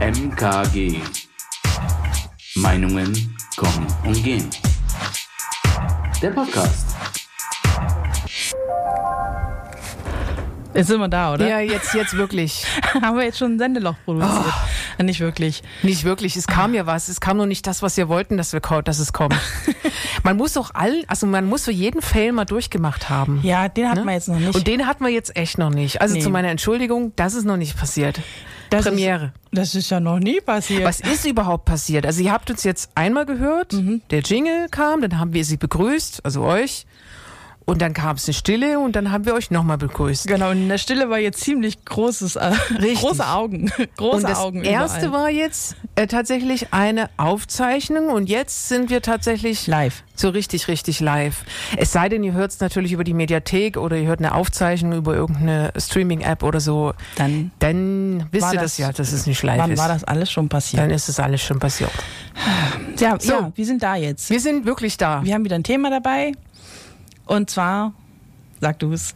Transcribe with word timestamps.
MKG. 0.00 0.98
Meinungen 2.56 3.36
kommen 3.56 3.86
und 4.04 4.24
gehen. 4.24 4.48
Der 6.22 6.30
Podcast. 6.30 6.86
Jetzt 10.72 10.86
sind 10.86 11.00
wir 11.00 11.08
da, 11.08 11.34
oder? 11.34 11.46
Ja, 11.46 11.60
jetzt, 11.60 11.92
jetzt 11.94 12.16
wirklich. 12.16 12.64
Haben 13.02 13.18
wir 13.18 13.24
jetzt 13.24 13.38
schon 13.38 13.56
ein 13.56 13.58
Sendeloch 13.58 13.96
produziert? 14.06 14.54
Nicht 15.02 15.20
wirklich. 15.20 15.62
Nicht 15.82 16.04
wirklich. 16.04 16.34
Es 16.36 16.46
kam 16.46 16.72
ja 16.74 16.86
was. 16.86 17.08
Es 17.08 17.20
kam 17.20 17.36
nur 17.36 17.46
nicht 17.46 17.66
das, 17.66 17.82
was 17.82 17.96
wir 17.98 18.08
wollten, 18.08 18.36
dass, 18.38 18.54
wir, 18.54 18.60
dass 18.82 18.98
es 19.00 19.12
kommt. 19.12 19.34
man 20.22 20.36
muss 20.38 20.54
doch 20.54 20.70
all, 20.74 21.04
also 21.08 21.26
man 21.26 21.46
muss 21.46 21.64
für 21.66 21.72
jeden 21.72 22.00
Fail 22.00 22.32
mal 22.32 22.44
durchgemacht 22.46 23.10
haben. 23.10 23.40
Ja, 23.42 23.68
den 23.68 23.88
hat 23.88 23.96
Ne? 23.96 24.04
man 24.04 24.14
jetzt 24.14 24.28
noch 24.28 24.38
nicht. 24.38 24.54
Und 24.54 24.66
den 24.66 24.86
hat 24.86 25.00
man 25.02 25.12
jetzt 25.12 25.36
echt 25.36 25.58
noch 25.58 25.70
nicht. 25.70 26.00
Also 26.00 26.14
Nee. 26.14 26.20
zu 26.22 26.30
meiner 26.30 26.48
Entschuldigung, 26.48 27.12
das 27.16 27.34
ist 27.34 27.44
noch 27.44 27.56
nicht 27.58 27.76
passiert. 27.76 28.20
Das 28.70 28.84
Premiere. 28.86 29.26
Ist, 29.26 29.32
das 29.58 29.74
ist 29.74 29.90
ja 29.90 30.00
noch 30.00 30.18
nie 30.18 30.40
passiert. 30.40 30.84
Was 30.84 31.00
ist 31.00 31.24
überhaupt 31.26 31.64
passiert? 31.64 32.06
Also 32.06 32.22
ihr 32.22 32.32
habt 32.32 32.50
uns 32.50 32.64
jetzt 32.64 32.90
einmal 32.94 33.26
gehört, 33.26 33.72
Mhm. 33.72 34.00
der 34.10 34.20
Jingle 34.20 34.68
kam, 34.70 35.00
dann 35.02 35.18
haben 35.18 35.32
wir 35.32 35.44
sie 35.44 35.56
begrüßt, 35.56 36.24
also 36.24 36.42
euch. 36.42 36.86
Und 37.70 37.80
dann 37.82 37.92
kam 37.94 38.16
es 38.16 38.26
eine 38.26 38.34
Stille 38.34 38.78
und 38.80 38.96
dann 38.96 39.10
haben 39.12 39.24
wir 39.26 39.34
euch 39.34 39.50
nochmal 39.50 39.78
begrüßt. 39.78 40.26
Genau, 40.26 40.50
und 40.50 40.58
in 40.58 40.68
der 40.68 40.78
Stille 40.78 41.08
war 41.10 41.18
jetzt 41.18 41.40
ziemlich 41.40 41.84
großes, 41.84 42.36
äh, 42.36 42.52
große 42.96 43.26
Augen. 43.26 43.70
Große 43.96 44.16
und 44.16 44.22
das 44.24 44.38
Augen. 44.38 44.64
erste 44.64 45.06
überall. 45.06 45.22
war 45.24 45.30
jetzt 45.30 45.76
äh, 45.94 46.06
tatsächlich 46.06 46.72
eine 46.72 47.08
Aufzeichnung 47.16 48.08
und 48.08 48.28
jetzt 48.28 48.68
sind 48.68 48.90
wir 48.90 49.02
tatsächlich 49.02 49.66
live. 49.66 50.02
so 50.14 50.28
richtig, 50.30 50.68
richtig 50.68 51.00
live. 51.00 51.44
Es 51.76 51.92
sei 51.92 52.08
denn, 52.08 52.22
ihr 52.24 52.32
hört 52.32 52.50
es 52.50 52.60
natürlich 52.60 52.92
über 52.92 53.04
die 53.04 53.14
Mediathek 53.14 53.76
oder 53.76 53.96
ihr 53.96 54.06
hört 54.08 54.18
eine 54.20 54.34
Aufzeichnung 54.34 54.92
über 54.92 55.14
irgendeine 55.14 55.72
Streaming-App 55.78 56.42
oder 56.42 56.60
so. 56.60 56.92
Dann, 57.16 57.50
Dann 57.58 58.26
wisst 58.32 58.52
ihr 58.52 58.60
das- 58.60 58.62
das 58.72 58.78
ja, 58.78 58.92
dass 58.92 59.12
es 59.12 59.26
nicht 59.26 59.42
live 59.42 59.58
wann 59.58 59.70
ist. 59.72 59.78
war 59.78 59.88
das 59.88 60.04
alles 60.04 60.30
schon 60.30 60.48
passiert? 60.48 60.82
Dann 60.82 60.90
ist 60.90 61.08
es 61.08 61.18
alles 61.20 61.40
schon 61.42 61.58
passiert. 61.58 61.90
ja, 62.98 63.16
So. 63.20 63.32
ja, 63.32 63.52
wir 63.54 63.66
sind 63.66 63.82
da 63.82 63.96
jetzt. 63.96 64.28
Wir 64.30 64.40
sind 64.40 64.66
wirklich 64.66 64.96
da. 64.96 65.22
Wir 65.24 65.34
haben 65.34 65.44
wieder 65.44 65.56
ein 65.56 65.64
Thema 65.64 65.90
dabei. 65.90 66.32
Und 67.30 67.48
zwar, 67.48 67.92
sag 68.60 68.80
du 68.80 68.92
es. 68.92 69.14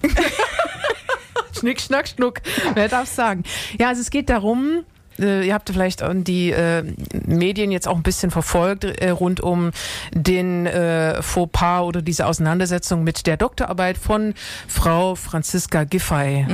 Schnick, 1.59 1.81
schnack, 1.81 2.07
schnuck. 2.07 2.43
Wer 2.75 2.89
darf 2.89 3.09
sagen? 3.09 3.43
Ja, 3.77 3.89
also 3.89 4.03
es 4.03 4.11
geht 4.11 4.29
darum, 4.29 4.85
äh, 5.19 5.45
ihr 5.45 5.53
habt 5.53 5.69
vielleicht 5.69 6.05
die 6.25 6.53
äh, 6.53 6.85
Medien 7.27 7.73
jetzt 7.73 7.89
auch 7.89 7.97
ein 7.97 8.05
bisschen 8.05 8.31
verfolgt 8.31 8.85
äh, 8.85 9.11
rund 9.11 9.41
um 9.41 9.73
den 10.13 10.67
äh, 10.67 11.23
Fauxpas 11.23 11.83
oder 11.83 12.03
diese 12.03 12.27
Auseinandersetzung 12.27 13.03
mit 13.03 13.27
der 13.27 13.37
Doktorarbeit 13.37 13.99
von 13.99 14.35
Frau 14.69 15.17
Franziska 15.17 15.83
Giffey. 15.83 16.47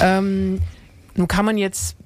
Ähm, 0.00 0.60
nun 1.16 1.26
kann 1.26 1.44
man 1.44 1.58
jetzt 1.58 1.96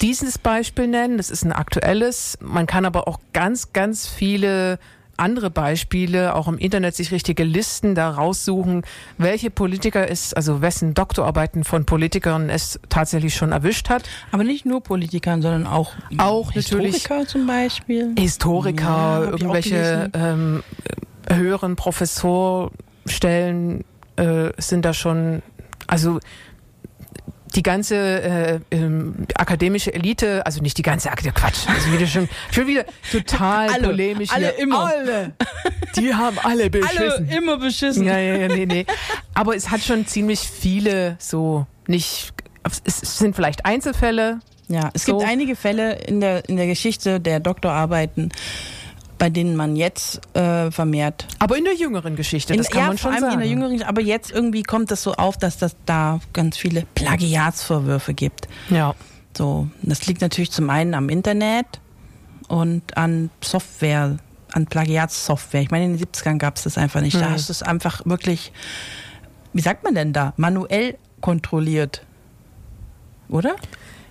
dieses 0.00 0.38
Beispiel 0.38 0.86
nennen, 0.86 1.16
das 1.16 1.30
ist 1.30 1.44
ein 1.44 1.52
aktuelles. 1.52 2.38
Man 2.40 2.68
kann 2.68 2.84
aber 2.84 3.08
auch 3.08 3.18
ganz, 3.32 3.72
ganz 3.72 4.06
viele 4.06 4.78
andere 5.16 5.50
Beispiele, 5.50 6.34
auch 6.34 6.48
im 6.48 6.58
Internet 6.58 6.94
sich 6.96 7.12
richtige 7.12 7.44
Listen 7.44 7.94
da 7.94 8.10
raussuchen, 8.10 8.82
welche 9.18 9.50
Politiker 9.50 10.10
es, 10.10 10.34
also 10.34 10.60
wessen 10.62 10.94
Doktorarbeiten 10.94 11.64
von 11.64 11.84
Politikern 11.86 12.50
es 12.50 12.80
tatsächlich 12.88 13.34
schon 13.34 13.52
erwischt 13.52 13.88
hat. 13.88 14.02
Aber 14.32 14.44
nicht 14.44 14.66
nur 14.66 14.82
Politikern, 14.82 15.42
sondern 15.42 15.66
auch, 15.66 15.92
Auch 16.18 16.54
natürlich- 16.54 16.94
Historiker 16.94 17.26
zum 17.26 17.46
Beispiel. 17.46 18.14
Historiker, 18.18 18.82
Ja, 18.82 19.22
irgendwelche 19.30 20.10
ähm, 20.14 20.62
höheren 21.28 21.76
Professorstellen 21.76 23.84
äh, 24.16 24.50
sind 24.58 24.84
da 24.84 24.92
schon, 24.94 25.42
also 25.86 26.20
die 27.56 27.62
ganze 27.62 27.96
äh, 27.96 28.60
ähm, 28.70 29.26
akademische 29.34 29.92
Elite, 29.92 30.44
also 30.46 30.60
nicht 30.62 30.76
die 30.78 30.82
ganze 30.82 31.10
Akademie, 31.10 31.34
Quatsch, 31.34 31.66
also 31.68 31.92
wieder 31.92 32.06
schon, 32.06 32.28
schon 32.52 32.66
wieder 32.66 32.84
total 33.10 33.68
Alle, 33.72 33.82
polemisch. 33.88 34.30
alle 34.30 34.50
hier. 34.50 34.58
immer. 34.58 34.84
Alle, 34.86 35.32
die 35.96 36.14
haben 36.14 36.38
alle 36.42 36.70
beschissen. 36.70 37.28
Alle 37.28 37.36
immer 37.36 37.56
beschissen. 37.58 38.04
Ja, 38.04 38.18
ja, 38.18 38.36
ja, 38.36 38.48
nee, 38.48 38.66
nee. 38.66 38.86
Aber 39.34 39.56
es 39.56 39.70
hat 39.70 39.80
schon 39.82 40.06
ziemlich 40.06 40.40
viele 40.40 41.16
so 41.18 41.66
nicht, 41.86 42.32
es 42.84 43.18
sind 43.18 43.34
vielleicht 43.34 43.64
Einzelfälle, 43.64 44.40
Ja, 44.68 44.90
es 44.92 45.04
So. 45.04 45.16
gibt 45.18 45.28
einige 45.30 45.54
Fälle 45.56 45.94
in 46.06 46.20
der, 46.20 46.48
in 46.48 46.56
der 46.56 46.66
Geschichte 46.66 47.20
der 47.20 47.40
Doktorarbeiten, 47.40 48.30
bei 49.18 49.30
denen 49.30 49.56
man 49.56 49.76
jetzt 49.76 50.20
äh, 50.36 50.70
vermehrt. 50.70 51.26
aber 51.38 51.56
in 51.56 51.64
der 51.64 51.74
jüngeren 51.74 52.16
Geschichte, 52.16 52.52
In, 52.52 52.58
das 52.58 52.68
kann 52.70 52.80
ja, 52.82 52.86
man 52.88 52.98
vor 52.98 53.12
schon 53.12 53.22
allem 53.24 53.30
sagen. 53.30 53.34
in 53.34 53.40
der 53.40 53.48
jüngeren, 53.48 53.82
aber 53.82 54.00
jetzt 54.02 54.30
irgendwie 54.30 54.62
kommt 54.62 54.90
das 54.90 55.02
so 55.02 55.14
auf, 55.14 55.36
dass 55.38 55.56
das 55.58 55.74
da 55.86 56.20
ganz 56.32 56.56
viele 56.58 56.84
Plagiatsvorwürfe 56.94 58.14
gibt. 58.14 58.48
ja. 58.70 58.94
So, 59.36 59.68
das 59.82 60.06
liegt 60.06 60.22
natürlich 60.22 60.50
zum 60.50 60.70
einen 60.70 60.94
am 60.94 61.10
Internet 61.10 61.66
und 62.48 62.96
an 62.96 63.28
Software, 63.44 64.16
an 64.52 64.64
Plagiatssoftware. 64.66 65.60
Ich 65.60 65.70
meine, 65.70 65.84
in 65.84 65.98
den 65.98 66.06
70ern 66.06 66.38
gab 66.38 66.56
es 66.56 66.62
das 66.62 66.78
einfach 66.78 67.02
nicht. 67.02 67.16
Da 67.20 67.28
Mhm. 67.28 67.32
hast 67.32 67.50
du 67.50 67.52
es 67.52 67.62
einfach 67.62 68.00
wirklich, 68.06 68.50
wie 69.52 69.60
sagt 69.60 69.84
man 69.84 69.94
denn 69.94 70.14
da, 70.14 70.32
manuell 70.38 70.96
kontrolliert. 71.20 72.02
Oder? 73.28 73.56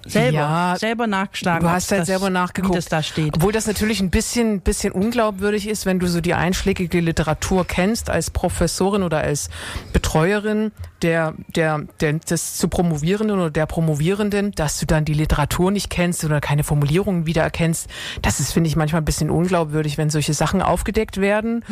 Selber, 0.05 0.37
Ja, 0.37 0.75
selber 0.77 1.07
nachgeschlagen. 1.07 1.65
Du 1.65 1.71
hast 1.71 1.91
halt 1.91 2.01
das, 2.01 2.07
selber 2.07 2.29
nachgeguckt. 2.29 2.73
Wie 2.73 2.77
das 2.77 2.85
da 2.85 3.01
steht. 3.01 3.35
Obwohl 3.35 3.51
das 3.51 3.65
natürlich 3.65 4.01
ein 4.01 4.11
bisschen, 4.11 4.61
bisschen 4.61 4.93
unglaubwürdig 4.93 5.67
ist, 5.67 5.85
wenn 5.85 5.99
du 5.99 6.07
so 6.07 6.21
die 6.21 6.33
einschlägige 6.33 6.99
Literatur 6.99 7.65
kennst 7.65 8.09
als 8.09 8.29
Professorin 8.29 9.03
oder 9.03 9.19
als 9.19 9.49
Betreuerin 9.93 10.71
der, 11.01 11.33
der, 11.55 11.83
der, 11.99 12.13
des 12.13 12.57
zu 12.57 12.67
Promovierenden 12.67 13.37
oder 13.37 13.49
der 13.51 13.65
Promovierenden, 13.65 14.51
dass 14.51 14.79
du 14.79 14.85
dann 14.85 15.05
die 15.05 15.13
Literatur 15.13 15.71
nicht 15.71 15.89
kennst 15.89 16.23
oder 16.23 16.39
keine 16.41 16.63
Formulierungen 16.63 17.25
wiedererkennst. 17.25 17.89
Das 18.21 18.39
ist, 18.39 18.53
finde 18.53 18.69
ich, 18.69 18.75
manchmal 18.75 19.01
ein 19.01 19.05
bisschen 19.05 19.29
unglaubwürdig, 19.29 19.97
wenn 19.97 20.09
solche 20.09 20.33
Sachen 20.33 20.61
aufgedeckt 20.61 21.19
werden. 21.19 21.63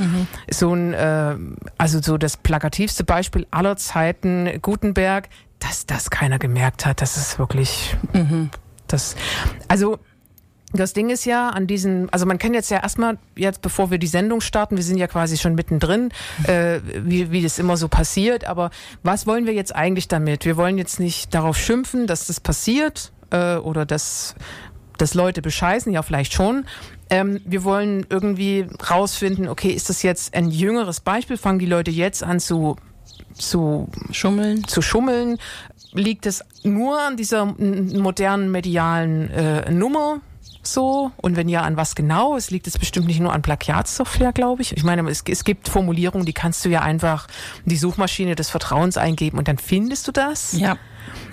So 0.50 0.74
ein, 0.74 0.94
äh, 0.94 1.36
also 1.78 2.02
so 2.02 2.18
das 2.18 2.38
plakativste 2.38 3.04
Beispiel 3.04 3.48
aller 3.52 3.78
Zeiten, 3.78 4.50
Gutenberg, 4.62 5.30
dass 5.64 5.86
das 5.86 6.10
keiner 6.10 6.40
gemerkt 6.40 6.86
hat, 6.86 7.02
das 7.02 7.18
ist 7.18 7.40
wirklich, 7.40 7.96
das, 8.88 9.16
also, 9.68 10.00
das 10.74 10.94
Ding 10.94 11.10
ist 11.10 11.26
ja 11.26 11.50
an 11.50 11.68
diesen, 11.68 12.10
also 12.10 12.26
man 12.26 12.40
kann 12.40 12.54
jetzt 12.54 12.72
ja 12.72 12.82
erstmal, 12.82 13.20
jetzt 13.36 13.62
bevor 13.62 13.92
wir 13.92 14.00
die 14.00 14.08
Sendung 14.08 14.42
starten, 14.42 14.76
wir 14.76 14.84
sind 14.84 14.98
ja 14.98 15.08
quasi 15.08 15.38
schon 15.38 15.54
mittendrin, 15.56 16.10
äh, 16.48 16.80
wie, 16.84 17.32
wie 17.32 17.44
das 17.44 17.60
immer 17.60 17.78
so 17.78 17.88
passiert, 17.88 18.46
aber 18.46 18.72
was 19.04 19.28
wollen 19.28 19.46
wir 19.46 19.54
jetzt 19.54 19.76
eigentlich 19.76 20.08
damit? 20.08 20.46
Wir 20.46 20.58
wollen 20.58 20.78
jetzt 20.78 21.00
nicht 21.00 21.34
darauf 21.34 21.58
schimpfen, 21.58 22.08
dass 22.08 22.26
das 22.28 22.40
passiert 22.40 23.12
äh, 23.30 23.56
oder 23.56 23.86
dass, 23.86 24.36
dass 24.98 25.14
Leute 25.14 25.44
bescheißen, 25.44 25.94
ja 25.94 26.02
vielleicht 26.02 26.34
schon. 26.34 26.66
Ähm, 27.10 27.40
wir 27.46 27.64
wollen 27.64 28.08
irgendwie 28.10 28.68
rausfinden, 28.90 29.48
okay, 29.48 29.70
ist 29.70 29.90
das 29.90 30.02
jetzt 30.02 30.34
ein 30.34 30.50
jüngeres 30.50 31.02
Beispiel? 31.02 31.38
Fangen 31.38 31.60
die 31.60 31.68
Leute 31.68 31.92
jetzt 31.92 32.24
an 32.24 32.40
zu, 32.40 32.78
zu 33.34 33.90
Schummeln. 34.12 34.68
zu 34.68 34.82
schummeln? 34.82 35.38
Liegt 35.94 36.26
es 36.26 36.44
nur 36.64 37.00
an 37.00 37.18
dieser 37.18 37.46
modernen 37.46 38.52
medialen 38.52 39.30
äh, 39.30 39.72
Nummer 39.72 40.22
so? 40.64 41.12
Und 41.18 41.36
wenn 41.36 41.50
ja, 41.50 41.62
an 41.62 41.78
was 41.78 41.96
genau? 41.96 42.36
Es 42.36 42.50
liegt 42.50 42.68
es 42.68 42.78
bestimmt 42.78 43.08
nicht 43.08 43.20
nur 43.20 43.34
an 43.34 43.42
Plagiatssoftware, 43.42 44.34
glaube 44.34 44.62
ich. 44.62 44.76
Ich 44.76 44.84
meine, 44.84 45.08
es, 45.10 45.24
es 45.28 45.44
gibt 45.44 45.70
Formulierungen, 45.70 46.26
die 46.26 46.34
kannst 46.34 46.66
du 46.66 46.70
ja 46.70 46.82
einfach 46.82 47.28
in 47.66 47.70
die 47.70 47.78
Suchmaschine 47.78 48.36
des 48.36 48.50
Vertrauens 48.50 48.98
eingeben 48.98 49.38
und 49.38 49.48
dann 49.48 49.58
findest 49.58 50.08
du 50.08 50.12
das. 50.12 50.54
Ja. 50.54 50.78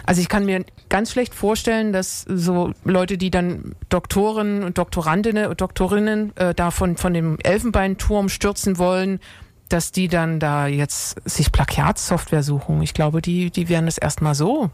Also 0.05 0.21
ich 0.21 0.29
kann 0.29 0.45
mir 0.45 0.65
ganz 0.89 1.13
schlecht 1.13 1.35
vorstellen, 1.35 1.93
dass 1.93 2.23
so 2.23 2.73
Leute, 2.85 3.17
die 3.17 3.31
dann 3.31 3.77
Doktoren 3.89 4.65
und 4.65 4.77
Doktorandinnen 4.77 5.47
und 5.47 5.61
Doktorinnen 5.61 6.37
äh, 6.37 6.55
da 6.55 6.71
von, 6.71 6.97
von 6.97 7.15
dem 7.15 7.39
Elfenbeinturm 7.43 8.29
stürzen 8.29 8.79
wollen, 8.79 9.21
dass 9.73 9.93
die 9.93 10.09
dann 10.09 10.41
da 10.41 10.67
jetzt 10.67 11.17
sich 11.29 11.51
Plagiatssoftware 11.53 12.43
suchen. 12.43 12.83
Ich 12.83 12.95
glaube, 12.95 13.23
die, 13.23 13.51
die 13.51 13.69
werden 13.69 13.87
es 13.89 13.99
erstmal 13.99 14.35
so 14.35 14.71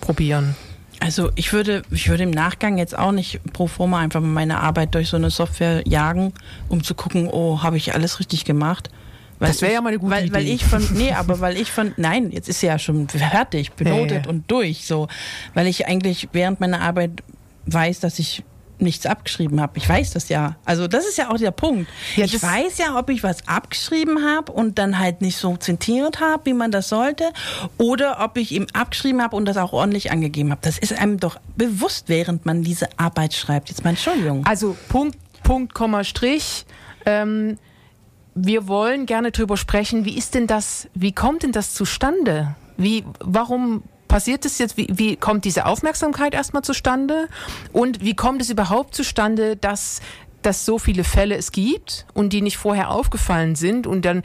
probieren. 0.00 0.54
Also 1.00 1.30
ich 1.34 1.52
würde, 1.52 1.82
ich 1.90 2.08
würde 2.08 2.22
im 2.22 2.30
Nachgang 2.30 2.78
jetzt 2.78 2.96
auch 2.96 3.12
nicht 3.12 3.40
pro 3.52 3.66
forma 3.66 3.98
einfach 3.98 4.20
mal 4.20 4.28
meine 4.28 4.60
Arbeit 4.60 4.94
durch 4.94 5.08
so 5.08 5.16
eine 5.16 5.30
Software 5.30 5.82
jagen, 5.86 6.32
um 6.68 6.82
zu 6.82 6.94
gucken, 6.94 7.28
oh, 7.30 7.62
habe 7.62 7.76
ich 7.76 7.94
alles 7.94 8.20
richtig 8.20 8.44
gemacht. 8.44 8.90
Weil 9.40 9.48
Das 9.48 9.60
wär 9.60 9.68
ich- 9.70 9.74
ja 9.74 9.80
mal 9.80 9.88
eine 9.88 9.98
gute 9.98 10.12
weil, 10.12 10.32
Weil 10.32 10.42
Idee. 10.44 10.52
ich 10.54 10.64
von, 10.64 10.86
nee, 10.94 11.12
aber 11.16 11.40
weil 11.40 11.56
ich 11.56 11.72
von, 11.72 11.92
nein, 11.96 12.30
jetzt 12.30 12.48
ist 12.48 12.60
sie 12.60 12.66
ja 12.68 12.78
schon 12.78 13.08
fertig, 13.08 13.72
benotet 13.72 14.24
ja. 14.26 14.30
und 14.30 14.48
durch, 14.50 14.86
so. 14.86 15.08
Weil 15.52 15.66
ich 15.66 15.86
eigentlich 15.86 16.28
während 16.32 16.60
meiner 16.60 16.80
Arbeit 16.80 17.10
weiß, 17.66 18.00
dass 18.00 18.18
ich 18.20 18.44
nichts 18.78 19.06
abgeschrieben 19.06 19.60
habe. 19.60 19.78
Ich 19.78 19.88
weiß 19.88 20.12
das 20.12 20.28
ja. 20.28 20.56
Also 20.64 20.88
das 20.88 21.06
ist 21.06 21.18
ja 21.18 21.30
auch 21.30 21.36
der 21.36 21.50
Punkt. 21.50 21.88
Ja, 22.16 22.24
ich 22.24 22.42
weiß 22.42 22.78
ja, 22.78 22.98
ob 22.98 23.10
ich 23.10 23.22
was 23.22 23.46
abgeschrieben 23.48 24.24
habe 24.24 24.52
und 24.52 24.78
dann 24.78 24.98
halt 24.98 25.20
nicht 25.20 25.36
so 25.36 25.56
zitiert 25.56 26.20
habe, 26.20 26.46
wie 26.46 26.54
man 26.54 26.70
das 26.70 26.88
sollte, 26.88 27.32
oder 27.78 28.18
ob 28.20 28.36
ich 28.36 28.52
ihm 28.52 28.66
abgeschrieben 28.72 29.22
habe 29.22 29.36
und 29.36 29.46
das 29.46 29.56
auch 29.56 29.72
ordentlich 29.72 30.10
angegeben 30.10 30.50
habe. 30.50 30.60
Das 30.62 30.78
ist 30.78 30.92
einem 30.92 31.18
doch 31.18 31.38
bewusst, 31.56 32.08
während 32.08 32.46
man 32.46 32.62
diese 32.62 32.88
Arbeit 32.98 33.34
schreibt. 33.34 33.68
Jetzt 33.68 33.84
mal 33.84 33.90
Entschuldigung. 33.90 34.44
Also 34.46 34.76
Punkt, 34.88 35.16
Punkt, 35.42 35.74
Komma, 35.74 36.04
Strich. 36.04 36.66
Ähm, 37.06 37.58
wir 38.34 38.66
wollen 38.66 39.06
gerne 39.06 39.30
drüber 39.30 39.56
sprechen, 39.56 40.04
wie 40.04 40.16
ist 40.16 40.34
denn 40.34 40.46
das, 40.46 40.88
wie 40.94 41.12
kommt 41.12 41.44
denn 41.44 41.52
das 41.52 41.74
zustande? 41.74 42.56
Wie, 42.76 43.04
warum 43.20 43.84
passiert 44.14 44.44
es 44.44 44.58
jetzt, 44.58 44.76
wie, 44.76 44.86
wie 44.92 45.16
kommt 45.16 45.44
diese 45.44 45.66
Aufmerksamkeit 45.66 46.34
erstmal 46.34 46.62
zustande? 46.62 47.26
Und 47.72 48.00
wie 48.00 48.14
kommt 48.14 48.40
es 48.42 48.48
überhaupt 48.48 48.94
zustande, 48.94 49.56
dass 49.56 50.00
dass 50.42 50.64
so 50.64 50.78
viele 50.78 51.02
Fälle 51.04 51.36
es 51.36 51.50
gibt 51.50 52.06
und 52.14 52.32
die 52.32 52.42
nicht 52.42 52.58
vorher 52.58 52.90
aufgefallen 52.90 53.56
sind 53.56 53.88
und 53.88 54.04
dann 54.04 54.22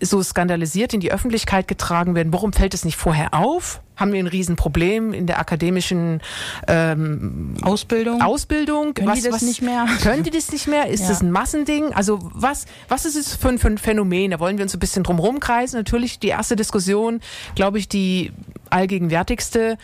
so 0.00 0.22
skandalisiert 0.22 0.94
in 0.94 1.00
die 1.00 1.10
Öffentlichkeit 1.10 1.66
getragen 1.66 2.14
werden. 2.14 2.32
Warum 2.32 2.52
fällt 2.52 2.74
es 2.74 2.84
nicht 2.84 2.96
vorher 2.96 3.32
auf? 3.32 3.80
Haben 3.96 4.12
wir 4.12 4.20
ein 4.20 4.26
Riesenproblem 4.26 5.12
in 5.12 5.26
der 5.26 5.38
akademischen 5.38 6.22
ähm, 6.66 7.54
Ausbildung? 7.62 8.22
Ausbildung? 8.22 8.94
Können 8.94 9.12
die 9.14 9.20
das 9.22 9.42
nicht 9.42 9.60
mehr? 9.62 9.86
Können 10.02 10.22
die 10.22 10.30
das 10.30 10.50
nicht 10.50 10.66
mehr? 10.66 10.88
Ist 10.88 11.02
Ja. 11.02 11.08
das 11.08 11.20
ein 11.22 11.30
Massending? 11.30 11.92
Also 11.92 12.18
was, 12.34 12.64
was 12.88 13.04
ist 13.04 13.16
es 13.16 13.34
für 13.34 13.50
ein, 13.50 13.58
für 13.58 13.68
ein 13.68 13.78
Phänomen? 13.78 14.30
Da 14.30 14.40
wollen 14.40 14.56
wir 14.56 14.62
uns 14.64 14.74
ein 14.74 14.80
bisschen 14.80 15.02
drum 15.02 15.18
rumkreisen. 15.18 15.78
Natürlich 15.78 16.18
die 16.18 16.28
erste 16.28 16.56
Diskussion, 16.56 17.20
glaube 17.54 17.78
ich, 17.78 17.88
die 17.88 18.32
allgegenwärtigste. 18.70 19.76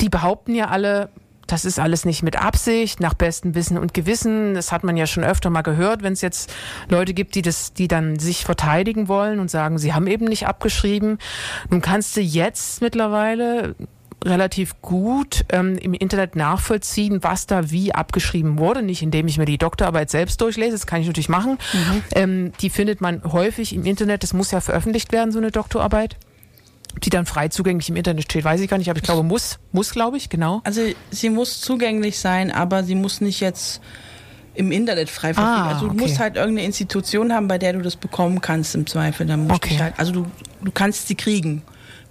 Die 0.00 0.08
behaupten 0.08 0.54
ja 0.54 0.68
alle, 0.68 1.08
das 1.46 1.64
ist 1.64 1.78
alles 1.78 2.04
nicht 2.04 2.22
mit 2.22 2.40
Absicht, 2.40 3.00
nach 3.00 3.14
bestem 3.14 3.54
Wissen 3.54 3.78
und 3.78 3.94
Gewissen. 3.94 4.54
Das 4.54 4.72
hat 4.72 4.84
man 4.84 4.96
ja 4.96 5.06
schon 5.06 5.24
öfter 5.24 5.50
mal 5.50 5.62
gehört, 5.62 6.02
wenn 6.02 6.12
es 6.12 6.20
jetzt 6.20 6.52
Leute 6.88 7.14
gibt, 7.14 7.34
die 7.34 7.42
das, 7.42 7.72
die 7.72 7.88
dann 7.88 8.18
sich 8.18 8.44
verteidigen 8.44 9.08
wollen 9.08 9.40
und 9.40 9.50
sagen, 9.50 9.78
sie 9.78 9.92
haben 9.92 10.06
eben 10.06 10.26
nicht 10.26 10.46
abgeschrieben. 10.46 11.18
Nun 11.70 11.80
kannst 11.80 12.16
du 12.16 12.20
jetzt 12.20 12.80
mittlerweile 12.80 13.74
relativ 14.24 14.80
gut 14.80 15.44
ähm, 15.50 15.76
im 15.78 15.92
Internet 15.92 16.34
nachvollziehen, 16.34 17.22
was 17.22 17.46
da 17.46 17.70
wie 17.70 17.94
abgeschrieben 17.94 18.58
wurde. 18.58 18.82
Nicht 18.82 19.02
indem 19.02 19.28
ich 19.28 19.38
mir 19.38 19.44
die 19.44 19.58
Doktorarbeit 19.58 20.10
selbst 20.10 20.40
durchlese, 20.40 20.72
das 20.72 20.86
kann 20.86 21.00
ich 21.00 21.06
natürlich 21.06 21.28
machen. 21.28 21.58
Ähm, 22.14 22.52
die 22.60 22.70
findet 22.70 23.00
man 23.00 23.22
häufig 23.24 23.74
im 23.74 23.84
Internet. 23.84 24.22
Das 24.22 24.32
muss 24.32 24.50
ja 24.50 24.60
veröffentlicht 24.60 25.12
werden, 25.12 25.32
so 25.32 25.38
eine 25.38 25.50
Doktorarbeit. 25.50 26.16
Die 27.02 27.10
dann 27.10 27.26
frei 27.26 27.48
zugänglich 27.48 27.88
im 27.90 27.96
Internet 27.96 28.24
steht, 28.24 28.44
weiß 28.44 28.60
ich 28.60 28.70
gar 28.70 28.78
nicht, 28.78 28.88
aber 28.88 28.96
ich 28.98 29.02
glaube, 29.02 29.22
muss, 29.22 29.58
muss, 29.72 29.90
glaube 29.90 30.16
ich, 30.16 30.28
genau. 30.28 30.60
Also 30.64 30.80
sie 31.10 31.28
muss 31.28 31.60
zugänglich 31.60 32.18
sein, 32.18 32.50
aber 32.50 32.84
sie 32.84 32.94
muss 32.94 33.20
nicht 33.20 33.40
jetzt 33.40 33.80
im 34.54 34.70
Internet 34.70 35.10
frei 35.10 35.34
verfügbar. 35.34 35.66
Ah, 35.66 35.68
also 35.74 35.86
du 35.86 35.92
okay. 35.92 36.00
musst 36.00 36.18
halt 36.20 36.36
irgendeine 36.36 36.66
Institution 36.66 37.32
haben, 37.32 37.48
bei 37.48 37.58
der 37.58 37.72
du 37.72 37.82
das 37.82 37.96
bekommen 37.96 38.40
kannst 38.40 38.74
im 38.74 38.86
Zweifel. 38.86 39.26
Dann 39.26 39.48
musst 39.48 39.56
Okay. 39.56 39.76
du 39.76 39.82
halt, 39.82 39.94
also 39.98 40.12
du, 40.12 40.26
du 40.62 40.70
kannst 40.70 41.08
sie 41.08 41.16
kriegen. 41.16 41.62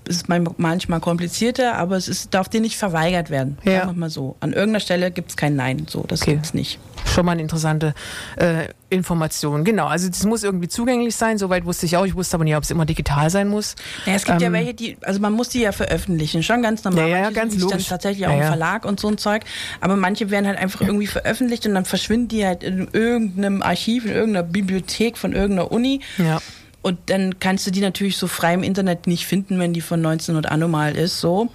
Es 0.07 0.17
ist 0.17 0.29
man- 0.29 0.47
manchmal 0.57 0.99
komplizierter, 0.99 1.75
aber 1.75 1.95
es 1.97 2.07
ist, 2.07 2.33
darf 2.33 2.49
dir 2.49 2.61
nicht 2.61 2.77
verweigert 2.77 3.29
werden. 3.29 3.57
Ja. 3.63 3.79
Sagen 3.81 3.91
wir 3.95 3.99
mal 3.99 4.09
so. 4.09 4.35
An 4.41 4.51
irgendeiner 4.53 4.79
Stelle 4.81 5.11
gibt 5.11 5.29
es 5.31 5.37
kein 5.37 5.55
Nein. 5.55 5.85
So, 5.89 6.03
das 6.07 6.21
Okay. 6.21 6.33
gibt's 6.33 6.53
nicht. 6.53 6.79
Schon 7.05 7.25
mal 7.25 7.33
eine 7.33 7.41
interessante 7.41 7.93
äh, 8.37 8.67
Information. 8.89 9.63
Genau, 9.63 9.87
also 9.87 10.07
das 10.07 10.23
muss 10.25 10.43
irgendwie 10.43 10.67
zugänglich 10.67 11.15
sein. 11.15 11.37
Soweit 11.37 11.65
wusste 11.65 11.85
ich 11.85 11.97
auch. 11.97 12.05
Ich 12.05 12.15
wusste 12.15 12.35
aber 12.37 12.43
nicht, 12.43 12.55
ob 12.55 12.63
es 12.63 12.71
immer 12.71 12.85
digital 12.85 13.29
sein 13.29 13.47
muss. 13.49 13.75
Ja, 14.05 14.13
es 14.13 14.23
gibt 14.25 14.41
ja 14.41 14.47
Ähm, 14.47 14.53
welche, 14.53 14.73
die, 14.73 14.97
also 15.01 15.19
man 15.19 15.33
muss 15.33 15.49
die 15.49 15.61
ja 15.61 15.71
veröffentlichen, 15.71 16.43
schon 16.43 16.61
ganz 16.61 16.83
normal. 16.83 17.09
Ja, 17.09 17.17
ja, 17.19 17.29
ganz 17.31 17.55
logisch. 17.57 17.77
Dann 17.87 17.97
tatsächlich 17.97 18.25
auch 18.25 18.31
Ja, 18.31 18.35
im 18.37 18.41
ja. 18.43 18.47
Verlag 18.47 18.85
und 18.85 18.99
so 18.99 19.07
ein 19.09 19.17
Zeug. 19.17 19.43
Aber 19.81 19.95
manche 19.95 20.29
werden 20.31 20.47
halt 20.47 20.57
einfach 20.57 20.81
irgendwie 20.81 21.07
veröffentlicht 21.07 21.65
und 21.67 21.73
dann 21.75 21.85
verschwinden 21.85 22.29
die 22.29 22.45
halt 22.45 22.63
in 22.63 22.87
irgendeinem 22.93 23.61
Archiv, 23.61 24.05
in 24.05 24.11
irgendeiner 24.11 24.43
Bibliothek 24.47 25.17
von 25.17 25.33
irgendeiner 25.33 25.71
Uni. 25.71 25.99
Ja. 26.17 26.39
Und 26.83 26.99
dann 27.07 27.39
kannst 27.39 27.65
du 27.65 27.71
die 27.71 27.81
natürlich 27.81 28.17
so 28.17 28.27
frei 28.27 28.53
im 28.53 28.61
Internet 28.61 29.07
nicht 29.07 29.25
finden, 29.25 29.57
wenn 29.57 29.73
die 29.73 29.81
von 29.81 30.01
19 30.01 30.35
und 30.35 30.51
anno 30.51 30.67
mal 30.67 30.95
ist, 30.95 31.19
so. 31.19 31.49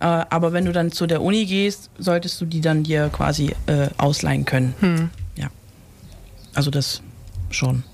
Äh, 0.00 0.04
aber 0.04 0.52
wenn 0.52 0.64
du 0.64 0.72
dann 0.72 0.90
zu 0.90 1.06
der 1.06 1.22
Uni 1.22 1.46
gehst, 1.46 1.90
solltest 1.96 2.40
du 2.40 2.44
die 2.44 2.60
dann 2.60 2.82
dir 2.82 3.08
quasi 3.08 3.54
äh, 3.66 3.88
ausleihen 3.98 4.44
können. 4.44 4.74
Hm. 4.80 5.10
Ja. 5.36 5.48
Also 6.54 6.70
das 6.72 7.02
schon. 7.50 7.84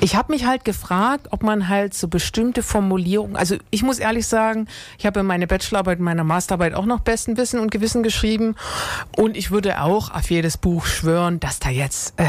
Ich 0.00 0.14
habe 0.14 0.32
mich 0.32 0.46
halt 0.46 0.64
gefragt, 0.64 1.28
ob 1.30 1.42
man 1.42 1.68
halt 1.68 1.94
so 1.94 2.06
bestimmte 2.06 2.62
Formulierungen, 2.62 3.36
also 3.36 3.56
ich 3.70 3.82
muss 3.82 3.98
ehrlich 3.98 4.26
sagen, 4.26 4.68
ich 4.98 5.06
habe 5.06 5.22
meine 5.22 5.46
Bachelorarbeit 5.46 5.98
und 5.98 6.04
meine 6.04 6.22
Masterarbeit 6.22 6.74
auch 6.74 6.86
noch 6.86 7.00
besten 7.00 7.36
Wissen 7.36 7.60
und 7.60 7.70
Gewissen 7.70 8.02
geschrieben 8.02 8.56
und 9.16 9.36
ich 9.36 9.50
würde 9.50 9.80
auch 9.80 10.10
auf 10.10 10.30
jedes 10.30 10.56
Buch 10.56 10.86
schwören, 10.86 11.40
dass 11.40 11.60
da 11.60 11.70
jetzt 11.70 12.14
äh, 12.18 12.24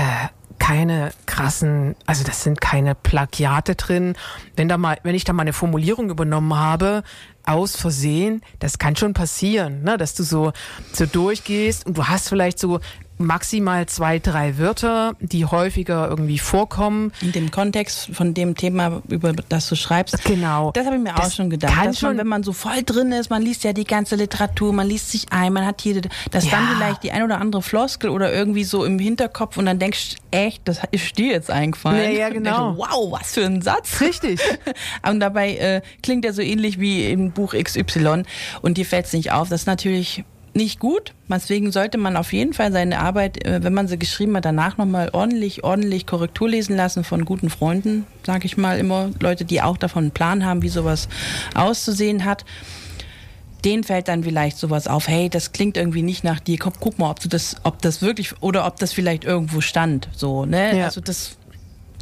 keine 0.66 1.12
krassen, 1.28 1.96
also 2.08 2.24
das 2.24 2.42
sind 2.42 2.60
keine 2.60 2.96
Plagiate 2.96 3.76
drin. 3.76 4.16
Wenn 4.56 4.68
da 4.68 4.80
mal, 4.80 4.98
wenn 5.04 5.14
ich 5.14 5.24
da 5.24 5.32
mal 5.32 5.44
eine 5.44 5.54
Formulierung 5.54 6.10
übernommen 6.10 6.56
habe, 6.56 7.04
aus 7.46 7.76
Versehen, 7.76 8.42
das 8.58 8.80
kann 8.80 8.96
schon 8.96 9.14
passieren, 9.14 9.84
ne, 9.84 9.96
dass 10.00 10.16
du 10.16 10.24
so 10.24 10.54
so 10.92 11.06
durchgehst 11.06 11.86
und 11.86 12.00
du 12.00 12.08
hast 12.08 12.30
vielleicht 12.30 12.58
so 12.58 12.80
maximal 13.18 13.86
zwei, 13.86 14.20
drei 14.20 14.58
Wörter, 14.58 15.16
die 15.20 15.46
häufiger 15.46 16.10
irgendwie 16.10 16.38
vorkommen. 16.40 17.12
In 17.22 17.32
dem 17.32 17.52
Kontext 17.52 18.10
von 18.14 18.34
dem 18.34 18.56
Thema, 18.56 19.02
über 19.08 19.34
das 19.34 19.70
du 19.70 19.76
schreibst. 19.76 20.24
Genau. 20.26 20.72
Das 20.72 20.86
habe 20.86 20.98
ich 20.98 21.02
mir 21.02 21.14
auch 21.16 21.20
Das 21.20 21.36
schon 21.36 21.50
gedacht. 21.50 21.74
kann 21.74 21.86
Dass 21.88 22.02
man, 22.02 22.12
schon- 22.12 22.18
wenn 22.18 22.28
man 22.28 22.44
so 22.44 22.52
voll 22.54 22.84
drin 22.86 23.12
ist, 23.12 23.30
man 23.30 23.42
liest 23.42 23.64
ja 23.64 23.74
die 23.74 23.86
ganze 23.86 24.16
Literatur, 24.16 24.74
man 24.74 24.88
liest 24.88 25.12
sich 25.12 25.28
ein, 25.32 25.54
man 25.54 25.66
hat 25.66 25.82
jede, 25.82 26.02
dass 26.32 26.50
dann 26.50 26.64
Ja. 26.64 26.72
vielleicht 26.76 27.04
die 27.04 27.12
ein 27.12 27.24
oder 27.24 27.40
andere 27.40 27.62
Floskel 27.62 28.10
oder 28.10 28.34
irgendwie 28.34 28.64
so 28.64 28.84
im 28.84 29.00
Hinterkopf 29.00 29.58
und 29.58 29.66
dann 29.66 29.80
denkst 29.80 30.16
echt, 30.32 30.62
das 30.68 30.82
ist 30.92 31.18
dir 31.18 31.32
jetzt 31.32 31.50
eingefallen. 31.50 32.04
Ja, 32.14 32.20
ja, 32.20 32.30
genau. 32.30 32.74
denkst 32.74 32.90
wow, 32.92 33.12
was 33.20 33.34
für 33.34 33.46
ein 33.46 33.62
Satz. 33.62 34.02
Richtig. 34.02 34.40
Und 35.10 35.20
dabei 35.20 35.56
äh, 35.56 35.82
klingt 36.04 36.26
er 36.26 36.34
so 36.34 36.42
ähnlich 36.42 36.80
wie 36.80 37.10
im 37.10 37.32
Buch 37.32 37.54
XY 37.54 38.24
und 38.62 38.78
dir 38.78 38.86
fällt 38.86 39.06
es 39.06 39.14
nicht 39.14 39.32
auf. 39.32 39.50
Das 39.50 39.62
ist 39.62 39.68
natürlich 39.68 40.24
nicht 40.56 40.80
gut. 40.80 41.14
Deswegen 41.28 41.72
sollte 41.72 41.98
man 41.98 42.16
auf 42.16 42.32
jeden 42.34 42.54
Fall 42.54 42.72
seine 42.72 43.00
Arbeit, 43.00 43.46
äh, 43.46 43.64
wenn 43.64 43.74
man 43.74 43.88
sie 43.88 44.00
geschrieben 44.00 44.36
hat, 44.38 44.46
danach 44.46 44.78
nochmal 44.78 45.10
ordentlich, 45.12 45.64
ordentlich 45.64 46.06
Korrektur 46.06 46.50
lesen 46.50 46.76
lassen 46.76 47.04
von 47.04 47.26
guten 47.26 47.50
Freunden, 47.50 48.08
sage 48.26 48.46
ich 48.46 48.58
mal 48.58 48.80
immer. 48.80 49.10
Leute, 49.20 49.46
die 49.46 49.62
auch 49.62 49.78
davon 49.78 50.06
einen 50.06 50.12
Plan 50.12 50.46
haben, 50.46 50.62
wie 50.62 50.70
sowas 50.70 51.10
auszusehen 51.54 52.26
hat. 52.26 52.46
Denen 53.66 53.84
fällt 53.84 54.08
dann 54.08 54.24
vielleicht 54.24 54.58
sowas 54.58 54.88
auf, 54.88 55.08
hey, 55.08 55.30
das 55.30 55.52
klingt 55.52 55.76
irgendwie 55.76 56.04
nicht 56.04 56.24
nach 56.24 56.40
dir. 56.40 56.58
Guck, 56.58 56.80
guck 56.80 57.00
mal, 57.00 57.10
ob 57.10 57.20
du 57.20 57.28
das, 57.28 57.58
ob 57.64 57.82
das 57.82 58.02
wirklich 58.02 58.42
oder 58.42 58.66
ob 58.66 58.78
das 58.78 58.94
vielleicht 58.94 59.26
irgendwo 59.26 59.60
stand. 59.60 60.08
So, 60.16 60.46
ne? 60.46 60.78
Ja. 60.78 60.86
Also 60.86 61.02
das 61.02 61.38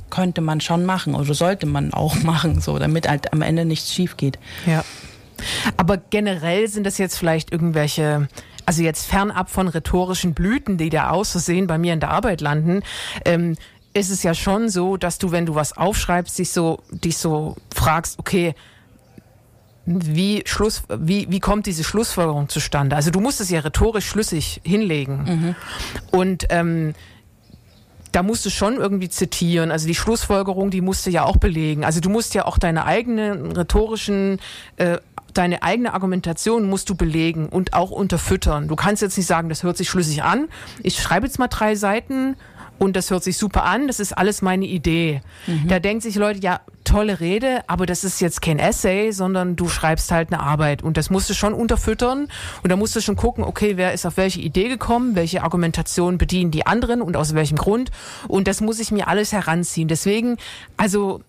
könnte 0.10 0.42
man 0.42 0.62
schon 0.62 0.86
machen 0.86 1.16
oder 1.16 1.34
sollte 1.34 1.66
man 1.66 1.92
auch 1.92 2.16
machen, 2.24 2.62
so, 2.62 2.78
damit 2.78 3.10
halt 3.10 3.34
am 3.34 3.42
Ende 3.42 3.66
nichts 3.66 3.94
schief 3.94 4.16
geht. 4.16 4.38
Ja. 4.68 4.84
Aber 5.78 5.98
generell 5.98 6.68
sind 6.68 6.86
das 6.86 6.98
jetzt 6.98 7.18
vielleicht 7.18 7.51
irgendwelche, 7.51 8.28
also 8.66 8.81
jetzt 8.81 9.06
fernab 9.06 9.50
von 9.50 9.68
rhetorischen 9.68 10.34
Blüten, 10.34 10.78
die 10.78 10.90
da 10.90 11.10
aus 11.10 11.31
Versehen 11.31 11.68
bei 11.68 11.78
mir 11.78 11.94
in 11.94 12.00
der 12.00 12.10
Arbeit 12.10 12.42
landen, 12.42 12.81
ähm, 13.25 13.56
ist 13.94 14.10
es 14.10 14.24
ja 14.24 14.34
schon 14.34 14.69
so, 14.69 14.98
dass 14.98 15.18
du, 15.19 15.31
wenn 15.31 15.45
du 15.45 15.56
was 15.56 15.78
aufschreibst, 15.78 16.38
dich 16.40 16.51
so, 16.51 16.81
dich 16.92 17.18
so 17.18 17.56
fragst, 17.74 18.18
okay, 18.19 18.56
wie 19.86 20.44
Schluss, 20.45 20.84
wie, 20.98 21.28
wie 21.30 21.40
kommt 21.40 21.66
diese 21.66 21.84
Schlussfolgerung 21.84 22.48
zustande? 22.50 22.95
Also 22.95 23.12
du 23.12 23.19
musst 23.19 23.42
es 23.42 23.50
ja 23.50 23.60
rhetorisch 23.60 24.07
schlüssig 24.07 24.62
hinlegen. 24.63 25.56
Und 26.12 26.45
ähm, 26.50 26.94
da 28.14 28.22
musst 28.24 28.46
du 28.46 28.50
schon 28.50 28.78
irgendwie 28.78 29.10
zitieren. 29.10 29.72
Also 29.72 29.88
die 29.88 29.96
Schlussfolgerung, 29.96 30.70
die 30.70 30.82
musst 30.82 31.06
du 31.06 31.10
ja 31.10 31.26
auch 31.26 31.38
belegen. 31.38 31.84
Also 31.84 32.00
du 32.00 32.10
musst 32.10 32.36
ja 32.36 32.46
auch 32.46 32.60
deine 32.60 32.86
eigenen 32.86 33.52
rhetorischen, 33.52 34.40
äh, 34.78 35.00
deine 35.34 35.64
eigene 35.64 35.96
Argumentation 35.96 36.70
musst 36.70 36.90
du 36.90 36.96
belegen 36.96 37.50
und 37.50 37.74
auch 37.74 37.90
unterfüttern. 37.90 38.68
Du 38.68 38.76
kannst 38.76 39.02
jetzt 39.02 39.18
nicht 39.18 39.26
sagen, 39.26 39.50
das 39.50 39.64
hört 39.64 39.78
sich 39.78 39.90
schlüssig 39.90 40.22
an. 40.22 40.48
Ich 40.84 41.02
schreibe 41.02 41.26
jetzt 41.26 41.40
mal 41.40 41.48
drei 41.48 41.74
Seiten 41.74 42.36
und 42.80 42.95
das 42.95 43.11
hört 43.11 43.23
sich 43.23 43.37
super 43.37 43.63
an. 43.63 43.87
Das 43.87 43.99
ist 43.99 44.18
alles 44.18 44.42
meine 44.42 44.65
Idee. 44.65 45.21
Da 45.68 45.80
denken 45.80 46.01
sich 46.01 46.15
Leute, 46.15 46.39
ja, 46.39 46.61
tolle 46.83 47.19
Rede, 47.19 47.61
aber 47.68 47.85
das 47.85 48.03
ist 48.03 48.19
jetzt 48.19 48.42
kein 48.42 48.59
Essay, 48.59 49.11
sondern 49.11 49.56
du 49.56 49.69
schreibst 49.69 50.11
halt 50.11 50.33
eine 50.33 50.42
Arbeit 50.42 50.83
und 50.83 50.97
das 50.97 51.09
musst 51.09 51.30
du 51.30 51.33
schon 51.33 51.53
unterfüttern 51.53 52.27
und 52.61 52.69
da 52.71 52.75
musst 52.75 52.95
du 52.95 53.01
schon 53.01 53.15
gucken, 53.15 53.44
okay, 53.44 53.77
wer 53.77 53.94
ist 53.94 54.06
auf 54.06 54.18
welche 54.18 54.42
Idee 54.42 54.69
gekommen, 54.69 55.15
welche 55.15 55.44
Argumentation 55.44 56.18
bedienen 56.18 56.51
die 56.51 56.65
anderen 56.65 57.01
und 57.01 57.15
aus 57.15 57.33
welchem 57.33 57.57
Grund 57.57 57.92
und 58.27 58.47
das 58.47 58.61
muss 58.61 58.80
ich 58.80 58.92
mir 58.92 59.07
alles 59.07 59.31
heranziehen. 59.31 59.87
Deswegen, 59.87 60.37
also 60.77 61.21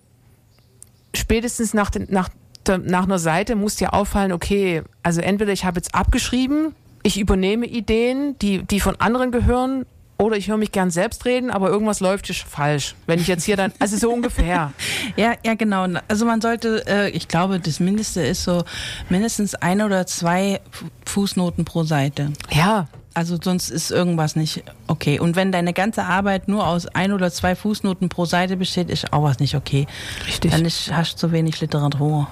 spätestens 1.14 1.74
nach, 1.74 1.90
den, 1.90 2.06
nach, 2.10 2.28
der, 2.66 2.78
nach 2.78 3.04
einer 3.04 3.18
Seite 3.18 3.54
muss 3.54 3.76
dir 3.76 3.94
auffallen, 3.94 4.32
okay, 4.32 4.82
also 5.02 5.20
entweder 5.20 5.52
ich 5.52 5.64
habe 5.64 5.78
jetzt 5.78 5.94
abgeschrieben, 5.94 6.74
ich 7.02 7.18
übernehme 7.20 7.66
Ideen, 7.66 8.38
die, 8.38 8.62
die 8.64 8.80
von 8.80 8.96
anderen 8.96 9.30
gehören, 9.30 9.86
oder 10.18 10.36
ich 10.36 10.48
höre 10.48 10.56
mich 10.56 10.70
gern 10.72 10.90
selbst 10.90 11.24
reden, 11.24 11.50
aber 11.50 11.68
irgendwas 11.68 12.00
läuft 12.00 12.26
hier 12.26 12.34
falsch. 12.36 12.94
Wenn 13.06 13.18
ich 13.20 13.26
jetzt 13.26 13.44
hier 13.44 13.56
dann, 13.56 13.72
also 13.78 13.96
so 13.96 14.10
ungefähr. 14.12 14.72
Ja, 15.16 15.34
ja, 15.44 15.54
genau. 15.54 15.86
Also 16.08 16.24
man 16.24 16.40
sollte, 16.40 16.84
äh, 16.86 17.10
ich 17.10 17.28
glaube, 17.28 17.60
das 17.60 17.78
Mindeste 17.80 18.22
ist 18.22 18.44
so 18.44 18.64
mindestens 19.10 19.54
ein 19.54 19.82
oder 19.82 20.06
zwei 20.06 20.60
Fu- 20.70 20.86
Fußnoten 21.06 21.64
pro 21.64 21.84
Seite. 21.84 22.32
Ja, 22.50 22.88
Also 23.14 23.36
sonst 23.42 23.70
ist 23.70 23.90
irgendwas 23.92 24.34
nicht 24.34 24.64
okay. 24.88 25.20
Und 25.20 25.36
wenn 25.36 25.52
deine 25.52 25.72
ganze 25.72 26.04
Arbeit 26.04 26.48
nur 26.48 26.66
aus 26.66 26.86
ein 26.86 27.12
oder 27.12 27.30
zwei 27.30 27.54
Fußnoten 27.54 28.08
pro 28.08 28.24
Seite 28.24 28.56
besteht, 28.56 28.90
ist 28.90 29.12
auch 29.12 29.22
was 29.22 29.38
nicht 29.38 29.54
okay. 29.54 29.86
Richtig. 30.26 30.50
Dann 30.50 30.64
ist, 30.64 30.90
hast 30.92 31.14
du 31.14 31.18
zu 31.28 31.32
wenig 31.32 31.60
Literatur. 31.60 32.26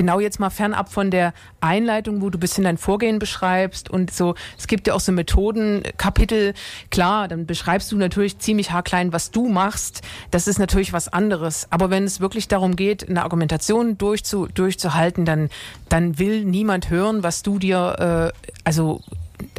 Genau 0.00 0.18
jetzt 0.18 0.40
mal 0.40 0.48
fernab 0.48 0.90
von 0.90 1.10
der 1.10 1.34
Einleitung, 1.60 2.22
wo 2.22 2.30
du 2.30 2.38
ein 2.38 2.40
bisschen 2.40 2.64
dein 2.64 2.78
Vorgehen 2.78 3.18
beschreibst 3.18 3.90
und 3.90 4.10
so, 4.10 4.34
es 4.56 4.66
gibt 4.66 4.86
ja 4.86 4.94
auch 4.94 5.00
so 5.00 5.12
Methoden, 5.12 5.82
Kapitel, 5.98 6.54
klar, 6.90 7.28
dann 7.28 7.44
beschreibst 7.44 7.92
du 7.92 7.98
natürlich 7.98 8.38
ziemlich 8.38 8.70
haarklein, 8.70 9.12
was 9.12 9.30
du 9.30 9.50
machst. 9.50 10.00
Das 10.30 10.48
ist 10.48 10.58
natürlich 10.58 10.94
was 10.94 11.08
anderes. 11.08 11.66
Aber 11.68 11.90
wenn 11.90 12.04
es 12.04 12.18
wirklich 12.18 12.48
darum 12.48 12.76
geht, 12.76 13.10
eine 13.10 13.22
Argumentation 13.22 13.98
durchzu, 13.98 14.46
durchzuhalten, 14.46 15.26
dann, 15.26 15.50
dann 15.90 16.18
will 16.18 16.46
niemand 16.46 16.88
hören, 16.88 17.22
was 17.22 17.42
du 17.42 17.58
dir, 17.58 18.32
äh, 18.34 18.48
also 18.64 19.02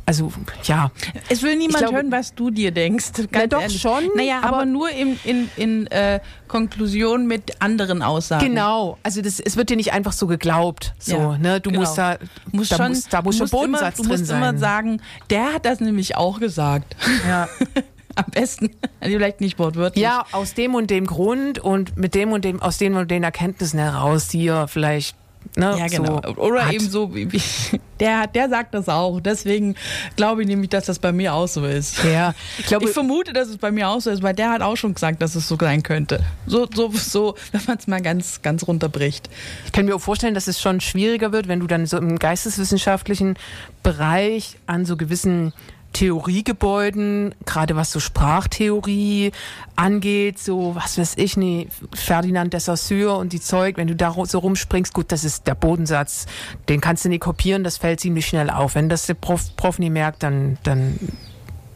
also 0.06 0.32
ja. 0.64 0.92
Es 1.30 1.42
will 1.44 1.56
niemand 1.56 1.80
glaube, 1.80 1.96
hören, 1.96 2.12
was 2.12 2.34
du 2.36 2.50
dir 2.50 2.72
denkst. 2.72 3.12
Ganz 3.14 3.30
na 3.32 3.48
doch 3.48 3.62
ehrlich. 3.62 3.82
schon. 3.82 4.10
Naja, 4.16 4.40
aber, 4.40 4.58
aber 4.58 4.66
nur 4.66 4.90
in, 4.90 5.20
in, 5.24 5.50
in 5.56 5.88
äh, 5.88 6.20
Konklusion 6.48 7.28
mit 7.28 7.62
anderen 7.62 8.02
Aussagen. 8.02 8.46
Genau. 8.46 8.98
Also 9.04 9.22
das, 9.22 9.40
es 9.40 9.58
wird 9.58 9.70
dir 9.70 9.78
nicht 9.78 9.94
einfach 9.94 10.14
so 10.14 10.28
geglaubt. 10.28 10.94
So, 11.00 11.16
ja, 11.16 11.38
ne? 11.38 11.62
Du 11.62 11.70
genau. 11.70 11.82
musst 11.82 11.98
da, 11.98 12.18
musst 12.52 12.72
da, 12.72 12.78
schon, 12.78 12.90
muss, 12.90 13.08
da 13.08 13.22
muss 13.22 13.38
schon 13.38 13.50
Bodensatz 13.50 14.00
immer, 14.00 14.08
du 14.10 14.18
musst 14.18 14.32
immer 14.32 14.58
sagen, 14.58 15.02
der 15.30 15.54
hat 15.54 15.66
das 15.66 15.80
nämlich 15.80 16.16
auch 16.18 16.40
gesagt. 16.40 16.96
Ja. 17.28 17.48
Am 18.16 18.26
besten, 18.32 18.72
vielleicht 19.02 19.42
nicht 19.42 19.58
wortwörtlich. 19.58 20.04
Ja, 20.04 20.26
aus 20.32 20.54
dem 20.54 20.76
und 20.76 20.90
dem 20.90 21.06
Grund 21.06 21.60
und 21.60 21.98
mit 21.98 22.16
dem 22.16 22.32
und 22.32 22.44
dem, 22.44 22.62
aus 22.62 22.78
den 22.78 22.96
und 22.96 23.10
den 23.10 23.24
Erkenntnissen 23.24 23.80
heraus, 23.80 24.28
die 24.28 24.44
ihr 24.44 24.68
vielleicht 24.68 25.16
Ne, 25.56 25.76
ja, 25.78 25.88
genau. 25.88 26.22
So 26.24 26.36
Oder 26.38 26.66
hat. 26.66 26.74
eben 26.74 26.90
so, 26.90 27.14
wie, 27.14 27.32
wie, 27.32 27.42
der, 28.00 28.28
der 28.28 28.50
sagt 28.50 28.74
das 28.74 28.88
auch. 28.88 29.20
Deswegen 29.20 29.76
glaube 30.16 30.42
ich 30.42 30.48
nämlich, 30.48 30.70
dass 30.70 30.86
das 30.86 31.00
bei 31.00 31.12
mir 31.12 31.34
auch 31.34 31.48
so 31.48 31.66
ist. 31.66 32.04
Ja, 32.04 32.34
ich, 32.58 32.68
glaube, 32.68 32.86
ich 32.86 32.92
vermute, 32.92 33.34
dass 33.34 33.50
es 33.50 33.58
bei 33.58 33.72
mir 33.72 33.90
auch 33.90 34.00
so 34.00 34.10
ist, 34.10 34.24
weil 34.24 34.34
der 34.34 34.52
hat 34.52 34.62
auch 34.62 34.78
schon 34.78 34.94
gesagt, 34.94 35.22
dass 35.22 35.36
es 35.36 35.48
so 35.48 35.58
sein 35.60 35.84
könnte. 35.84 36.24
So, 36.46 36.68
so, 36.74 36.92
so 36.92 37.36
wenn 37.52 37.62
man 37.68 37.78
es 37.78 37.88
mal 37.88 38.02
ganz, 38.02 38.42
ganz 38.42 38.66
runterbricht. 38.66 39.30
Ich 39.66 39.72
kann 39.72 39.86
mir 39.86 39.96
auch 39.96 40.02
vorstellen, 40.02 40.34
dass 40.34 40.48
es 40.48 40.62
schon 40.62 40.80
schwieriger 40.80 41.32
wird, 41.34 41.48
wenn 41.48 41.60
du 41.60 41.68
dann 41.68 41.86
so 41.86 41.98
im 41.98 42.18
geisteswissenschaftlichen 42.18 43.36
Bereich 43.84 44.58
an 44.68 44.86
so 44.86 44.96
gewissen 44.96 45.54
Theoriegebäuden, 45.94 47.36
gerade 47.46 47.76
was 47.76 47.92
so 47.92 48.00
Sprachtheorie 48.00 49.32
angeht, 49.76 50.40
so 50.40 50.76
was 50.76 50.98
weiß 50.98 51.14
ich 51.18 51.38
nicht, 51.38 51.70
Ferdinand 51.94 52.54
de 52.54 52.60
Saussure 52.60 53.18
und 53.18 53.34
die 53.34 53.42
Zeug, 53.42 53.78
wenn 53.78 53.88
du 53.88 53.96
da 53.96 54.16
so 54.24 54.40
rumspringst, 54.40 54.94
gut, 54.94 55.12
das 55.12 55.24
ist 55.24 55.48
der 55.48 55.56
Bodensatz, 55.56 56.26
den 56.70 56.82
kannst 56.82 57.06
du 57.06 57.10
nicht 57.10 57.22
kopieren, 57.22 57.64
das 57.64 57.78
fällt 57.78 58.00
ziemlich 58.00 58.26
schnell 58.26 58.50
auf. 58.50 58.76
Wenn 58.76 58.90
das 58.90 59.06
der 59.06 59.16
Prof, 59.16 59.56
Prof 59.58 59.80
nie 59.80 59.90
merkt, 59.90 60.24
dann, 60.24 60.58
dann 60.64 61.00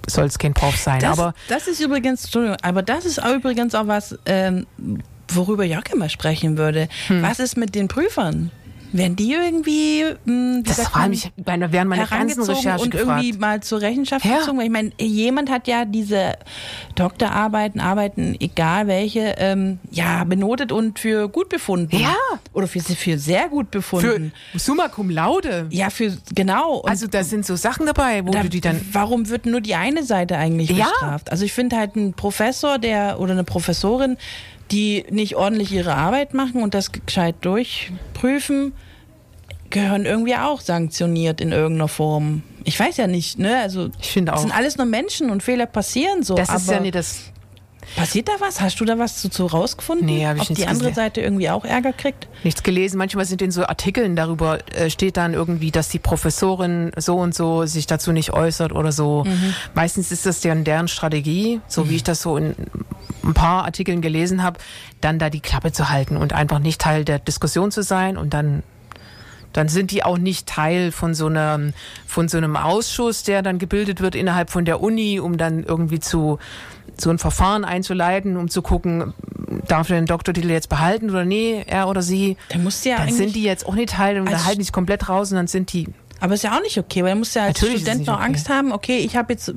soll 0.07 0.25
es 0.25 0.37
kein 0.37 0.53
Prof 0.53 0.77
sein. 0.77 1.01
Das, 1.01 1.17
aber 1.17 1.33
das 1.49 1.67
ist 1.67 1.81
übrigens, 1.81 2.23
Entschuldigung, 2.23 2.57
aber 2.61 2.83
das 2.83 3.05
ist 3.05 3.21
auch 3.21 3.33
übrigens 3.33 3.75
auch 3.75 3.87
was, 3.87 4.17
ähm, 4.25 4.65
worüber 5.27 5.63
Jörg 5.63 5.91
immer 5.91 6.09
sprechen 6.09 6.57
würde. 6.57 6.87
Hm. 7.07 7.21
Was 7.21 7.39
ist 7.39 7.57
mit 7.57 7.75
den 7.75 7.87
Prüfern? 7.87 8.51
Werden 8.97 9.17
die 9.17 9.33
irgendwie 9.33 10.03
mh, 10.03 10.15
hm, 10.25 10.63
das 10.63 10.93
war 10.95 11.09
mich 11.09 11.29
meine, 11.45 11.71
während 11.73 11.89
meiner 11.89 12.07
ganzen 12.07 12.43
Recherche 12.43 12.81
und 12.81 12.91
gefragt. 12.91 13.23
irgendwie 13.23 13.37
mal 13.37 13.61
zur 13.61 13.81
Rechenschaft 13.81 14.23
ja. 14.23 14.37
gezogen? 14.37 14.61
Ich 14.61 14.69
meine, 14.69 14.91
jemand 14.97 15.49
hat 15.49 15.67
ja 15.67 15.83
diese 15.83 16.37
Doktorarbeiten, 16.95 17.81
Arbeiten, 17.81 18.37
egal 18.39 18.87
welche, 18.87 19.35
ähm, 19.37 19.79
ja 19.91 20.23
benotet 20.23 20.71
und 20.71 20.99
für 20.99 21.27
gut 21.27 21.49
befunden. 21.49 21.97
Ja. 21.97 22.15
Oder 22.53 22.67
für, 22.67 22.79
für 22.79 23.17
sehr 23.17 23.49
gut 23.49 23.69
befunden. 23.69 24.31
Für 24.53 24.59
Summa 24.59 24.87
cum 24.87 25.09
laude. 25.09 25.67
Ja, 25.71 25.89
für 25.89 26.15
genau. 26.33 26.77
Und 26.77 26.89
also 26.89 27.07
da 27.07 27.25
sind 27.25 27.45
so 27.45 27.57
Sachen 27.57 27.85
dabei, 27.85 28.25
wo 28.25 28.31
da, 28.31 28.43
du 28.43 28.49
die 28.49 28.61
dann. 28.61 28.79
Warum 28.93 29.27
wird 29.27 29.45
nur 29.45 29.59
die 29.59 29.75
eine 29.75 30.03
Seite 30.03 30.37
eigentlich 30.37 30.69
ja. 30.69 30.85
bestraft? 30.85 31.31
Also 31.31 31.43
ich 31.43 31.51
finde 31.51 31.75
halt 31.75 31.97
ein 31.97 32.13
Professor, 32.13 32.79
der 32.79 33.19
oder 33.19 33.33
eine 33.33 33.43
Professorin, 33.43 34.15
die 34.71 35.05
nicht 35.09 35.35
ordentlich 35.35 35.71
ihre 35.71 35.95
Arbeit 35.95 36.33
machen 36.33 36.63
und 36.63 36.73
das 36.73 36.91
gescheit 36.91 37.35
durchprüfen, 37.41 38.73
gehören 39.75 40.05
irgendwie 40.05 40.35
auch 40.35 40.61
sanktioniert 40.61 41.41
in 41.41 41.51
irgendeiner 41.51 41.89
Form. 41.89 42.43
Ich 42.63 42.79
weiß 42.79 42.95
ja 42.95 43.07
nicht, 43.07 43.37
ne? 43.37 43.59
Also 43.59 43.89
ich 44.01 44.09
finde 44.09 44.31
auch. 44.31 44.37
Das 44.37 44.43
sind 44.43 44.55
alles 44.55 44.77
nur 44.77 44.85
Menschen 44.85 45.29
und 45.29 45.43
Fehler 45.43 45.65
passieren 45.65 46.23
so. 46.23 46.35
Das 46.35 46.49
ist 46.49 46.69
ja 46.69 46.79
nicht 46.79 46.95
das. 46.95 47.31
Passiert 47.97 48.29
da 48.29 48.31
was? 48.39 48.61
Hast 48.61 48.79
du 48.79 48.85
da 48.85 48.97
was 48.97 49.21
zu, 49.21 49.29
zu 49.29 49.45
rausgefunden? 49.45 50.07
Nee, 50.07 50.25
habe 50.25 50.37
ich 50.37 50.43
Ob 50.43 50.49
nichts 50.49 50.63
die 50.63 50.67
andere 50.67 50.89
gesehen. 50.89 51.03
Seite 51.03 51.21
irgendwie 51.21 51.49
auch 51.49 51.65
Ärger 51.65 51.93
kriegt? 51.93 52.27
Nichts 52.43 52.63
gelesen. 52.63 52.97
Manchmal 52.97 53.25
sind 53.25 53.41
in 53.41 53.51
so 53.51 53.65
Artikeln 53.65 54.15
darüber, 54.15 54.59
äh, 54.73 54.89
steht 54.89 55.17
dann 55.17 55.33
irgendwie, 55.33 55.71
dass 55.71 55.89
die 55.89 55.99
Professorin 55.99 56.91
so 56.97 57.17
und 57.17 57.35
so 57.35 57.65
sich 57.65 57.85
dazu 57.85 58.11
nicht 58.11 58.31
äußert 58.33 58.71
oder 58.71 58.91
so. 58.91 59.25
Mhm. 59.25 59.53
Meistens 59.75 60.11
ist 60.11 60.25
das 60.25 60.39
deren, 60.39 60.63
deren 60.63 60.87
Strategie, 60.87 61.59
so 61.67 61.83
mhm. 61.83 61.89
wie 61.89 61.95
ich 61.97 62.03
das 62.03 62.21
so 62.21 62.37
in 62.37 62.55
ein 63.23 63.33
paar 63.33 63.65
Artikeln 63.65 64.01
gelesen 64.01 64.41
habe, 64.41 64.57
dann 65.01 65.19
da 65.19 65.29
die 65.29 65.41
Klappe 65.41 65.71
zu 65.71 65.89
halten 65.89 66.17
und 66.17 66.33
einfach 66.33 66.59
nicht 66.59 66.81
Teil 66.81 67.05
der 67.05 67.19
Diskussion 67.19 67.71
zu 67.71 67.83
sein 67.83 68.17
und 68.17 68.33
dann 68.33 68.63
dann 69.55 69.69
sind 69.69 69.91
die 69.91 70.03
auch 70.03 70.17
nicht 70.17 70.47
Teil 70.47 70.91
von 70.91 71.13
so 71.13 71.27
einem, 71.27 71.73
von 72.05 72.27
so 72.27 72.37
einem 72.37 72.57
Ausschuss, 72.57 73.23
der 73.23 73.41
dann 73.41 73.57
gebildet 73.57 74.01
wird 74.01 74.13
innerhalb 74.13 74.49
von 74.49 74.65
der 74.65 74.81
Uni, 74.81 75.19
um 75.21 75.37
dann 75.37 75.63
irgendwie 75.63 76.01
zu, 76.01 76.39
so 76.97 77.09
ein 77.09 77.19
Verfahren 77.19 77.63
einzuleiten, 77.63 78.35
um 78.35 78.49
zu 78.49 78.61
gucken, 78.61 79.13
darf 79.67 79.89
er 79.89 79.95
den 79.95 80.07
Doktortitel 80.07 80.49
jetzt 80.49 80.67
behalten 80.67 81.09
oder 81.09 81.23
nee, 81.23 81.63
er 81.67 81.87
oder 81.87 82.01
sie. 82.01 82.35
Dann 82.49 82.65
muss 82.65 82.83
ja 82.83 82.97
Dann 82.97 83.13
sind 83.13 83.33
die 83.33 83.43
jetzt 83.43 83.65
auch 83.65 83.75
nicht 83.75 83.91
Teil 83.91 84.19
und 84.19 84.27
also 84.27 84.39
da 84.39 84.45
halten 84.45 84.59
die 84.59 84.65
sich 84.65 84.73
komplett 84.73 85.07
raus 85.07 85.31
und 85.31 85.37
dann 85.37 85.47
sind 85.47 85.71
die. 85.71 85.87
Aber 86.19 86.33
ist 86.33 86.43
ja 86.43 86.57
auch 86.57 86.61
nicht 86.61 86.77
okay, 86.77 87.03
weil 87.03 87.09
er 87.09 87.15
muss 87.15 87.33
ja 87.33 87.43
als 87.43 87.61
Natürlich 87.61 87.81
Student 87.81 88.07
noch 88.07 88.15
okay. 88.15 88.25
Angst 88.25 88.49
haben, 88.49 88.73
okay, 88.73 88.97
ich 88.97 89.15
habe 89.15 89.31
jetzt 89.31 89.53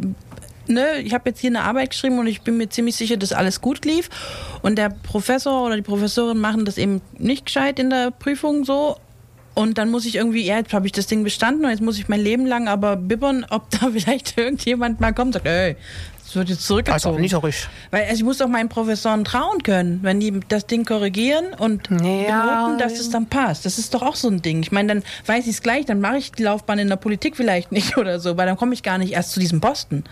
ne, 0.69 1.01
ich 1.01 1.13
habe 1.13 1.31
jetzt 1.31 1.41
hier 1.41 1.51
eine 1.51 1.63
Arbeit 1.63 1.91
geschrieben 1.91 2.21
und 2.21 2.29
ich 2.29 2.43
bin 2.43 2.57
mir 2.57 2.69
ziemlich 2.69 2.95
sicher, 2.95 3.17
dass 3.17 3.33
alles 3.33 3.61
gut 3.61 3.85
lief. 3.85 4.11
Und 4.63 4.77
der 4.77 4.91
Professor 4.91 5.65
oder 5.67 5.77
die 5.77 5.83
Professorin 5.83 6.39
machen 6.39 6.65
das 6.65 6.79
eben 6.79 7.01
nicht 7.19 7.47
gescheit 7.47 7.79
in 7.79 7.91
der 7.91 8.13
Prüfung 8.13 8.65
so. 8.65 8.97
Und 9.59 9.77
dann 9.77 9.91
muss 9.91 10.07
ich 10.07 10.15
irgendwie, 10.15 10.45
ja, 10.45 10.59
jetzt 10.59 10.73
habe 10.73 10.87
ich 10.87 10.93
das 10.93 11.09
Ding 11.09 11.25
bestanden 11.25 11.65
und 11.65 11.73
jetzt 11.73 11.83
muss 11.83 11.99
ich 11.99 12.09
mein 12.09 12.21
Leben 12.21 12.47
lang 12.47 12.69
aber 12.69 12.95
bibbern, 12.95 13.45
ob 13.51 13.69
da 13.71 13.91
vielleicht 13.93 14.39
irgendjemand 14.39 15.01
mal 15.01 15.13
kommt 15.13 15.27
und 15.27 15.33
sagt, 15.33 15.47
ey, 15.47 15.75
das 16.23 16.37
wird 16.37 16.49
jetzt 16.51 16.65
zurückgezogen. 16.65 17.15
Also 17.15 17.21
nicht 17.21 17.33
so 17.33 17.39
richtig. 17.39 17.69
Weil 17.91 18.03
also 18.05 18.15
ich 18.15 18.23
muss 18.23 18.39
doch 18.39 18.47
meinen 18.47 18.69
Professoren 18.69 19.25
trauen 19.25 19.65
können, 19.65 19.99
wenn 20.03 20.21
die 20.21 20.39
das 20.47 20.69
Ding 20.69 20.85
korrigieren 20.85 21.55
und 21.59 21.89
ja, 21.91 22.67
benoten, 22.67 22.79
dass 22.79 23.01
es 23.01 23.11
dann 23.11 23.27
passt. 23.27 23.65
Das 23.65 23.81
ist 23.81 23.95
doch 23.95 24.03
auch 24.03 24.15
so 24.15 24.29
ein 24.29 24.43
Ding. 24.43 24.63
Ich 24.63 24.71
meine, 24.71 24.95
dann 24.95 25.03
weiß 25.27 25.47
ich 25.47 25.55
es 25.55 25.63
gleich, 25.63 25.87
dann 25.87 26.01
mache 26.01 26.19
ich 26.19 26.31
die 26.31 26.45
Laufbahn 26.45 26.79
in 26.79 26.87
der 26.87 26.95
Politik 26.95 27.37
vielleicht 27.37 27.73
nicht 27.73 27.97
oder 27.99 28.21
so, 28.21 28.37
weil 28.37 28.47
dann 28.47 28.57
komme 28.57 28.75
ich 28.75 28.85
gar 28.85 28.99
nicht 28.99 29.13
erst 29.13 29.33
zu 29.33 29.41
diesem 29.41 29.61
Posten. 29.61 30.05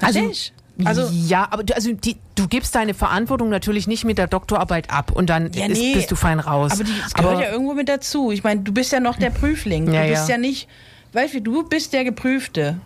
Also, 0.00 0.18
ich? 0.28 0.52
Also 0.84 1.08
ja, 1.12 1.48
aber 1.50 1.64
du, 1.64 1.74
also 1.74 1.92
die, 1.92 2.16
du 2.34 2.48
gibst 2.48 2.74
deine 2.74 2.94
Verantwortung 2.94 3.50
natürlich 3.50 3.86
nicht 3.86 4.04
mit 4.04 4.18
der 4.18 4.26
Doktorarbeit 4.26 4.90
ab 4.90 5.12
und 5.12 5.28
dann 5.28 5.52
ja, 5.52 5.66
ist, 5.66 5.78
nee, 5.78 5.94
bist 5.94 6.10
du 6.10 6.16
fein 6.16 6.40
raus. 6.40 6.72
Aber 6.72 6.84
das 6.84 7.14
gehört 7.14 7.34
aber, 7.34 7.44
ja 7.44 7.52
irgendwo 7.52 7.74
mit 7.74 7.88
dazu. 7.88 8.32
Ich 8.32 8.42
meine, 8.42 8.60
du 8.62 8.72
bist 8.72 8.92
ja 8.92 9.00
noch 9.00 9.18
der 9.18 9.30
Prüfling. 9.30 9.86
Du 9.86 9.92
ja, 9.92 10.06
bist 10.06 10.28
ja. 10.28 10.36
ja 10.36 10.40
nicht, 10.40 10.68
weißt 11.12 11.34
du, 11.34 11.40
du 11.40 11.68
bist 11.68 11.92
der 11.92 12.04
Geprüfte. 12.04 12.78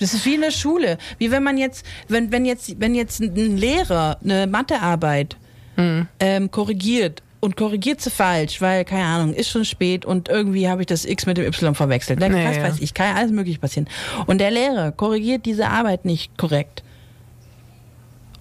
Das 0.00 0.14
ist 0.14 0.26
wie 0.26 0.34
in 0.34 0.40
der 0.40 0.50
Schule. 0.50 0.98
Wie 1.18 1.30
wenn 1.30 1.44
man 1.44 1.58
jetzt, 1.58 1.86
wenn, 2.08 2.32
wenn 2.32 2.44
jetzt, 2.44 2.80
wenn 2.80 2.94
jetzt 2.94 3.20
ein 3.20 3.56
Lehrer 3.56 4.18
eine 4.22 4.46
Mathearbeit 4.48 5.36
mhm. 5.76 6.08
ähm, 6.18 6.50
korrigiert 6.50 7.22
und 7.38 7.56
korrigiert 7.56 8.00
sie 8.00 8.10
falsch, 8.10 8.60
weil, 8.60 8.84
keine 8.84 9.04
Ahnung, 9.04 9.34
ist 9.34 9.50
schon 9.50 9.64
spät 9.64 10.04
und 10.04 10.28
irgendwie 10.28 10.68
habe 10.68 10.82
ich 10.82 10.86
das 10.86 11.04
X 11.04 11.26
mit 11.26 11.36
dem 11.36 11.44
Y 11.44 11.74
verwechselt. 11.74 12.20
Dann, 12.20 12.36
Ja, 12.36 12.48
was 12.48 12.56
ja. 12.56 12.62
weiß 12.64 12.80
ich, 12.80 12.94
kann 12.94 13.08
ja 13.08 13.14
alles 13.14 13.30
möglich 13.30 13.60
passieren. 13.60 13.88
Und 14.26 14.38
der 14.38 14.50
Lehrer 14.50 14.90
korrigiert 14.90 15.46
diese 15.46 15.68
Arbeit 15.68 16.04
nicht 16.04 16.36
korrekt. 16.36 16.82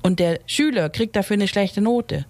Und 0.02 0.20
der 0.20 0.40
Schüler 0.46 0.90
kriegt 0.90 1.16
dafür 1.16 1.36
eine 1.36 1.48
schlechte 1.48 1.82
Note. 1.82 2.26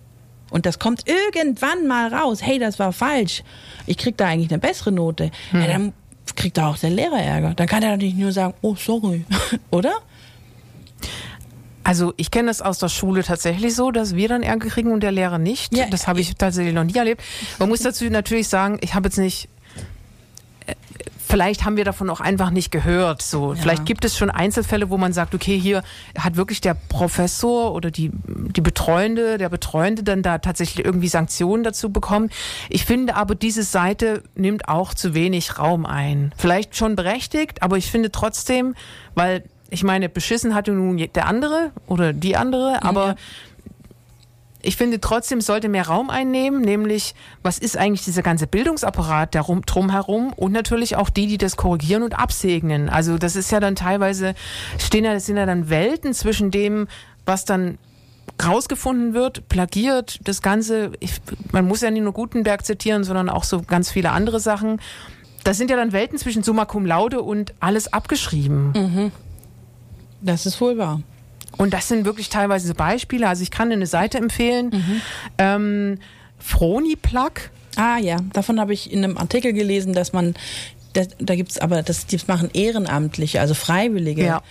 Und 0.50 0.66
das 0.66 0.80
kommt 0.80 1.06
irgendwann 1.08 1.88
mal 1.88 2.14
raus. 2.14 2.42
Hey, 2.42 2.60
das 2.60 2.78
war 2.78 2.92
falsch. 2.92 3.44
Ich 3.86 3.98
krieg 3.98 4.18
da 4.18 4.28
eigentlich 4.28 4.52
eine 4.52 4.60
bessere 4.60 4.92
Note. 4.92 5.32
Ja, 5.54 5.66
dann 5.66 5.94
kriegt 6.36 6.58
da 6.58 6.70
auch 6.70 6.78
der 6.78 6.90
Lehrer 6.90 7.22
Ärger. 7.22 7.54
Dann 7.56 7.68
kann 7.68 7.84
er 7.84 7.98
nicht 7.98 8.18
nur 8.18 8.32
sagen, 8.32 8.54
oh, 8.62 8.76
sorry. 8.76 9.26
Oder? 9.72 9.94
Also 11.84 12.14
ich 12.18 12.30
kenne 12.30 12.50
das 12.50 12.62
aus 12.62 12.80
der 12.80 12.90
Schule 12.90 13.24
tatsächlich 13.24 13.76
so, 13.76 13.92
dass 13.92 14.16
wir 14.16 14.28
dann 14.28 14.44
Ärger 14.44 14.68
kriegen 14.68 14.92
und 14.92 15.02
der 15.02 15.12
Lehrer 15.12 15.40
nicht. 15.40 15.76
Ja, 15.76 15.88
das 15.90 16.08
habe 16.08 16.20
ich 16.20 16.36
tatsächlich 16.36 16.76
noch 16.76 16.84
nie 16.84 16.96
erlebt. 16.96 17.24
Man 17.58 17.70
muss 17.70 17.80
dazu 17.80 18.06
natürlich 18.06 18.50
sagen, 18.50 18.78
ich 18.82 18.94
habe 18.94 19.08
jetzt 19.08 19.18
nicht 19.18 19.50
Vielleicht 21.28 21.64
haben 21.64 21.78
wir 21.78 21.86
davon 21.86 22.10
auch 22.10 22.20
einfach 22.20 22.50
nicht 22.50 22.72
gehört. 22.72 23.22
So, 23.22 23.54
Ja. 23.54 23.62
vielleicht 23.62 23.86
gibt 23.86 24.04
es 24.04 24.18
schon 24.18 24.30
Einzelfälle, 24.30 24.90
wo 24.90 24.98
man 24.98 25.14
sagt, 25.14 25.34
okay, 25.34 25.58
hier 25.58 25.82
hat 26.18 26.36
wirklich 26.36 26.60
der 26.60 26.74
Professor 26.90 27.74
oder 27.74 27.90
die 27.90 28.12
die 28.28 28.60
Betreuende, 28.60 29.38
der 29.38 29.48
Betreuende 29.48 30.04
dann 30.04 30.24
da 30.24 30.40
tatsächlich 30.40 30.86
irgendwie 30.86 31.08
Sanktionen 31.08 31.64
dazu 31.64 31.90
bekommen. 31.90 32.30
Ich 32.68 32.84
finde 32.86 33.16
aber 33.16 33.36
diese 33.36 33.64
Seite 33.64 34.24
nimmt 34.36 34.68
auch 34.68 34.94
zu 34.94 35.14
wenig 35.14 35.58
Raum 35.58 35.86
ein. 35.86 36.34
Vielleicht 36.36 36.76
schon 36.76 36.98
berechtigt, 36.98 37.64
aber 37.64 37.78
ich 37.78 37.90
finde 37.90 38.12
trotzdem, 38.12 38.76
weil 39.16 39.44
ich 39.70 39.86
meine, 39.86 40.10
beschissen 40.10 40.54
hatte 40.54 40.74
nun 40.74 40.98
der 40.98 41.28
andere 41.28 41.72
oder 41.88 42.12
die 42.12 42.36
andere, 42.36 42.84
aber 42.84 43.08
Ja. 43.08 43.16
Ich 44.64 44.78
finde 44.78 45.00
trotzdem 45.00 45.42
sollte 45.42 45.70
mehr 45.70 45.88
Raum 45.88 46.10
einnehmen, 46.10 46.62
nämlich 46.62 47.16
was 47.44 47.58
ist 47.58 47.78
eigentlich 47.78 48.04
dieser 48.04 48.22
ganze 48.22 48.48
Bildungsapparat 48.48 49.34
darum, 49.36 49.66
drumherum 49.66 50.34
und 50.34 50.52
natürlich 50.52 50.96
auch 50.96 51.10
die, 51.10 51.28
die 51.28 51.38
das 51.38 51.58
korrigieren 51.58 52.04
und 52.04 52.18
absegnen. 52.18 52.90
Also 52.90 53.18
das 53.18 53.36
ist 53.36 53.52
ja 53.52 53.60
dann 53.60 53.76
teilweise, 53.76 54.36
stehen 54.78 55.06
ja, 55.06 55.14
das 55.14 55.26
sind 55.26 55.38
ja 55.38 55.46
dann 55.46 55.70
Welten 55.70 56.14
zwischen 56.14 56.52
dem, 56.52 56.88
was 57.26 57.46
dann 57.46 57.78
rausgefunden 58.44 59.14
wird, 59.14 59.48
plagiert, 59.50 60.20
das 60.24 60.42
Ganze, 60.42 60.92
ich, 61.00 61.14
man 61.52 61.68
muss 61.68 61.82
ja 61.82 61.92
nicht 61.92 62.04
nur 62.04 62.14
Gutenberg 62.14 62.66
zitieren, 62.66 63.04
sondern 63.04 63.30
auch 63.30 63.44
so 63.44 63.62
ganz 63.62 63.92
viele 63.92 64.12
andere 64.12 64.40
Sachen. 64.40 64.82
Das 65.44 65.58
sind 65.58 65.70
ja 65.70 65.76
dann 65.76 65.92
Welten 65.92 66.18
zwischen 66.18 66.44
Summa 66.44 66.66
Cum 66.66 66.86
Laude 66.86 67.22
und 67.22 67.54
alles 67.60 67.92
abgeschrieben. 67.92 68.74
Das 70.22 70.46
ist 70.46 70.62
wohl 70.62 70.78
wahr. 70.78 71.02
Und 71.62 71.76
das 71.76 71.88
sind 71.88 72.06
wirklich 72.06 72.30
teilweise 72.30 72.68
so 72.68 72.74
Beispiele. 72.74 73.28
Also 73.28 73.44
ich 73.44 73.52
kann 73.52 73.72
eine 73.72 73.86
Seite 73.86 74.18
empfehlen. 74.18 75.02
Ähm, 75.38 76.00
Froniplug. 76.40 77.52
Ah 77.76 78.00
ja, 78.00 78.18
davon 78.34 78.60
habe 78.60 78.74
ich 78.74 78.92
in 78.92 79.04
einem 79.04 79.16
Artikel 79.16 79.54
gelesen, 79.54 79.94
dass 79.94 80.12
man, 80.12 80.34
das, 80.94 81.10
da 81.20 81.36
gibt's 81.36 81.60
aber, 81.60 81.84
das, 81.84 82.08
das 82.08 82.28
machen 82.28 82.50
Ehrenamtliche, 82.52 83.40
also 83.40 83.54
Freiwillige, 83.54 84.26
Ja. 84.26 84.42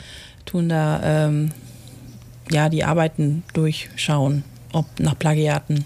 tun 0.46 0.68
da, 0.68 1.00
ähm, 1.02 1.50
ja, 2.48 2.68
die 2.68 2.84
Arbeiten 2.84 3.42
durchschauen, 3.54 4.44
ob 4.72 4.86
nach 5.00 5.18
Plagiaten. 5.18 5.84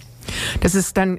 Das 0.61 0.75
ist 0.75 0.95
dann 0.99 1.19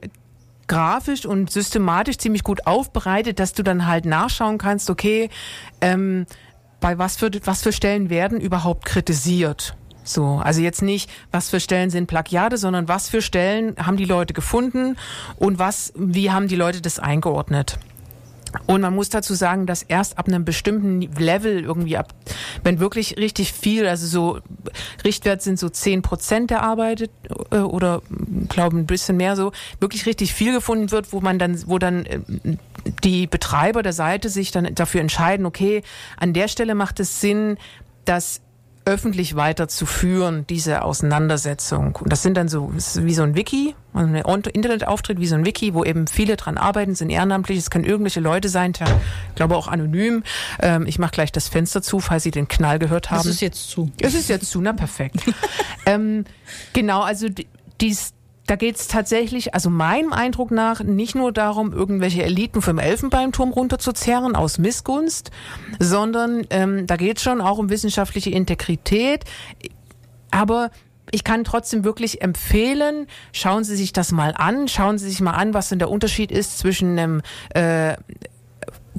grafisch 0.67 1.25
und 1.25 1.49
systematisch 1.49 2.19
ziemlich 2.19 2.43
gut 2.43 2.67
aufbereitet, 2.67 3.39
dass 3.39 3.53
du 3.53 3.63
dann 3.63 3.87
halt 3.87 4.05
nachschauen 4.05 4.59
kannst, 4.59 4.91
okay, 4.91 5.31
ähm, 5.81 6.27
bei 6.79 6.99
was 6.99 7.17
für, 7.17 7.31
was 7.45 7.63
für 7.63 7.71
Stellen 7.71 8.11
werden 8.11 8.39
überhaupt 8.39 8.85
kritisiert. 8.85 9.75
So, 10.05 10.39
also 10.43 10.61
jetzt 10.61 10.81
nicht, 10.81 11.09
was 11.31 11.49
für 11.49 11.59
Stellen 11.59 11.89
sind 11.89 12.07
Plagiate, 12.07 12.57
sondern 12.57 12.87
was 12.87 13.09
für 13.09 13.21
Stellen 13.21 13.75
haben 13.77 13.97
die 13.97 14.05
Leute 14.05 14.33
gefunden 14.33 14.97
und 15.37 15.59
was, 15.59 15.91
wie 15.95 16.31
haben 16.31 16.47
die 16.47 16.55
Leute 16.55 16.81
das 16.81 16.99
eingeordnet. 16.99 17.79
Und 18.67 18.81
man 18.81 18.95
muss 18.95 19.09
dazu 19.09 19.33
sagen, 19.33 19.65
dass 19.65 19.83
erst 19.83 20.17
ab 20.17 20.27
einem 20.27 20.45
bestimmten 20.45 21.01
Level 21.01 21.63
irgendwie 21.63 21.97
ab, 21.97 22.13
wenn 22.63 22.79
wirklich 22.79 23.17
richtig 23.17 23.51
viel, 23.51 23.87
also 23.87 24.07
so 24.07 24.39
Richtwert 25.03 25.41
sind 25.41 25.59
so 25.59 25.69
10 25.69 26.01
Prozent 26.01 26.51
der 26.51 26.61
Arbeit 26.61 27.09
äh, 27.51 27.57
oder 27.57 28.01
glaube 28.47 28.77
ein 28.77 28.85
bisschen 28.85 29.17
mehr 29.17 29.35
so, 29.35 29.51
wirklich 29.79 30.05
richtig 30.05 30.33
viel 30.33 30.53
gefunden 30.53 30.91
wird, 30.91 31.11
wo 31.11 31.21
man 31.21 31.37
dann, 31.39 31.61
wo 31.67 31.79
dann 31.79 32.05
äh, 32.05 32.19
die 33.03 33.27
Betreiber 33.27 33.83
der 33.83 33.93
Seite 33.93 34.29
sich 34.29 34.51
dann 34.51 34.73
dafür 34.73 35.01
entscheiden, 35.01 35.45
okay, 35.45 35.83
an 36.17 36.33
der 36.33 36.47
Stelle 36.47 36.75
macht 36.75 36.99
es 36.99 37.19
Sinn, 37.19 37.57
dass 38.05 38.41
öffentlich 38.85 39.35
weiterzuführen, 39.35 40.45
diese 40.47 40.83
Auseinandersetzung. 40.83 41.95
Und 41.95 42.11
das 42.11 42.21
sind 42.21 42.35
dann 42.37 42.47
so, 42.47 42.71
es 42.77 43.03
wie 43.03 43.13
so 43.13 43.23
ein 43.23 43.35
Wiki, 43.35 43.75
also 43.93 44.07
ein 44.13 44.41
Internetauftritt 44.53 45.19
wie 45.19 45.27
so 45.27 45.35
ein 45.35 45.45
Wiki, 45.45 45.73
wo 45.73 45.83
eben 45.83 46.07
viele 46.07 46.35
dran 46.35 46.57
arbeiten, 46.57 46.93
sind 46.95 47.09
ehrenamtlich, 47.09 47.57
es 47.57 47.69
können 47.69 47.85
irgendwelche 47.85 48.19
Leute 48.19 48.47
sein, 48.49 48.73
ich 48.75 49.35
glaube 49.35 49.55
auch 49.57 49.67
anonym. 49.67 50.23
Ähm, 50.61 50.85
ich 50.85 50.99
mache 50.99 51.11
gleich 51.11 51.31
das 51.31 51.47
Fenster 51.47 51.81
zu, 51.81 51.99
falls 51.99 52.23
Sie 52.23 52.31
den 52.31 52.47
Knall 52.47 52.77
gehört 52.79 53.09
haben. 53.11 53.17
Das 53.17 53.25
ist 53.27 53.41
jetzt 53.41 53.69
zu. 53.69 53.91
Es 53.99 54.13
ist 54.13 54.29
jetzt 54.29 54.49
zu, 54.49 54.61
na 54.61 54.73
perfekt. 54.73 55.17
ähm, 55.85 56.25
genau, 56.73 57.01
also 57.01 57.27
die- 57.29 57.47
dies, 57.81 58.13
da 58.47 58.55
geht 58.55 58.75
es 58.75 58.87
tatsächlich, 58.87 59.53
also 59.53 59.69
meinem 59.69 60.13
Eindruck 60.13 60.51
nach, 60.51 60.83
nicht 60.83 61.15
nur 61.15 61.31
darum, 61.31 61.73
irgendwelche 61.73 62.23
Eliten 62.23 62.61
vom 62.61 62.77
Elfenbeinturm 62.77 63.51
runterzuzerren 63.51 64.35
aus 64.35 64.57
Missgunst, 64.57 65.31
sondern 65.79 66.45
ähm, 66.51 66.85
da 66.85 66.95
geht 66.95 67.17
es 67.17 67.23
schon 67.23 67.41
auch 67.41 67.57
um 67.57 67.69
wissenschaftliche 67.69 68.29
Integrität. 68.29 69.23
Aber 70.29 70.69
ich 71.11 71.23
kann 71.23 71.43
trotzdem 71.43 71.83
wirklich 71.83 72.21
empfehlen, 72.21 73.07
schauen 73.31 73.63
Sie 73.63 73.75
sich 73.75 73.93
das 73.93 74.11
mal 74.11 74.33
an, 74.35 74.67
schauen 74.67 74.97
Sie 74.97 75.09
sich 75.09 75.21
mal 75.21 75.31
an, 75.31 75.53
was 75.53 75.69
denn 75.69 75.79
der 75.79 75.89
Unterschied 75.89 76.31
ist 76.31 76.59
zwischen 76.59 76.99
einem 76.99 77.21
äh, 77.53 77.95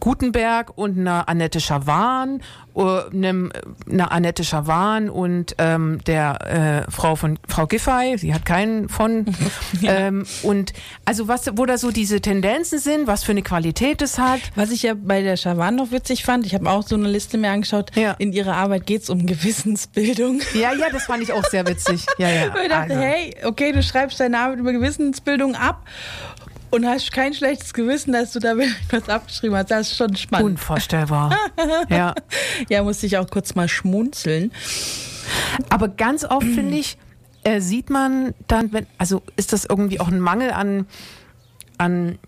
Gutenberg 0.01 0.77
und 0.77 0.99
einer 0.99 1.29
Annette 1.29 1.61
Schawan, 1.61 2.43
äh, 2.77 2.81
einem, 3.13 3.51
einer 3.91 4.13
Annette 4.13 4.45
Schawan 4.45 5.09
und 5.09 5.55
ähm, 5.59 6.01
der 6.07 6.85
äh, 6.87 6.91
Frau 6.91 7.17
von 7.17 7.39
Frau 7.49 7.67
Giffey, 7.67 8.17
sie 8.19 8.35
hat 8.35 8.45
keinen 8.45 8.89
von. 8.89 9.27
ähm, 9.83 10.27
und 10.43 10.73
also 11.05 11.29
was, 11.29 11.51
wo 11.57 11.65
da 11.67 11.79
so 11.79 11.91
diese 11.91 12.21
Tendenzen 12.21 12.79
sind, 12.79 13.07
was 13.07 13.25
für 13.25 13.33
eine 13.33 13.43
Qualität 13.43 14.03
es 14.03 14.19
hat. 14.19 14.41
Was 14.55 14.71
ich 14.71 14.83
ja 14.83 14.95
bei 14.95 15.23
der 15.23 15.37
Schawan 15.37 15.77
noch 15.77 15.91
witzig 15.91 16.25
fand, 16.25 16.47
ich 16.47 16.55
habe 16.55 16.69
auch 16.71 16.83
so 16.83 16.95
eine 16.97 17.09
Liste 17.09 17.39
mir 17.39 17.51
angeschaut, 17.51 17.91
Ja. 17.97 18.13
in 18.19 18.33
ihrer 18.33 18.57
Arbeit 18.57 18.87
geht's 18.87 19.09
um 19.11 19.27
Gewissensbildung. 19.27 20.41
Ja, 20.55 20.73
ja, 20.75 20.91
das 20.91 21.05
fand 21.05 21.23
ich 21.23 21.33
auch 21.33 21.45
sehr 21.45 21.67
witzig. 21.67 22.05
Ja, 22.19 22.29
ja. 22.29 22.47
Ich 22.67 22.69
dachte, 22.69 22.93
Also. 22.95 23.01
hey, 23.01 23.37
okay, 23.45 23.73
du 23.73 23.83
schreibst 23.83 24.19
deine 24.21 24.39
Arbeit 24.39 24.59
über 24.59 24.73
Gewissensbildung 24.73 25.55
ab 25.55 25.85
und 26.71 26.87
hast 26.87 27.13
kein 27.13 27.33
schlechtes 27.35 27.73
Gewissen, 27.75 28.13
dass 28.13 28.33
du 28.33 28.39
da 28.41 28.55
was 28.91 29.09
abgeschrieben 29.09 29.57
hast. 29.57 29.71
Das 29.71 29.91
ist 29.91 29.97
schon 29.97 30.15
spannend. 30.17 30.47
Unvorstellbar. 30.51 31.37
ja. 31.89 32.15
Ja, 32.69 32.83
musste 32.83 33.07
ich 33.07 33.17
auch 33.19 33.29
kurz 33.29 33.55
mal 33.55 33.69
schmunzeln. 33.69 34.53
Aber 35.71 35.89
ganz 35.89 36.25
oft 36.25 36.47
finde 36.47 36.77
ich, 36.77 36.99
äh, 37.45 37.61
sieht 37.61 37.91
man 37.91 38.35
dann, 38.49 38.73
wenn, 38.73 38.87
also 38.99 39.23
ist 39.37 39.53
das 39.53 39.65
irgendwie 39.65 40.01
auch 40.01 40.09
ein 40.09 40.21
Mangel 40.21 40.51
an, 40.51 40.87
an 41.79 42.19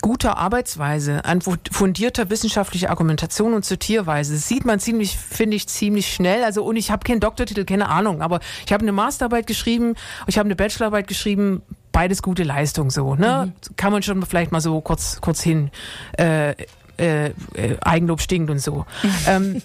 guter 0.00 0.36
Arbeitsweise, 0.36 1.24
an 1.24 1.40
fu- 1.42 1.54
fundierter 1.70 2.28
wissenschaftlicher 2.28 2.90
Argumentation 2.90 3.54
und 3.54 3.64
Zitierweise. 3.64 4.34
Das 4.34 4.48
sieht 4.48 4.64
man 4.64 4.80
ziemlich, 4.80 5.16
finde 5.16 5.56
ich, 5.56 5.68
ziemlich 5.68 6.12
schnell. 6.12 6.42
Also, 6.42 6.64
und 6.64 6.74
ich 6.76 6.90
habe 6.90 7.04
keinen 7.04 7.20
Doktortitel, 7.20 7.64
keine 7.64 7.88
Ahnung, 7.88 8.20
aber 8.20 8.40
ich 8.66 8.72
habe 8.72 8.82
eine 8.82 8.90
Masterarbeit 8.92 9.46
geschrieben, 9.46 9.94
ich 10.26 10.38
habe 10.38 10.48
eine 10.48 10.56
Bachelorarbeit 10.56 11.06
geschrieben, 11.06 11.62
beides 11.92 12.22
gute 12.22 12.42
Leistung 12.42 12.90
so, 12.90 13.14
ne? 13.14 13.52
Kann 13.76 13.92
man 13.92 14.02
schon 14.02 14.24
vielleicht 14.24 14.52
mal 14.52 14.60
so 14.60 14.80
kurz, 14.80 15.20
kurz 15.20 15.42
hin, 15.42 15.70
äh, 16.18 16.54
äh, 16.98 17.26
äh, 17.26 17.32
Eigenlob 17.80 18.20
stinkt 18.20 18.50
und 18.50 18.58
so. 18.58 18.86
ähm, 19.26 19.62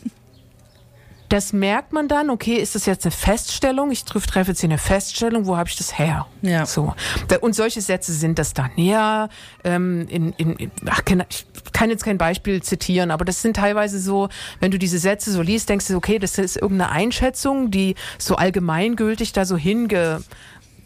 das 1.30 1.52
merkt 1.52 1.92
man 1.92 2.08
dann, 2.08 2.30
okay, 2.30 2.56
ist 2.56 2.76
das 2.76 2.86
jetzt 2.86 3.06
eine 3.06 3.12
Feststellung? 3.12 3.92
Ich 3.92 4.06
treffe 4.06 4.52
jetzt 4.52 4.62
hier 4.62 4.70
eine 4.70 4.78
Feststellung, 4.78 5.46
wo 5.46 5.58
habe 5.58 5.68
ich 5.68 5.76
das 5.76 5.98
her? 5.98 6.26
Ja. 6.42 6.66
So. 6.66 6.94
Und 7.42 7.54
solche 7.54 7.82
Sätze 7.82 8.14
sind 8.14 8.40
das 8.40 8.54
dann. 8.54 8.72
Ja, 8.78 9.28
ähm, 9.64 10.08
in, 10.10 10.32
in, 10.34 10.72
ach, 10.86 11.02
ich 11.30 11.46
kann 11.74 11.90
jetzt 11.90 12.06
kein 12.06 12.18
Beispiel 12.18 12.64
zitieren, 12.64 13.12
aber 13.12 13.26
das 13.26 13.42
sind 13.42 13.58
teilweise 13.58 14.00
so, 14.00 14.30
wenn 14.62 14.72
du 14.72 14.80
diese 14.80 15.00
Sätze 15.00 15.32
so 15.32 15.42
liest, 15.42 15.68
denkst 15.68 15.88
du, 15.88 15.98
okay, 15.98 16.18
das 16.18 16.38
ist 16.38 16.56
irgendeine 16.56 16.92
Einschätzung, 16.92 17.72
die 17.72 17.96
so 18.18 18.36
allgemeingültig 18.36 19.34
da 19.34 19.44
so 19.44 19.58
hinge 19.58 20.22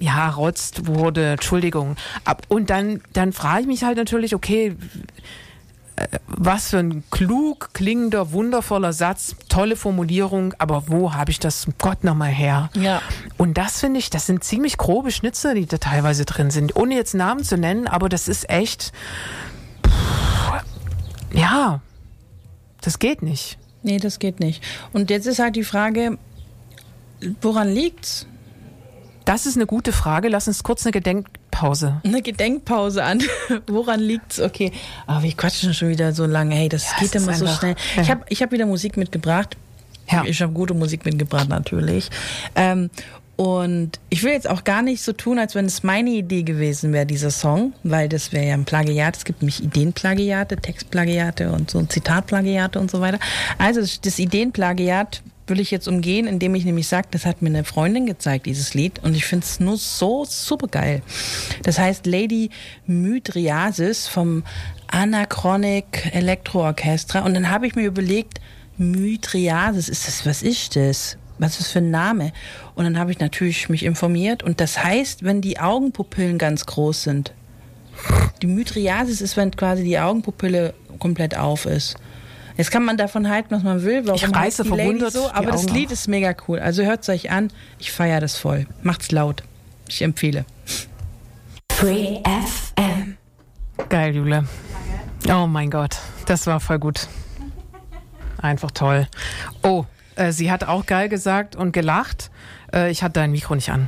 ja, 0.01 0.29
rotzt 0.29 0.87
wurde, 0.87 1.33
Entschuldigung. 1.33 1.95
Ab, 2.25 2.41
und 2.49 2.69
dann, 2.69 3.01
dann 3.13 3.31
frage 3.31 3.61
ich 3.61 3.67
mich 3.67 3.83
halt 3.83 3.97
natürlich, 3.97 4.35
okay, 4.35 4.75
was 6.27 6.69
für 6.69 6.79
ein 6.79 7.03
klug 7.11 7.69
klingender, 7.73 8.31
wundervoller 8.31 8.93
Satz, 8.93 9.35
tolle 9.49 9.75
Formulierung, 9.75 10.53
aber 10.57 10.87
wo 10.87 11.13
habe 11.13 11.31
ich 11.31 11.39
das 11.39 11.67
Gott 11.77 12.03
nochmal 12.03 12.31
her? 12.31 12.69
Ja. 12.73 13.01
Und 13.37 13.57
das 13.57 13.79
finde 13.79 13.99
ich, 13.99 14.09
das 14.09 14.25
sind 14.25 14.43
ziemlich 14.43 14.77
grobe 14.77 15.11
Schnitze, 15.11 15.53
die 15.53 15.65
da 15.65 15.77
teilweise 15.77 16.25
drin 16.25 16.49
sind, 16.49 16.75
ohne 16.75 16.95
jetzt 16.95 17.13
Namen 17.13 17.43
zu 17.43 17.57
nennen, 17.57 17.87
aber 17.87 18.09
das 18.09 18.27
ist 18.27 18.49
echt, 18.49 18.91
pff, 19.85 20.63
ja, 21.33 21.81
das 22.81 22.99
geht 22.99 23.21
nicht. 23.21 23.57
Nee, 23.83 23.97
das 23.97 24.19
geht 24.19 24.39
nicht. 24.39 24.63
Und 24.93 25.09
jetzt 25.09 25.27
ist 25.27 25.39
halt 25.39 25.55
die 25.55 25.63
Frage, 25.63 26.17
woran 27.41 27.69
liegt's? 27.69 28.25
Das 29.31 29.45
ist 29.45 29.55
eine 29.55 29.65
gute 29.65 29.93
Frage. 29.93 30.27
Lass 30.27 30.49
uns 30.49 30.61
kurz 30.61 30.85
eine 30.85 30.91
Gedenkpause. 30.91 32.01
Eine 32.03 32.21
Gedenkpause 32.21 33.01
an. 33.01 33.23
Woran 33.67 34.01
liegt's? 34.01 34.41
Okay. 34.41 34.73
Aber 35.07 35.23
wir 35.23 35.31
quatschen 35.31 35.73
schon 35.73 35.87
wieder 35.87 36.11
so 36.11 36.25
lange. 36.25 36.53
Hey, 36.53 36.67
das 36.67 36.83
Ja, 36.91 36.97
geht 36.99 37.15
ist 37.15 37.23
immer 37.23 37.33
so 37.35 37.47
schnell. 37.47 37.75
ja. 37.95 38.01
Ich 38.01 38.09
habe 38.11 38.25
ich 38.27 38.41
hab 38.41 38.51
wieder 38.51 38.65
Musik 38.65 38.97
mitgebracht. 38.97 39.55
Ja. 40.11 40.25
Ich 40.25 40.41
habe 40.41 40.51
gute 40.51 40.73
Musik 40.73 41.05
mitgebracht, 41.05 41.47
natürlich. 41.47 42.09
Ähm, 42.55 42.89
und 43.37 44.01
ich 44.09 44.21
will 44.23 44.33
jetzt 44.33 44.49
auch 44.49 44.65
gar 44.65 44.81
nicht 44.81 45.01
so 45.01 45.13
tun, 45.13 45.39
als 45.39 45.55
wenn 45.55 45.63
es 45.65 45.81
meine 45.81 46.09
Idee 46.09 46.43
gewesen 46.43 46.91
wäre, 46.91 47.05
dieser 47.05 47.31
Song, 47.31 47.71
weil 47.83 48.09
das 48.09 48.33
wäre 48.33 48.45
ja 48.47 48.53
ein 48.53 48.65
Plagiat. 48.65 49.15
Es 49.15 49.23
gibt 49.23 49.41
nämlich 49.41 49.63
Ideenplagiate, 49.63 50.57
Textplagiate 50.57 51.53
und 51.53 51.71
so 51.71 51.81
Zitatplagiate 51.81 52.77
und 52.81 52.91
so 52.91 52.99
weiter. 52.99 53.19
Also 53.57 53.79
das- 53.79 54.01
das 54.01 54.19
Ideenplagiat 54.19 55.23
will 55.51 55.59
ich 55.59 55.69
jetzt 55.69 55.87
umgehen, 55.87 56.25
indem 56.25 56.55
ich 56.55 56.65
nämlich 56.65 56.87
sage, 56.87 57.09
das 57.11 57.27
hat 57.27 57.43
mir 57.43 57.49
eine 57.49 57.63
Freundin 57.63 58.07
gezeigt, 58.07 58.47
dieses 58.47 58.73
Lied, 58.73 58.97
und 59.03 59.13
ich 59.13 59.25
finde 59.25 59.45
es 59.45 59.59
nur 59.59 59.77
so 59.77 60.25
super 60.25 60.67
geil. 60.67 61.03
Das 61.61 61.77
heißt 61.77 62.07
Lady 62.07 62.49
Mydriasis 62.87 64.07
vom 64.07 64.43
Anachronic 64.87 66.09
Elektroorchestra. 66.13 67.19
Und 67.19 67.35
dann 67.35 67.49
habe 67.49 67.67
ich 67.67 67.75
mir 67.75 67.85
überlegt, 67.85 68.41
Mydriasis, 68.77 69.89
ist 69.89 70.07
das, 70.07 70.25
was 70.25 70.41
ist 70.41 70.75
das? 70.75 71.17
Was 71.37 71.51
ist 71.51 71.59
das 71.59 71.71
für 71.71 71.79
ein 71.79 71.91
Name? 71.91 72.33
Und 72.75 72.85
dann 72.85 72.97
habe 72.97 73.11
ich 73.11 73.19
natürlich 73.19 73.69
mich 73.69 73.83
informiert 73.83 74.43
und 74.43 74.59
das 74.59 74.83
heißt, 74.83 75.23
wenn 75.23 75.41
die 75.41 75.59
Augenpupillen 75.59 76.37
ganz 76.37 76.65
groß 76.65 77.03
sind. 77.03 77.33
Die 78.41 78.47
Mydriasis 78.47 79.21
ist, 79.21 79.37
wenn 79.37 79.51
quasi 79.51 79.83
die 79.83 79.99
Augenpupille 79.99 80.73
komplett 80.99 81.37
auf 81.37 81.65
ist. 81.65 81.95
Jetzt 82.57 82.71
kann 82.71 82.83
man 82.83 82.97
davon 82.97 83.29
halten, 83.29 83.53
was 83.55 83.63
man 83.63 83.83
will. 83.83 84.05
Warum 84.05 84.15
Ich 84.15 84.35
reiße 84.35 84.65
verwundert 84.65 85.13
so? 85.13 85.29
Aber 85.31 85.51
das 85.51 85.63
Augen 85.65 85.73
Lied 85.75 85.87
auf. 85.87 85.93
ist 85.93 86.07
mega 86.07 86.33
cool. 86.47 86.59
Also 86.59 86.83
hört 86.83 87.01
es 87.03 87.09
euch 87.09 87.31
an. 87.31 87.51
Ich 87.79 87.91
feiere 87.91 88.19
das 88.19 88.37
voll. 88.37 88.67
Macht's 88.83 89.11
laut. 89.11 89.43
Ich 89.87 90.01
empfehle. 90.01 90.45
Free 91.71 92.19
FM. 92.23 93.17
Geil, 93.89 94.15
Jule. 94.15 94.45
Oh 95.29 95.47
mein 95.47 95.69
Gott, 95.69 95.97
das 96.25 96.47
war 96.47 96.59
voll 96.59 96.79
gut. 96.79 97.07
Einfach 98.41 98.71
toll. 98.71 99.07
Oh, 99.63 99.85
äh, 100.15 100.31
sie 100.31 100.51
hat 100.51 100.63
auch 100.63 100.85
geil 100.85 101.09
gesagt 101.09 101.55
und 101.55 101.71
gelacht. 101.73 102.31
Äh, 102.73 102.89
ich 102.91 103.03
hatte 103.03 103.13
dein 103.13 103.31
Mikro 103.31 103.55
nicht 103.55 103.69
an. 103.69 103.87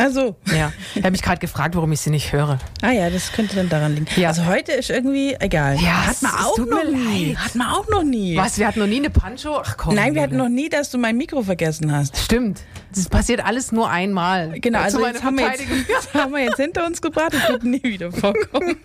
Also, 0.00 0.36
Ja. 0.46 0.72
Ich 0.94 1.02
habe 1.02 1.10
mich 1.12 1.22
gerade 1.22 1.38
gefragt, 1.38 1.74
warum 1.76 1.92
ich 1.92 2.00
sie 2.00 2.10
nicht 2.10 2.32
höre. 2.32 2.58
ah 2.82 2.90
ja, 2.90 3.10
das 3.10 3.32
könnte 3.32 3.56
dann 3.56 3.68
daran 3.68 3.94
liegen. 3.94 4.06
Ja. 4.16 4.28
Also 4.28 4.46
heute 4.46 4.72
ist 4.72 4.90
irgendwie 4.90 5.36
egal. 5.38 5.76
Ja, 5.80 6.06
hat 6.06 6.22
man 6.22 6.32
auch 6.32 6.58
noch 6.58 6.84
nie. 6.84 7.36
Hat 7.36 7.54
man 7.54 7.68
auch 7.68 7.88
noch 7.88 8.02
nie. 8.02 8.36
Was, 8.36 8.58
wir 8.58 8.66
hatten 8.66 8.80
noch 8.80 8.86
nie 8.86 8.98
eine 8.98 9.10
Pancho? 9.10 9.60
Ach 9.64 9.76
komm. 9.76 9.94
Nein, 9.94 10.14
wir 10.14 10.22
hatten 10.22 10.36
noch 10.36 10.48
nie, 10.48 10.68
dass 10.68 10.90
du 10.90 10.98
mein 10.98 11.16
Mikro 11.16 11.42
vergessen 11.42 11.92
hast. 11.94 12.16
Stimmt. 12.16 12.62
Das 12.94 13.08
passiert 13.08 13.44
alles 13.44 13.72
nur 13.72 13.88
einmal. 13.90 14.58
Genau, 14.60 14.78
Zu 14.78 14.84
also 14.84 14.98
meiner 15.00 15.14
jetzt 15.14 15.24
haben, 15.24 15.36
wir 15.38 15.46
jetzt, 15.46 15.62
Verteidigung. 15.62 15.84
das 16.12 16.14
haben 16.22 16.32
wir 16.32 16.40
jetzt 16.42 16.56
hinter 16.56 16.86
uns 16.86 17.00
gebracht. 17.02 17.32
Das 17.34 17.48
wird 17.48 17.64
nie 17.64 17.82
wieder 17.82 18.10
vorkommen. 18.10 18.76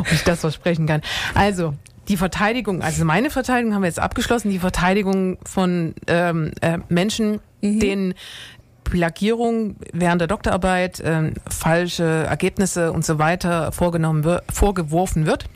ob 0.00 0.12
ich 0.12 0.22
das 0.22 0.40
versprechen 0.40 0.86
kann. 0.86 1.02
Also, 1.34 1.74
die 2.08 2.16
Verteidigung, 2.16 2.82
also 2.82 3.04
meine 3.04 3.30
Verteidigung 3.30 3.74
haben 3.74 3.82
wir 3.82 3.88
jetzt 3.88 3.98
abgeschlossen, 3.98 4.50
die 4.50 4.58
Verteidigung 4.60 5.38
von 5.44 5.94
ähm, 6.06 6.52
äh, 6.60 6.78
Menschen, 6.88 7.40
denen 7.62 8.14
Plagierung 8.90 9.76
während 9.92 10.20
der 10.20 10.28
Doktorarbeit, 10.28 11.02
ähm, 11.04 11.34
falsche 11.50 12.04
Ergebnisse 12.04 12.92
und 12.92 13.04
so 13.04 13.18
weiter 13.18 13.72
vorgenommen 13.72 14.24
wird, 14.24 14.44
vorgeworfen 14.52 15.26
wird. 15.26 15.46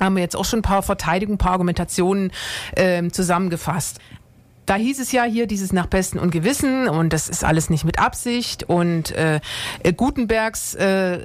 Haben 0.00 0.16
wir 0.16 0.22
jetzt 0.22 0.36
auch 0.36 0.44
schon 0.44 0.60
ein 0.60 0.62
paar 0.62 0.82
Verteidigungen, 0.82 1.36
ein 1.36 1.38
paar 1.38 1.52
Argumentationen 1.52 2.32
ähm, 2.76 3.12
zusammengefasst. 3.12 3.98
Da 4.66 4.74
hieß 4.74 5.00
es 5.00 5.12
ja 5.12 5.24
hier 5.24 5.46
dieses 5.46 5.72
nach 5.72 5.86
Besten 5.86 6.18
und 6.18 6.30
Gewissen 6.30 6.88
und 6.88 7.12
das 7.12 7.28
ist 7.28 7.42
alles 7.42 7.70
nicht 7.70 7.84
mit 7.84 7.98
Absicht 7.98 8.64
und 8.64 9.12
äh, 9.12 9.40
Gutenbergs 9.96 10.74
äh, 10.74 11.20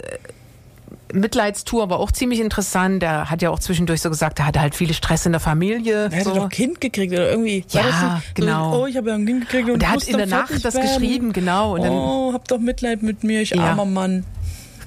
Mitleidstour 1.14 1.90
war 1.90 2.00
auch 2.00 2.12
ziemlich 2.12 2.40
interessant. 2.40 3.02
Der 3.02 3.30
hat 3.30 3.42
ja 3.42 3.50
auch 3.52 3.60
zwischendurch 3.60 4.02
so 4.02 4.10
gesagt, 4.10 4.40
er 4.40 4.48
hatte 4.48 4.60
halt 4.60 4.76
viel 4.76 4.94
Stress 4.94 5.26
in 5.26 5.32
der 5.32 5.40
Familie. 5.40 6.10
Er 6.12 6.24
so. 6.24 6.34
doch 6.34 6.44
ein 6.44 6.50
Kind 6.50 6.82
gekriegt 6.82 7.14
oder 7.14 7.30
irgendwie. 7.30 7.64
Ja, 7.70 8.22
genau. 8.34 8.74
So, 8.74 8.84
oh, 8.84 8.88
ich 8.88 8.98
habe 8.98 9.10
ja 9.10 9.16
ein 9.16 9.26
Kind 9.26 9.42
gekriegt 9.42 9.68
und, 9.68 9.76
Und 9.76 9.84
er 9.84 9.92
hat 9.92 10.04
in 10.04 10.18
der 10.18 10.26
Nacht 10.28 10.66
das 10.66 10.74
werden. 10.74 10.88
geschrieben, 10.88 11.34
genau. 11.34 11.76
Und 11.76 11.84
dann, 11.84 11.92
oh, 11.92 12.34
hab 12.34 12.48
doch 12.48 12.60
Mitleid 12.60 13.04
mit 13.04 13.24
mir, 13.24 13.42
ich 13.42 13.52
Ja. 13.52 13.64
armer 13.72 13.86
Mann. 13.86 14.26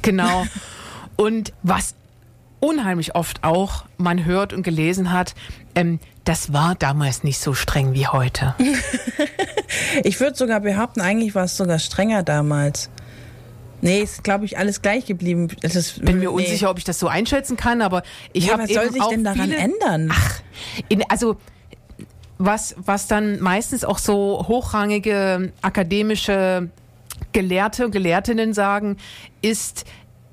Genau. 0.02 0.46
Und 1.16 1.52
was 1.62 1.94
unheimlich 2.60 3.14
oft 3.14 3.44
auch 3.44 3.84
man 3.96 4.24
hört 4.24 4.52
und 4.52 4.62
gelesen 4.62 5.12
hat, 5.12 5.34
ähm, 5.74 6.00
das 6.24 6.52
war 6.52 6.74
damals 6.74 7.22
nicht 7.22 7.38
so 7.38 7.54
streng 7.54 7.94
wie 7.94 8.06
heute. 8.06 8.54
Ich 10.04 10.20
würde 10.20 10.36
sogar 10.36 10.60
behaupten, 10.60 11.00
eigentlich 11.00 11.34
war 11.34 11.44
es 11.44 11.56
sogar 11.56 11.78
strenger 11.78 12.22
damals. 12.22 12.88
Nee, 13.80 14.00
ist, 14.00 14.24
glaube 14.24 14.44
ich, 14.44 14.58
alles 14.58 14.82
gleich 14.82 15.06
geblieben. 15.06 15.48
Ist, 15.62 16.04
Bin 16.04 16.18
mir 16.18 16.22
nee. 16.22 16.26
unsicher, 16.28 16.70
ob 16.70 16.78
ich 16.78 16.84
das 16.84 16.98
so 16.98 17.08
einschätzen 17.08 17.56
kann, 17.56 17.82
aber 17.82 18.02
ich 18.32 18.46
Ja, 18.46 18.54
habe 18.54 18.62
was 18.64 18.70
eben 18.70 18.80
soll 18.80 18.92
sich 18.92 19.02
auch 19.02 19.10
denn 19.10 19.24
daran 19.24 19.50
viele, 19.50 19.56
ändern? 19.56 20.10
Ach, 20.12 20.40
in, 20.88 21.02
also 21.10 21.36
was, 22.38 22.74
was 22.78 23.06
dann 23.06 23.40
meistens 23.40 23.84
auch 23.84 23.98
so 23.98 24.44
hochrangige 24.46 25.52
akademische 25.62 26.68
Gelehrte 27.32 27.86
und 27.86 27.92
Gelehrtinnen 27.92 28.52
sagen, 28.54 28.96
ist, 29.42 29.84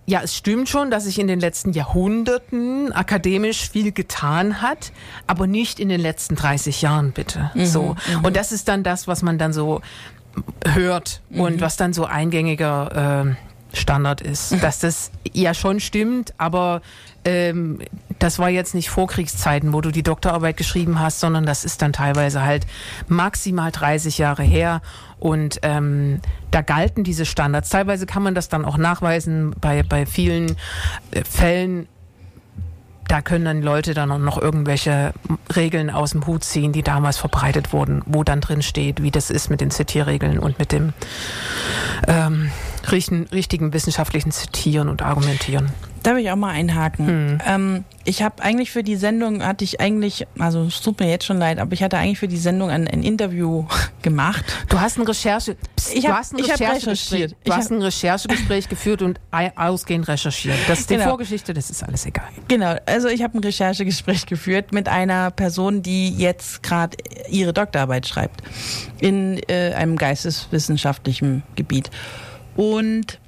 ja, 0.06 0.22
es 0.22 0.36
stimmt 0.36 0.68
schon, 0.68 0.92
dass 0.92 1.06
sich 1.06 1.18
in 1.18 1.28
den 1.28 1.40
letzten 1.40 1.72
Jahrhunderten 1.72 2.92
akademisch 2.92 3.70
viel 3.70 3.94
getan 3.94 4.62
hat, 4.62 4.92
aber 5.28 5.48
nicht 5.48 5.80
in 5.80 5.88
den 5.88 6.02
letzten 6.02 6.36
30 6.36 6.82
Jahren, 6.82 7.14
bitte. 7.14 7.52
so. 7.56 7.96
Und 8.22 8.36
das 8.36 8.52
ist 8.52 8.68
dann 8.68 8.84
das, 8.84 9.08
was 9.08 9.22
man 9.22 9.38
dann 9.38 9.54
so 9.54 9.82
hört 10.68 11.22
und 11.30 11.62
was 11.62 11.78
dann 11.78 11.94
so 11.94 12.06
eingängiger 12.06 12.92
ähm, 13.26 13.38
Standard 13.74 14.22
ist. 14.22 14.64
Dass 14.64 14.80
das 14.80 15.12
ja 15.34 15.54
schon 15.54 15.80
stimmt, 15.80 16.34
aber 16.38 16.82
ähm, 17.26 17.80
das 18.20 18.40
war 18.40 18.50
jetzt 18.50 18.76
nicht 18.76 18.90
Vorkriegszeiten, 18.90 19.74
wo 19.74 19.82
du 19.82 19.92
die 19.92 20.04
Doktorarbeit 20.04 20.58
geschrieben 20.58 21.00
hast, 21.00 21.20
sondern 21.20 21.46
das 21.46 21.66
ist 21.66 21.82
dann 21.82 21.94
teilweise 21.94 22.44
halt 22.44 22.66
maximal 23.08 23.72
30 23.72 24.18
Jahre 24.18 24.44
her. 24.44 24.82
Und 25.20 25.60
ähm, 25.64 26.20
da 26.52 26.62
galten 26.62 27.04
diese 27.04 27.26
Standards. 27.26 27.70
Teilweise 27.70 28.06
kann 28.06 28.24
man 28.24 28.36
das 28.36 28.50
dann 28.50 28.66
auch 28.66 28.78
nachweisen 28.78 29.56
bei, 29.60 29.84
bei 29.84 30.06
vielen 30.06 30.56
äh, 31.12 31.24
Fällen. 31.24 31.88
Da 33.08 33.22
können 33.22 33.46
dann 33.46 33.62
Leute 33.62 33.94
dann 33.94 34.12
auch 34.12 34.18
noch 34.18 34.42
irgendwelche 34.42 35.14
Regeln 35.56 35.90
aus 35.90 36.12
dem 36.12 36.26
Hut 36.26 36.44
ziehen, 36.44 36.72
die 36.72 36.84
damals 36.84 37.18
verbreitet 37.18 37.74
wurden, 37.74 38.02
wo 38.06 38.24
dann 38.24 38.42
drin 38.42 38.62
steht, 38.62 39.04
wie 39.04 39.12
das 39.12 39.30
ist 39.30 39.50
mit 39.50 39.62
den 39.62 39.72
Zitierregeln 39.72 40.40
und 40.40 40.60
mit 40.60 40.72
dem 40.72 40.94
ähm, 42.08 42.52
richten, 42.92 43.28
richtigen 43.32 43.74
wissenschaftlichen 43.74 44.32
Zitieren 44.32 44.90
und 44.90 45.02
Argumentieren. 45.02 45.72
Darf 46.04 46.18
ich 46.18 46.30
auch 46.30 46.36
mal 46.36 46.50
einhaken? 46.50 47.08
Hm. 47.08 47.38
Ähm, 47.48 47.84
ich 48.04 48.22
habe 48.24 48.44
eigentlich 48.44 48.72
für 48.72 48.84
die 48.84 48.98
Sendung, 48.98 49.42
hatte 49.42 49.64
ich 49.64 49.80
eigentlich, 49.80 50.28
also 50.38 50.64
es 50.64 50.82
tut 50.82 51.00
mir 51.00 51.10
jetzt 51.10 51.24
schon 51.26 51.38
leid, 51.38 51.60
aber 51.60 51.72
ich 51.72 51.82
hatte 51.82 51.98
eigentlich 51.98 52.20
für 52.20 52.28
die 52.28 52.38
Sendung 52.38 52.70
ein, 52.70 52.90
ein 52.90 53.04
Interview 53.04 53.66
gemacht. 54.02 54.44
Du 54.68 54.82
hast 54.82 54.98
ein 55.00 55.04
Recherche, 55.08 55.56
Psst, 55.78 55.94
Ich 55.96 56.02
du 56.04 56.10
hab- 56.10 56.18
hast 56.18 56.34
ein 56.34 56.40
ich 56.40 56.52
Recherchegespräch, 56.52 57.30
du 57.30 57.36
Ich 57.46 57.54
hast 57.54 57.72
ein 57.72 57.82
Recherchegespräch 57.82 58.68
geführt 58.68 59.02
und 59.02 59.22
ausgehend 59.56 60.10
recherchiert. 60.10 60.58
Das 60.68 60.82
ist 60.82 60.90
die 60.90 60.96
Genau. 60.96 61.08
Vorgeschichte, 61.08 61.54
das 61.54 61.70
ist 61.70 61.82
alles 61.84 62.06
egal. 62.06 62.28
Genau, 62.50 62.76
also 62.86 63.08
ich 63.08 63.24
habe 63.24 63.38
ein 63.38 63.42
Recherchegespräch 63.44 64.26
geführt 64.26 64.74
mit 64.74 64.90
einer 64.90 65.32
Person, 65.32 65.84
die 65.84 66.10
jetzt 66.18 66.64
gerade 66.64 66.98
ihre 67.30 67.54
Doktorarbeit 67.54 68.06
schreibt 68.08 68.42
in 69.00 69.40
äh, 69.48 69.72
einem 69.74 69.96
geisteswissenschaftlichen 69.98 71.44
Gebiet. 71.56 71.90
Und 72.56 73.20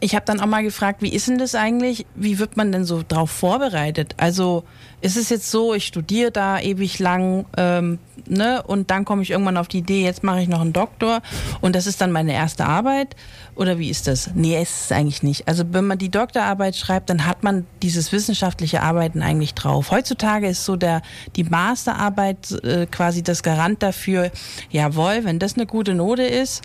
ich 0.00 0.14
habe 0.14 0.24
dann 0.24 0.40
auch 0.40 0.46
mal 0.46 0.62
gefragt, 0.62 1.02
wie 1.02 1.12
ist 1.12 1.28
denn 1.28 1.38
das 1.38 1.54
eigentlich? 1.54 2.06
Wie 2.14 2.38
wird 2.38 2.56
man 2.56 2.70
denn 2.70 2.84
so 2.84 3.02
drauf 3.06 3.30
vorbereitet? 3.30 4.14
Also 4.16 4.64
ist 5.00 5.16
es 5.16 5.28
jetzt 5.28 5.50
so, 5.50 5.74
ich 5.74 5.86
studiere 5.86 6.30
da 6.30 6.60
ewig 6.60 6.98
lang, 7.00 7.46
ähm, 7.56 7.98
ne, 8.26 8.62
und 8.62 8.90
dann 8.90 9.04
komme 9.04 9.22
ich 9.22 9.30
irgendwann 9.30 9.56
auf 9.56 9.66
die 9.66 9.78
Idee, 9.78 10.04
jetzt 10.04 10.22
mache 10.22 10.40
ich 10.40 10.48
noch 10.48 10.60
einen 10.60 10.72
Doktor 10.72 11.20
und 11.60 11.74
das 11.74 11.86
ist 11.86 12.00
dann 12.00 12.12
meine 12.12 12.32
erste 12.32 12.66
Arbeit? 12.66 13.16
Oder 13.56 13.78
wie 13.78 13.90
ist 13.90 14.06
das? 14.06 14.30
Nee, 14.34 14.60
ist 14.60 14.84
es 14.84 14.92
eigentlich 14.92 15.24
nicht. 15.24 15.48
Also 15.48 15.64
wenn 15.72 15.86
man 15.86 15.98
die 15.98 16.10
Doktorarbeit 16.10 16.76
schreibt, 16.76 17.10
dann 17.10 17.26
hat 17.26 17.42
man 17.42 17.66
dieses 17.82 18.12
wissenschaftliche 18.12 18.82
Arbeiten 18.82 19.20
eigentlich 19.20 19.54
drauf. 19.54 19.90
Heutzutage 19.90 20.48
ist 20.48 20.64
so 20.64 20.76
der 20.76 21.02
die 21.34 21.44
Masterarbeit 21.44 22.52
äh, 22.62 22.86
quasi 22.86 23.22
das 23.24 23.42
Garant 23.42 23.82
dafür, 23.82 24.30
jawohl, 24.70 25.24
wenn 25.24 25.40
das 25.40 25.54
eine 25.54 25.66
gute 25.66 25.94
Note 25.94 26.22
ist, 26.22 26.62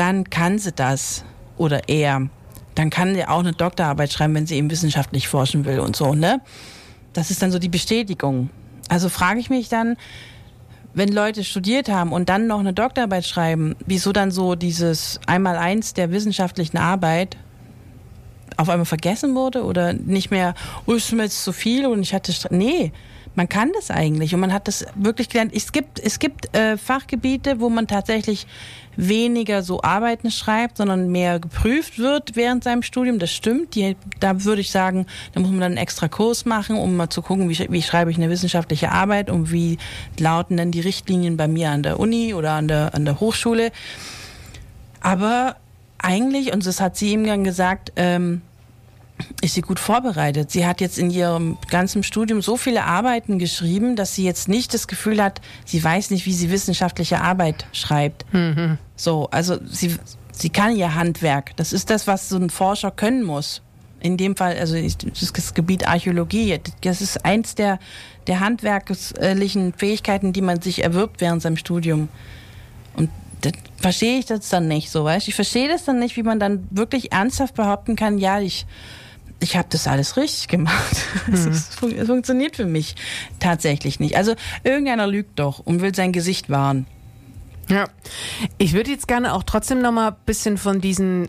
dann 0.00 0.30
kann 0.30 0.58
sie 0.58 0.72
das 0.72 1.24
oder 1.58 1.90
er. 1.90 2.26
Dann 2.74 2.88
kann 2.88 3.14
sie 3.14 3.26
auch 3.26 3.40
eine 3.40 3.52
Doktorarbeit 3.52 4.10
schreiben, 4.10 4.34
wenn 4.34 4.46
sie 4.46 4.56
eben 4.56 4.70
wissenschaftlich 4.70 5.28
forschen 5.28 5.66
will 5.66 5.78
und 5.78 5.94
so, 5.94 6.14
ne? 6.14 6.40
Das 7.12 7.30
ist 7.30 7.42
dann 7.42 7.52
so 7.52 7.58
die 7.58 7.68
Bestätigung. 7.68 8.48
Also 8.88 9.10
frage 9.10 9.40
ich 9.40 9.50
mich 9.50 9.68
dann, 9.68 9.98
wenn 10.94 11.12
Leute 11.12 11.44
studiert 11.44 11.90
haben 11.90 12.12
und 12.12 12.30
dann 12.30 12.46
noch 12.46 12.60
eine 12.60 12.72
Doktorarbeit 12.72 13.26
schreiben, 13.26 13.76
wieso 13.84 14.12
dann 14.12 14.30
so 14.30 14.54
dieses 14.54 15.20
Einmaleins 15.26 15.92
der 15.92 16.10
wissenschaftlichen 16.10 16.78
Arbeit 16.78 17.36
auf 18.56 18.70
einmal 18.70 18.86
vergessen 18.86 19.34
wurde 19.34 19.64
oder 19.64 19.92
nicht 19.92 20.30
mehr, 20.30 20.54
oh, 20.86 20.94
ist 20.94 21.12
mir 21.12 21.24
jetzt 21.24 21.44
zu 21.44 21.52
viel 21.52 21.84
und 21.84 22.00
ich 22.00 22.14
hatte, 22.14 22.32
nee, 22.48 22.90
man 23.34 23.48
kann 23.48 23.70
das 23.74 23.90
eigentlich 23.90 24.34
und 24.34 24.40
man 24.40 24.52
hat 24.52 24.66
das 24.66 24.86
wirklich 24.94 25.28
gelernt. 25.28 25.52
Es 25.54 25.72
gibt, 25.72 26.00
es 26.00 26.18
gibt 26.18 26.56
äh, 26.56 26.76
Fachgebiete, 26.76 27.60
wo 27.60 27.68
man 27.68 27.86
tatsächlich 27.86 28.46
weniger 29.08 29.62
so 29.62 29.82
Arbeiten 29.82 30.30
schreibt, 30.30 30.76
sondern 30.76 31.10
mehr 31.10 31.40
geprüft 31.40 31.98
wird 31.98 32.36
während 32.36 32.64
seinem 32.64 32.82
Studium. 32.82 33.18
Das 33.18 33.30
stimmt. 33.30 33.74
Die, 33.74 33.96
da 34.20 34.44
würde 34.44 34.60
ich 34.60 34.70
sagen, 34.70 35.06
da 35.32 35.40
muss 35.40 35.50
man 35.50 35.60
dann 35.60 35.72
einen 35.72 35.76
extra 35.78 36.08
Kurs 36.08 36.44
machen, 36.44 36.76
um 36.76 36.96
mal 36.96 37.10
zu 37.10 37.22
gucken, 37.22 37.48
wie, 37.48 37.66
wie 37.70 37.82
schreibe 37.82 38.10
ich 38.10 38.16
eine 38.16 38.30
wissenschaftliche 38.30 38.92
Arbeit 38.92 39.30
und 39.30 39.52
wie 39.52 39.78
lauten 40.18 40.56
denn 40.56 40.70
die 40.70 40.80
Richtlinien 40.80 41.36
bei 41.36 41.48
mir 41.48 41.70
an 41.70 41.82
der 41.82 41.98
Uni 41.98 42.34
oder 42.34 42.52
an 42.52 42.68
der, 42.68 42.94
an 42.94 43.04
der 43.04 43.20
Hochschule. 43.20 43.72
Aber 45.00 45.56
eigentlich, 45.98 46.52
und 46.52 46.66
das 46.66 46.80
hat 46.80 46.96
sie 46.96 47.12
ihm 47.12 47.26
dann 47.26 47.44
gesagt, 47.44 47.92
ähm, 47.96 48.42
ist 49.42 49.54
sie 49.54 49.60
gut 49.62 49.78
vorbereitet. 49.78 50.50
Sie 50.50 50.66
hat 50.66 50.80
jetzt 50.80 50.98
in 50.98 51.10
ihrem 51.10 51.58
ganzen 51.68 52.02
Studium 52.02 52.42
so 52.42 52.56
viele 52.56 52.84
Arbeiten 52.84 53.38
geschrieben, 53.38 53.96
dass 53.96 54.14
sie 54.14 54.24
jetzt 54.24 54.48
nicht 54.48 54.74
das 54.74 54.88
Gefühl 54.88 55.22
hat, 55.22 55.40
sie 55.64 55.82
weiß 55.82 56.10
nicht, 56.10 56.26
wie 56.26 56.32
sie 56.32 56.50
wissenschaftliche 56.50 57.20
Arbeit 57.20 57.66
schreibt. 57.72 58.24
So, 58.96 59.28
also 59.30 59.58
sie, 59.66 59.96
sie 60.32 60.50
kann 60.50 60.76
ihr 60.76 60.94
Handwerk. 60.94 61.56
Das 61.56 61.72
ist 61.72 61.90
das, 61.90 62.06
was 62.06 62.28
so 62.28 62.36
ein 62.36 62.50
Forscher 62.50 62.90
können 62.90 63.22
muss. 63.22 63.62
In 64.02 64.16
dem 64.16 64.34
Fall, 64.34 64.56
also 64.56 64.76
ist 64.76 65.06
das 65.34 65.54
Gebiet 65.54 65.86
Archäologie, 65.86 66.58
das 66.80 67.02
ist 67.02 67.24
eins 67.24 67.54
der, 67.54 67.78
der 68.26 68.40
handwerklichen 68.40 69.74
Fähigkeiten, 69.74 70.32
die 70.32 70.40
man 70.40 70.62
sich 70.62 70.82
erwirbt 70.82 71.20
während 71.20 71.42
seinem 71.42 71.58
Studium. 71.58 72.08
Und 72.96 73.10
das 73.42 73.52
verstehe 73.76 74.18
ich 74.18 74.26
das 74.26 74.48
dann 74.48 74.68
nicht 74.68 74.90
so, 74.90 75.04
weißt 75.04 75.26
du? 75.26 75.30
Ich 75.30 75.34
verstehe 75.34 75.68
das 75.68 75.84
dann 75.84 75.98
nicht, 75.98 76.16
wie 76.16 76.22
man 76.22 76.40
dann 76.40 76.66
wirklich 76.70 77.12
ernsthaft 77.12 77.54
behaupten 77.54 77.96
kann, 77.96 78.18
ja, 78.18 78.40
ich, 78.40 78.66
ich 79.40 79.56
habe 79.56 79.68
das 79.70 79.86
alles 79.86 80.16
richtig 80.16 80.48
gemacht. 80.48 80.96
Es 81.32 81.74
fun- 81.74 81.94
Es 81.96 82.06
funktioniert 82.06 82.56
für 82.56 82.66
mich 82.66 82.94
tatsächlich 83.38 83.98
nicht. 84.00 84.16
Also 84.16 84.34
irgendeiner 84.64 85.06
lügt 85.06 85.38
doch 85.38 85.58
und 85.60 85.80
will 85.80 85.94
sein 85.94 86.12
Gesicht 86.12 86.50
wahren. 86.50 86.86
Ja. 87.68 87.84
Ich 88.58 88.72
würde 88.72 88.90
jetzt 88.90 89.08
gerne 89.08 89.32
auch 89.32 89.42
trotzdem 89.44 89.80
noch 89.80 89.92
mal 89.92 90.08
ein 90.10 90.16
bisschen 90.26 90.58
von 90.58 90.80
diesen 90.80 91.26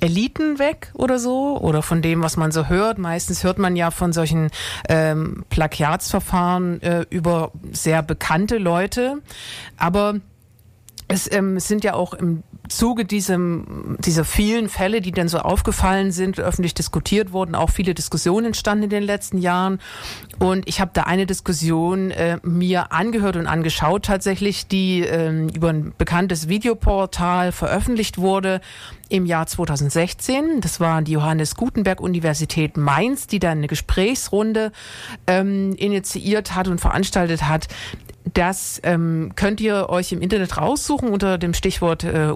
Eliten 0.00 0.58
weg 0.58 0.90
oder 0.94 1.18
so 1.18 1.58
oder 1.58 1.82
von 1.82 2.02
dem, 2.02 2.22
was 2.22 2.36
man 2.36 2.52
so 2.52 2.68
hört. 2.68 2.98
Meistens 2.98 3.42
hört 3.42 3.58
man 3.58 3.74
ja 3.74 3.90
von 3.90 4.12
solchen 4.12 4.50
ähm, 4.88 5.44
Plagiatsverfahren 5.50 6.82
äh, 6.82 7.06
über 7.10 7.52
sehr 7.72 8.02
bekannte 8.02 8.58
Leute, 8.58 9.18
aber 9.76 10.16
es 11.08 11.30
ähm, 11.32 11.56
es 11.56 11.68
sind 11.68 11.84
ja 11.84 11.94
auch 11.94 12.12
im 12.14 12.42
Zuge 12.68 13.04
diesem, 13.04 13.96
dieser 14.00 14.24
vielen 14.24 14.68
Fälle, 14.68 15.00
die 15.00 15.12
dann 15.12 15.28
so 15.28 15.38
aufgefallen 15.38 16.12
sind, 16.12 16.40
öffentlich 16.40 16.74
diskutiert 16.74 17.32
wurden, 17.32 17.54
auch 17.54 17.70
viele 17.70 17.94
Diskussionen 17.94 18.46
entstanden 18.46 18.84
in 18.84 18.90
den 18.90 19.02
letzten 19.02 19.38
Jahren. 19.38 19.80
Und 20.38 20.66
ich 20.66 20.80
habe 20.80 20.90
da 20.94 21.02
eine 21.02 21.26
Diskussion 21.26 22.10
äh, 22.10 22.38
mir 22.42 22.92
angehört 22.92 23.36
und 23.36 23.46
angeschaut 23.46 24.04
tatsächlich, 24.06 24.66
die 24.66 25.00
ähm, 25.00 25.48
über 25.50 25.68
ein 25.68 25.92
bekanntes 25.96 26.48
Videoportal 26.48 27.52
veröffentlicht 27.52 28.18
wurde 28.18 28.60
im 29.08 29.26
Jahr 29.26 29.46
2016. 29.46 30.60
Das 30.60 30.80
war 30.80 31.02
die 31.02 31.12
Johannes 31.12 31.56
Gutenberg 31.56 32.00
Universität 32.00 32.76
Mainz, 32.76 33.26
die 33.26 33.38
dann 33.38 33.58
eine 33.58 33.66
Gesprächsrunde 33.66 34.72
ähm, 35.26 35.74
initiiert 35.76 36.54
hat 36.54 36.68
und 36.68 36.80
veranstaltet 36.80 37.48
hat. 37.48 37.68
Das 38.32 38.80
ähm, 38.82 39.32
könnt 39.36 39.60
ihr 39.60 39.88
euch 39.88 40.12
im 40.12 40.22
Internet 40.22 40.56
raussuchen 40.56 41.10
unter 41.10 41.38
dem 41.38 41.54
Stichwort 41.54 42.04
äh, 42.04 42.32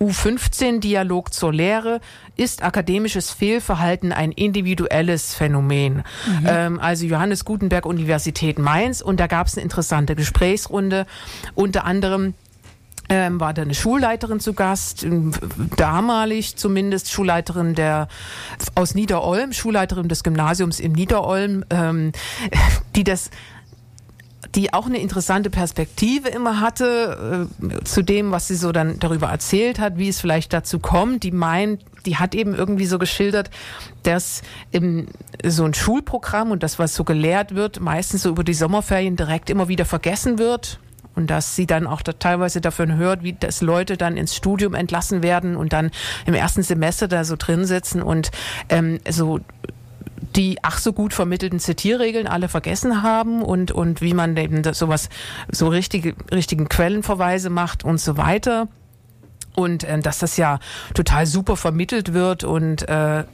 U15 0.00 0.80
Dialog 0.80 1.32
zur 1.32 1.52
Lehre 1.52 2.00
ist 2.36 2.62
akademisches 2.62 3.30
Fehlverhalten 3.30 4.12
ein 4.12 4.32
individuelles 4.32 5.34
Phänomen. 5.34 6.04
Mhm. 6.26 6.46
Ähm, 6.46 6.80
also 6.80 7.04
Johannes 7.04 7.44
Gutenberg 7.44 7.84
Universität 7.84 8.58
Mainz 8.58 9.00
und 9.00 9.18
da 9.18 9.26
gab 9.26 9.48
es 9.48 9.56
eine 9.56 9.64
interessante 9.64 10.14
Gesprächsrunde, 10.14 11.06
unter 11.54 11.84
anderem 11.84 12.34
ähm, 13.08 13.40
war 13.40 13.54
da 13.54 13.62
eine 13.62 13.74
Schulleiterin 13.74 14.40
zu 14.40 14.52
Gast, 14.52 15.02
ähm, 15.02 15.32
damalig 15.76 16.56
zumindest 16.56 17.10
Schulleiterin 17.10 17.74
der 17.74 18.08
aus 18.74 18.94
Niederolm, 18.94 19.52
Schulleiterin 19.52 20.08
des 20.08 20.22
Gymnasiums 20.22 20.80
in 20.80 20.92
Niederolm, 20.92 21.64
ähm, 21.70 22.12
die 22.96 23.04
das 23.04 23.30
die 24.54 24.72
auch 24.72 24.86
eine 24.86 24.98
interessante 24.98 25.50
Perspektive 25.50 26.28
immer 26.28 26.60
hatte 26.60 27.48
äh, 27.60 27.84
zu 27.84 28.02
dem, 28.02 28.30
was 28.30 28.48
sie 28.48 28.54
so 28.54 28.72
dann 28.72 28.98
darüber 28.98 29.28
erzählt 29.28 29.78
hat, 29.78 29.98
wie 29.98 30.08
es 30.08 30.20
vielleicht 30.20 30.52
dazu 30.52 30.78
kommt. 30.78 31.22
Die 31.22 31.32
meint, 31.32 31.84
die 32.06 32.16
hat 32.16 32.34
eben 32.34 32.54
irgendwie 32.54 32.86
so 32.86 32.98
geschildert, 32.98 33.50
dass 34.04 34.42
im, 34.70 35.08
so 35.44 35.64
ein 35.64 35.74
Schulprogramm 35.74 36.50
und 36.50 36.62
das, 36.62 36.78
was 36.78 36.94
so 36.94 37.04
gelehrt 37.04 37.54
wird, 37.54 37.80
meistens 37.80 38.22
so 38.22 38.30
über 38.30 38.44
die 38.44 38.54
Sommerferien 38.54 39.16
direkt 39.16 39.50
immer 39.50 39.68
wieder 39.68 39.84
vergessen 39.84 40.38
wird 40.38 40.78
und 41.18 41.26
dass 41.28 41.56
sie 41.56 41.66
dann 41.66 41.88
auch 41.88 42.00
da 42.00 42.12
teilweise 42.12 42.60
davon 42.60 42.96
hört, 42.96 43.24
wie 43.24 43.32
das 43.32 43.60
Leute 43.60 43.96
dann 43.96 44.16
ins 44.16 44.36
Studium 44.36 44.74
entlassen 44.74 45.20
werden 45.24 45.56
und 45.56 45.72
dann 45.72 45.90
im 46.26 46.34
ersten 46.34 46.62
Semester 46.62 47.08
da 47.08 47.24
so 47.24 47.34
drin 47.36 47.64
sitzen 47.64 48.02
und 48.02 48.30
ähm, 48.68 49.00
so 49.08 49.40
die 50.36 50.58
ach 50.62 50.78
so 50.78 50.92
gut 50.92 51.12
vermittelten 51.12 51.58
Zitierregeln 51.58 52.28
alle 52.28 52.48
vergessen 52.48 53.02
haben 53.02 53.42
und, 53.42 53.72
und 53.72 54.00
wie 54.00 54.14
man 54.14 54.36
eben 54.36 54.62
sowas, 54.72 55.08
so 55.50 55.66
richtige, 55.66 56.14
richtigen 56.30 56.68
Quellenverweise 56.68 57.50
macht 57.50 57.82
und 57.82 57.98
so 58.00 58.16
weiter 58.16 58.68
und 59.58 59.82
äh, 59.82 59.98
dass 59.98 60.20
das 60.20 60.36
ja 60.36 60.60
total 60.94 61.26
super 61.26 61.56
vermittelt 61.56 62.12
wird 62.12 62.44
und 62.44 62.88
äh, 62.88 63.24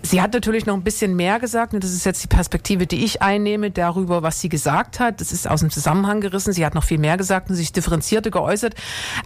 sie 0.00 0.22
hat 0.22 0.32
natürlich 0.32 0.64
noch 0.64 0.74
ein 0.74 0.84
bisschen 0.84 1.16
mehr 1.16 1.40
gesagt 1.40 1.74
und 1.74 1.82
das 1.82 1.92
ist 1.92 2.06
jetzt 2.06 2.22
die 2.22 2.28
Perspektive, 2.28 2.86
die 2.86 3.04
ich 3.04 3.20
einnehme 3.20 3.72
darüber, 3.72 4.22
was 4.22 4.40
sie 4.40 4.48
gesagt 4.48 5.00
hat. 5.00 5.20
Das 5.20 5.32
ist 5.32 5.50
aus 5.50 5.60
dem 5.60 5.70
Zusammenhang 5.70 6.20
gerissen. 6.20 6.52
Sie 6.52 6.64
hat 6.64 6.76
noch 6.76 6.84
viel 6.84 6.98
mehr 6.98 7.16
gesagt 7.16 7.50
und 7.50 7.56
sich 7.56 7.72
differenzierter 7.72 8.30
geäußert, 8.30 8.74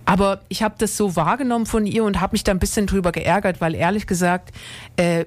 aber 0.06 0.40
ich 0.48 0.62
habe 0.62 0.76
das 0.78 0.96
so 0.96 1.14
wahrgenommen 1.14 1.66
von 1.66 1.84
ihr 1.84 2.04
und 2.04 2.22
habe 2.22 2.32
mich 2.32 2.42
da 2.42 2.52
ein 2.52 2.58
bisschen 2.58 2.86
drüber 2.86 3.12
geärgert, 3.12 3.60
weil 3.60 3.74
ehrlich 3.74 4.06
gesagt 4.06 4.50
äh, 4.96 5.26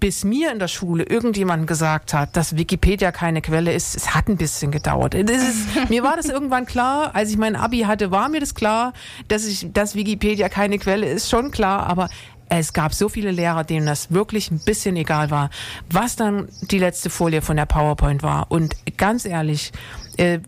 bis 0.00 0.24
mir 0.24 0.52
in 0.52 0.58
der 0.58 0.68
Schule 0.68 1.04
irgendjemand 1.04 1.66
gesagt 1.66 2.14
hat, 2.14 2.36
dass 2.36 2.56
Wikipedia 2.56 3.10
keine 3.10 3.42
Quelle 3.42 3.72
ist, 3.72 3.96
es 3.96 4.14
hat 4.14 4.28
ein 4.28 4.36
bisschen 4.36 4.70
gedauert. 4.70 5.14
Ist, 5.14 5.28
mir 5.88 6.02
war 6.02 6.16
das 6.16 6.26
irgendwann 6.26 6.66
klar, 6.66 7.14
als 7.14 7.30
ich 7.30 7.36
mein 7.36 7.56
Abi 7.56 7.80
hatte, 7.80 8.10
war 8.10 8.28
mir 8.28 8.40
das 8.40 8.54
klar, 8.54 8.92
dass 9.28 9.46
ich, 9.46 9.72
dass 9.72 9.94
Wikipedia 9.94 10.48
keine 10.48 10.78
Quelle 10.78 11.08
ist, 11.08 11.28
schon 11.28 11.50
klar, 11.50 11.86
aber 11.86 12.08
es 12.48 12.72
gab 12.72 12.94
so 12.94 13.08
viele 13.08 13.30
Lehrer, 13.30 13.64
denen 13.64 13.86
das 13.86 14.10
wirklich 14.10 14.50
ein 14.50 14.60
bisschen 14.60 14.96
egal 14.96 15.30
war, 15.30 15.50
was 15.90 16.16
dann 16.16 16.48
die 16.62 16.78
letzte 16.78 17.10
Folie 17.10 17.42
von 17.42 17.56
der 17.56 17.66
PowerPoint 17.66 18.22
war. 18.22 18.50
Und 18.50 18.74
ganz 18.96 19.24
ehrlich, 19.24 19.72
äh, 20.16 20.38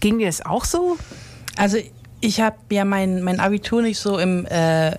ging 0.00 0.18
dir 0.18 0.28
es 0.28 0.44
auch 0.44 0.64
so? 0.64 0.96
Also 1.56 1.78
ich 2.20 2.40
habe 2.40 2.56
ja 2.70 2.84
mein, 2.84 3.22
mein 3.22 3.40
Abitur 3.40 3.82
nicht 3.82 3.98
so 3.98 4.18
im 4.18 4.46
äh, 4.46 4.92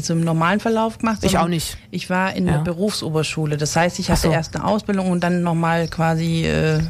so 0.00 0.12
im 0.12 0.20
normalen 0.20 0.60
Verlauf 0.60 0.98
gemacht. 0.98 1.22
Ich 1.22 1.38
auch 1.38 1.48
nicht. 1.48 1.76
Ich 1.90 2.10
war 2.10 2.34
in 2.34 2.46
ja. 2.46 2.54
der 2.54 2.58
Berufsoberschule. 2.60 3.56
Das 3.56 3.76
heißt, 3.76 3.98
ich 3.98 4.10
hatte 4.10 4.22
so. 4.22 4.30
erst 4.30 4.56
eine 4.56 4.64
Ausbildung 4.64 5.10
und 5.10 5.22
dann 5.22 5.42
nochmal 5.42 5.88
quasi 5.88 6.46
äh, 6.46 6.80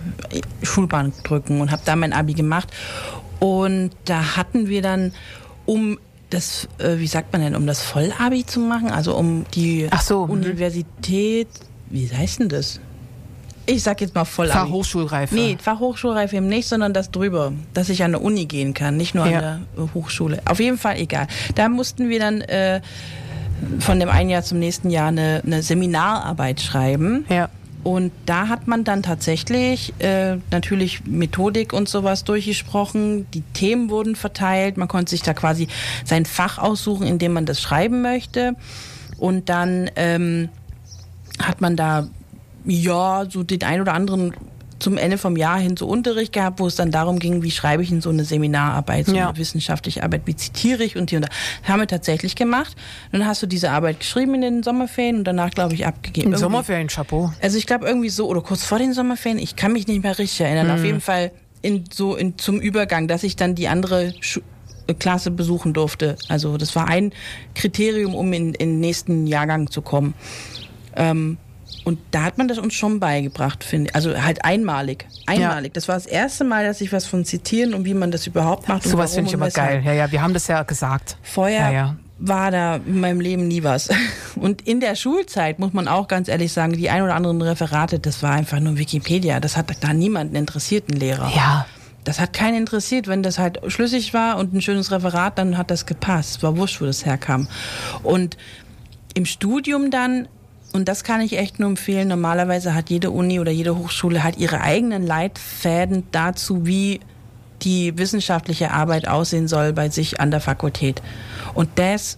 Schulbahn 0.62 1.12
drücken 1.22 1.60
und 1.60 1.70
habe 1.70 1.82
da 1.84 1.96
mein 1.96 2.12
Abi 2.12 2.34
gemacht. 2.34 2.68
Und 3.38 3.90
da 4.04 4.36
hatten 4.36 4.68
wir 4.68 4.82
dann, 4.82 5.12
um 5.66 5.98
das, 6.30 6.68
äh, 6.78 6.98
wie 6.98 7.06
sagt 7.06 7.32
man 7.32 7.42
denn, 7.42 7.54
um 7.54 7.66
das 7.66 7.82
Vollabi 7.82 8.44
zu 8.46 8.60
machen, 8.60 8.90
also 8.90 9.14
um 9.16 9.44
die 9.54 9.88
so. 10.02 10.22
Universität, 10.22 11.48
wie 11.88 12.08
heißt 12.08 12.40
denn 12.40 12.48
das? 12.48 12.80
Ich 13.66 13.82
sag 13.82 14.00
jetzt 14.00 14.14
mal 14.14 14.24
voll 14.24 14.48
Fachhochschulreife. 14.48 15.34
Nee, 15.34 15.56
Fachhochschulreife 15.60 16.36
eben 16.36 16.48
nicht, 16.48 16.68
sondern 16.68 16.92
das 16.92 17.10
drüber, 17.10 17.52
dass 17.74 17.88
ich 17.88 18.02
an 18.02 18.12
der 18.12 18.22
Uni 18.22 18.46
gehen 18.46 18.74
kann, 18.74 18.96
nicht 18.96 19.14
nur 19.14 19.26
ja. 19.26 19.38
an 19.38 19.66
der 19.76 19.94
Hochschule. 19.94 20.40
Auf 20.44 20.60
jeden 20.60 20.78
Fall 20.78 20.98
egal. 20.98 21.26
Da 21.54 21.68
mussten 21.68 22.08
wir 22.08 22.20
dann 22.20 22.40
äh, 22.42 22.80
von 23.80 24.00
dem 24.00 24.08
einen 24.08 24.30
Jahr 24.30 24.42
zum 24.42 24.58
nächsten 24.58 24.90
Jahr 24.90 25.08
eine, 25.08 25.42
eine 25.44 25.62
Seminararbeit 25.62 26.60
schreiben. 26.60 27.24
Ja. 27.28 27.48
Und 27.82 28.10
da 28.26 28.48
hat 28.48 28.66
man 28.66 28.82
dann 28.82 29.04
tatsächlich 29.04 29.94
äh, 30.00 30.38
natürlich 30.50 31.06
Methodik 31.06 31.72
und 31.72 31.88
sowas 31.88 32.24
durchgesprochen. 32.24 33.30
Die 33.30 33.42
Themen 33.52 33.90
wurden 33.90 34.16
verteilt. 34.16 34.76
Man 34.76 34.88
konnte 34.88 35.10
sich 35.10 35.22
da 35.22 35.34
quasi 35.34 35.68
sein 36.04 36.24
Fach 36.24 36.58
aussuchen, 36.58 37.06
in 37.06 37.18
dem 37.18 37.32
man 37.32 37.46
das 37.46 37.60
schreiben 37.60 38.02
möchte. 38.02 38.56
Und 39.18 39.48
dann 39.48 39.88
ähm, 39.94 40.48
hat 41.38 41.60
man 41.60 41.76
da 41.76 42.08
ja, 42.66 43.26
so 43.28 43.42
den 43.42 43.62
ein 43.62 43.80
oder 43.80 43.94
anderen 43.94 44.34
zum 44.78 44.98
Ende 44.98 45.18
vom 45.18 45.36
Jahr 45.36 45.58
hin 45.58 45.76
so 45.76 45.86
Unterricht 45.86 46.32
gehabt, 46.32 46.60
wo 46.60 46.66
es 46.66 46.76
dann 46.76 46.90
darum 46.90 47.18
ging, 47.18 47.42
wie 47.42 47.50
schreibe 47.50 47.82
ich 47.82 47.90
in 47.90 48.00
so 48.00 48.10
eine 48.10 48.24
Seminararbeit, 48.24 49.06
so 49.06 49.14
ja. 49.14 49.28
eine 49.28 49.38
wissenschaftliche 49.38 50.02
Arbeit, 50.02 50.22
wie 50.26 50.36
zitiere 50.36 50.84
ich 50.84 50.96
und 50.96 51.10
die 51.10 51.16
und 51.16 51.22
da. 51.22 51.28
Haben 51.64 51.80
wir 51.80 51.86
tatsächlich 51.86 52.36
gemacht. 52.36 52.76
Dann 53.12 53.26
hast 53.26 53.42
du 53.42 53.46
diese 53.46 53.70
Arbeit 53.70 54.00
geschrieben 54.00 54.34
in 54.34 54.40
den 54.42 54.62
Sommerferien 54.62 55.16
und 55.16 55.24
danach, 55.24 55.50
glaube 55.50 55.74
ich, 55.74 55.86
abgegeben. 55.86 56.32
In 56.32 56.38
Sommerferien, 56.38 56.88
Chapeau. 56.88 57.32
Also 57.40 57.56
ich 57.56 57.66
glaube 57.66 57.86
irgendwie 57.86 58.10
so, 58.10 58.28
oder 58.28 58.42
kurz 58.42 58.64
vor 58.64 58.78
den 58.78 58.92
Sommerferien, 58.92 59.38
ich 59.38 59.56
kann 59.56 59.72
mich 59.72 59.86
nicht 59.86 60.02
mehr 60.02 60.18
richtig 60.18 60.40
erinnern. 60.42 60.66
Mhm. 60.66 60.74
Auf 60.74 60.84
jeden 60.84 61.00
Fall 61.00 61.32
in 61.62 61.84
so 61.92 62.14
in, 62.14 62.38
zum 62.38 62.60
Übergang, 62.60 63.08
dass 63.08 63.22
ich 63.22 63.36
dann 63.36 63.54
die 63.54 63.68
andere 63.68 64.14
Schu 64.20 64.40
Klasse 65.00 65.32
besuchen 65.32 65.72
durfte. 65.72 66.16
Also 66.28 66.58
das 66.58 66.76
war 66.76 66.86
ein 66.86 67.12
Kriterium, 67.56 68.14
um 68.14 68.32
in, 68.32 68.54
in 68.54 68.68
den 68.68 68.80
nächsten 68.80 69.26
Jahrgang 69.26 69.68
zu 69.68 69.82
kommen. 69.82 70.14
Ähm, 70.94 71.38
und 71.86 72.00
da 72.10 72.24
hat 72.24 72.36
man 72.36 72.48
das 72.48 72.58
uns 72.58 72.74
schon 72.74 72.98
beigebracht, 72.98 73.62
finde 73.62 73.90
ich. 73.90 73.94
Also 73.94 74.20
halt 74.20 74.44
einmalig. 74.44 75.06
Einmalig. 75.26 75.66
Ja. 75.66 75.72
Das 75.74 75.86
war 75.86 75.94
das 75.94 76.06
erste 76.06 76.42
Mal, 76.42 76.66
dass 76.66 76.80
ich 76.80 76.92
was 76.92 77.06
von 77.06 77.24
zitieren 77.24 77.74
und 77.74 77.84
wie 77.84 77.94
man 77.94 78.10
das 78.10 78.26
überhaupt 78.26 78.66
macht. 78.66 78.82
Sowas 78.82 79.14
finde 79.14 79.28
ich 79.28 79.34
immer 79.34 79.50
geil. 79.50 79.82
Ja, 79.84 79.92
ja, 79.92 80.10
wir 80.10 80.20
haben 80.20 80.34
das 80.34 80.48
ja 80.48 80.64
gesagt. 80.64 81.16
Vorher 81.22 81.70
ja, 81.70 81.70
ja. 81.70 81.96
war 82.18 82.50
da 82.50 82.80
in 82.84 82.98
meinem 82.98 83.20
Leben 83.20 83.46
nie 83.46 83.62
was. 83.62 83.88
Und 84.34 84.62
in 84.62 84.80
der 84.80 84.96
Schulzeit 84.96 85.60
muss 85.60 85.74
man 85.74 85.86
auch 85.86 86.08
ganz 86.08 86.26
ehrlich 86.26 86.52
sagen, 86.52 86.72
die 86.72 86.90
ein 86.90 87.02
oder 87.02 87.14
anderen 87.14 87.40
Referate, 87.40 88.00
das 88.00 88.20
war 88.20 88.32
einfach 88.32 88.58
nur 88.58 88.76
Wikipedia. 88.78 89.38
Das 89.38 89.56
hat 89.56 89.72
da 89.78 89.92
niemanden 89.92 90.34
interessiert, 90.34 90.90
ein 90.90 90.96
Lehrer. 90.96 91.30
Ja. 91.36 91.66
Das 92.02 92.18
hat 92.18 92.32
keinen 92.32 92.56
interessiert. 92.56 93.06
Wenn 93.06 93.22
das 93.22 93.38
halt 93.38 93.60
schlüssig 93.68 94.12
war 94.12 94.38
und 94.38 94.52
ein 94.52 94.60
schönes 94.60 94.90
Referat, 94.90 95.38
dann 95.38 95.56
hat 95.56 95.70
das 95.70 95.86
gepasst. 95.86 96.38
Es 96.38 96.42
war 96.42 96.56
wurscht, 96.56 96.80
wo 96.80 96.84
das 96.84 97.06
herkam. 97.06 97.46
Und 98.02 98.36
im 99.14 99.24
Studium 99.24 99.92
dann 99.92 100.26
und 100.72 100.88
das 100.88 101.04
kann 101.04 101.20
ich 101.20 101.38
echt 101.38 101.58
nur 101.58 101.70
empfehlen. 101.70 102.08
Normalerweise 102.08 102.74
hat 102.74 102.90
jede 102.90 103.10
Uni 103.10 103.40
oder 103.40 103.50
jede 103.50 103.76
Hochschule 103.76 104.22
hat 104.22 104.36
ihre 104.36 104.60
eigenen 104.60 105.06
Leitfäden 105.06 106.04
dazu, 106.12 106.66
wie 106.66 107.00
die 107.62 107.96
wissenschaftliche 107.96 108.70
Arbeit 108.70 109.08
aussehen 109.08 109.48
soll 109.48 109.72
bei 109.72 109.88
sich 109.88 110.20
an 110.20 110.30
der 110.30 110.40
Fakultät. 110.40 111.00
Und 111.54 111.70
das 111.76 112.16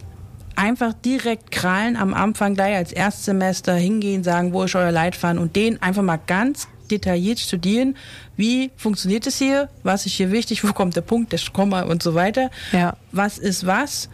einfach 0.57 0.93
direkt 0.93 1.53
krallen 1.53 1.97
am 1.97 2.13
Anfang 2.13 2.55
gleich 2.55 2.75
als 2.75 2.93
Erstsemester 2.93 3.75
hingehen, 3.75 4.25
sagen, 4.25 4.53
wo 4.53 4.65
ist 4.65 4.75
euer 4.75 4.91
Leitfaden 4.91 5.39
und 5.39 5.55
den 5.55 5.81
einfach 5.81 6.03
mal 6.03 6.19
ganz 6.27 6.67
detailliert 6.91 7.39
studieren, 7.39 7.97
wie 8.37 8.73
funktioniert 8.77 9.27
es 9.27 9.39
hier, 9.39 9.69
was 9.85 10.07
ist 10.07 10.15
hier 10.15 10.33
wichtig, 10.33 10.65
wo 10.65 10.73
kommt 10.73 10.97
der 10.97 11.03
Punkt, 11.03 11.33
der 11.33 11.41
Komma 11.53 11.83
und 11.83 12.03
so 12.03 12.15
weiter, 12.15 12.51
ja. 12.73 12.97
was 13.13 13.39
ist 13.39 13.67
was, 13.67 14.09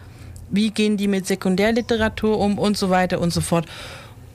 wie 0.51 0.69
gehen 0.69 0.97
die 0.97 1.07
mit 1.07 1.25
Sekundärliteratur 1.25 2.37
um 2.37 2.59
und 2.59 2.77
so 2.77 2.89
weiter 2.89 3.19
und 3.19 3.33
so 3.33 3.41
fort. 3.41 3.65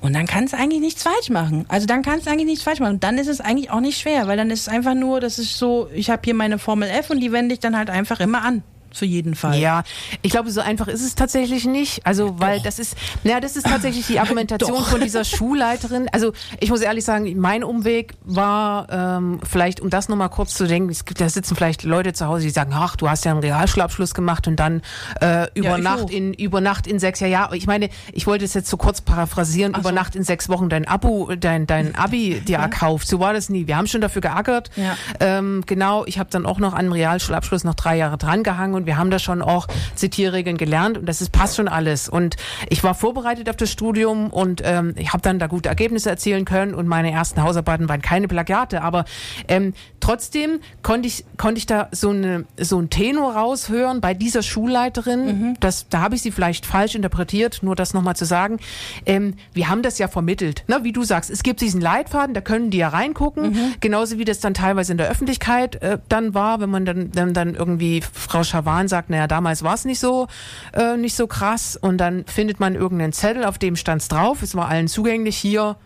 Und 0.01 0.15
dann 0.15 0.27
kannst 0.27 0.55
du 0.55 0.57
eigentlich 0.57 0.81
nichts 0.81 1.03
falsch 1.03 1.29
machen. 1.29 1.67
Also 1.69 1.87
dann 1.87 2.03
kannst 2.03 2.27
du 2.27 2.31
eigentlich 2.31 2.47
nichts 2.47 2.65
falsch 2.65 2.81
machen. 2.81 2.95
Und 2.95 3.05
dann 3.05 3.19
ist 3.19 3.29
es 3.29 3.41
eigentlich 3.41 3.71
auch 3.71 3.81
nicht 3.81 3.99
schwer, 3.99 4.27
weil 4.29 4.37
dann 4.37 4.51
ist 4.51 4.63
es 4.63 4.69
einfach 4.69 4.95
nur, 4.95 5.21
das 5.21 5.39
ist 5.39 5.59
so, 5.59 5.89
ich 5.95 6.09
habe 6.11 6.23
hier 6.25 6.35
meine 6.35 6.59
Formel 6.59 6.89
F 6.89 7.11
und 7.11 7.21
die 7.21 7.33
wende 7.33 7.53
ich 7.53 7.61
dann 7.61 7.77
halt 7.77 7.91
einfach 7.91 8.21
immer 8.21 8.43
an. 8.43 8.63
Für 8.92 9.07
jeden 9.07 9.35
Fall. 9.35 9.59
Ja, 9.59 9.83
ich 10.22 10.31
glaube, 10.31 10.50
so 10.50 10.61
einfach 10.61 10.88
ist 10.88 11.03
es 11.05 11.14
tatsächlich 11.14 11.64
nicht. 11.64 12.07
Also, 12.07 12.38
weil 12.40 12.57
Doch. 12.59 12.64
das 12.64 12.79
ist, 12.79 12.96
naja, 13.24 13.40
das 13.40 13.57
ist 13.57 13.66
tatsächlich 13.66 14.07
die 14.07 14.20
Argumentation 14.20 14.79
Doch. 14.79 14.88
von 14.88 15.00
dieser 15.00 15.24
Schulleiterin. 15.50 16.09
Also, 16.12 16.33
ich 16.61 16.70
muss 16.70 16.81
ehrlich 16.81 17.05
sagen, 17.05 17.38
mein 17.38 17.64
Umweg 17.64 18.14
war 18.24 18.87
ähm, 18.90 19.40
vielleicht, 19.48 19.81
um 19.81 19.90
das 19.90 20.09
nochmal 20.09 20.29
kurz 20.31 20.55
zu 20.55 20.66
denken, 20.66 20.90
es 20.90 21.05
gibt, 21.05 21.20
da 21.20 21.29
sitzen 21.29 21.55
vielleicht 21.57 21.83
Leute 21.85 22.12
zu 22.12 22.26
Hause, 22.26 22.42
die 22.44 22.50
sagen, 22.50 22.72
ach, 22.74 22.96
du 22.96 23.09
hast 23.09 23.24
ja 23.24 23.33
einen 23.33 23.40
Realschulabschluss 23.40 24.14
gemacht 24.14 24.46
und 24.48 24.57
dann 24.57 24.83
äh, 25.20 25.46
über 25.55 25.70
Ja, 25.70 25.79
Nacht 25.79 26.05
auch. 26.05 26.11
in 26.11 26.35
über 26.35 26.61
Nacht 26.61 26.87
in 26.87 26.98
sechs 26.98 27.20
Jahren. 27.20 27.31
Ja, 27.31 27.50
ich 27.53 27.66
meine, 27.66 27.88
ich 28.12 28.26
wollte 28.26 28.44
es 28.44 28.55
jetzt 28.55 28.68
so 28.68 28.76
kurz 28.76 29.00
paraphrasieren, 29.00 29.72
über 29.74 29.90
so. 29.90 29.94
Nacht 29.94 30.16
in 30.16 30.24
sechs 30.24 30.48
Wochen 30.48 30.68
dein 30.68 30.87
Abo, 30.88 31.31
dein 31.38 31.66
dein 31.66 31.94
Abi 31.96 32.40
dir 32.40 32.59
erkauft. 32.59 33.07
So 33.07 33.20
war 33.20 33.33
das 33.33 33.48
nie. 33.50 33.66
Wir 33.66 33.76
haben 33.76 33.87
schon 33.87 34.00
dafür 34.00 34.22
geackert. 34.22 34.70
Ja. 34.76 34.96
Ähm, 35.20 35.62
genau, 35.66 36.05
ich 36.07 36.18
habe 36.18 36.31
dann 36.31 36.46
auch 36.46 36.59
noch 36.59 36.72
an 36.72 36.81
einem 36.81 36.92
Realschulabschluss 36.92 37.64
noch 37.64 37.74
drei 37.74 37.96
Jahre 37.96 38.18
drangehangen 38.18 38.74
und 38.81 38.87
wir 38.87 38.97
haben 38.97 39.11
da 39.11 39.19
schon 39.19 39.43
auch 39.43 39.66
Zitierregeln 39.95 40.57
gelernt 40.57 40.99
und 40.99 41.07
das 41.07 41.21
ist, 41.21 41.33
passt 41.33 41.57
schon 41.57 41.69
alles. 41.69 42.09
Und 42.09 42.37
ich 42.69 42.83
war 42.83 42.95
vorbereitet 42.95 43.49
auf 43.49 43.57
das 43.57 43.71
Studium 43.71 44.31
und 44.31 44.62
ähm, 44.64 44.95
ich 44.97 45.12
habe 45.12 45.23
dann 45.23 45.38
da 45.38 45.47
gute 45.47 45.69
Ergebnisse 45.69 46.11
erzielen 46.11 46.45
können 46.45 46.75
und 46.75 46.87
meine 46.87 47.11
ersten 47.11 47.43
Hausarbeiten 47.43 47.88
waren 47.88 48.03
keine 48.03 48.29
Plagiate, 48.29 48.83
aber 48.83 49.05
ähm, 49.49 49.75
trotzdem 50.01 50.61
konnte 50.83 51.09
ich, 51.09 51.25
konnte 51.37 51.59
ich 51.59 51.66
da 51.66 51.88
so, 51.93 52.11
eine, 52.11 52.45
so 52.59 52.79
einen 52.79 52.90
Tenor 52.90 53.35
raushören 53.35 54.01
bei 54.01 54.14
dieser 54.14 54.43
Schulleiterin. 54.43 55.57
Das, 55.61 55.88
da 55.88 56.01
habe 56.01 56.14
ich 56.14 56.23
sie 56.23 56.31
vielleicht 56.31 56.66
falsch 56.66 56.95
interpretiert, 56.95 57.62
nur 57.62 57.77
das 57.77 57.95
nochmal 57.95 58.16
zu 58.16 58.25
sagen. 58.25 58.59
Ähm, 59.07 59.35
wir 59.53 59.69
haben 59.69 59.83
das 59.83 59.99
ja 59.99 60.09
vermittelt, 60.09 60.64
ne? 60.69 60.81
wie 60.83 60.93
du 60.93 61.05
sagst. 61.05 61.31
Es 61.31 61.43
gibt 61.43 61.61
diesen 61.61 61.81
Leitfaden, 61.81 62.35
da 62.35 62.40
können 62.40 62.71
die 62.71 62.79
ja 62.79 62.88
reingucken, 62.88 63.77
genauso 63.81 64.19
wie 64.19 64.25
das 64.25 64.40
dann 64.40 64.55
teilweise 64.55 64.93
in 64.93 64.99
der 64.99 65.09
Öffentlichkeit 65.09 65.77
äh, 65.83 65.99
dann 66.09 66.35
war, 66.35 66.61
wenn 66.61 66.71
man 66.71 66.85
dann, 66.85 67.11
dann, 67.12 67.35
dann 67.35 67.55
irgendwie 67.55 68.03
Frau 68.12 68.43
Schawan 68.43 68.69
sagt, 68.88 69.11
naja, 69.11 69.26
damals 69.26 69.62
war 69.62 69.74
es 69.74 69.85
nicht 69.85 70.00
so, 70.00 70.28
äh, 70.72 70.96
nicht 70.96 71.14
so 71.14 71.26
krass 71.26 71.76
und 71.76 71.98
dann 71.98 72.24
findet 72.26 72.61
man 72.61 72.74
irgendeinen 72.74 73.12
Zettel, 73.12 73.44
auf 73.44 73.59
dem 73.59 73.76
stand's 73.76 74.09
drauf, 74.09 74.42
es 74.42 74.54
war 74.54 74.68
allen 74.68 74.88
zugänglich, 74.88 75.37
hier 75.37 75.76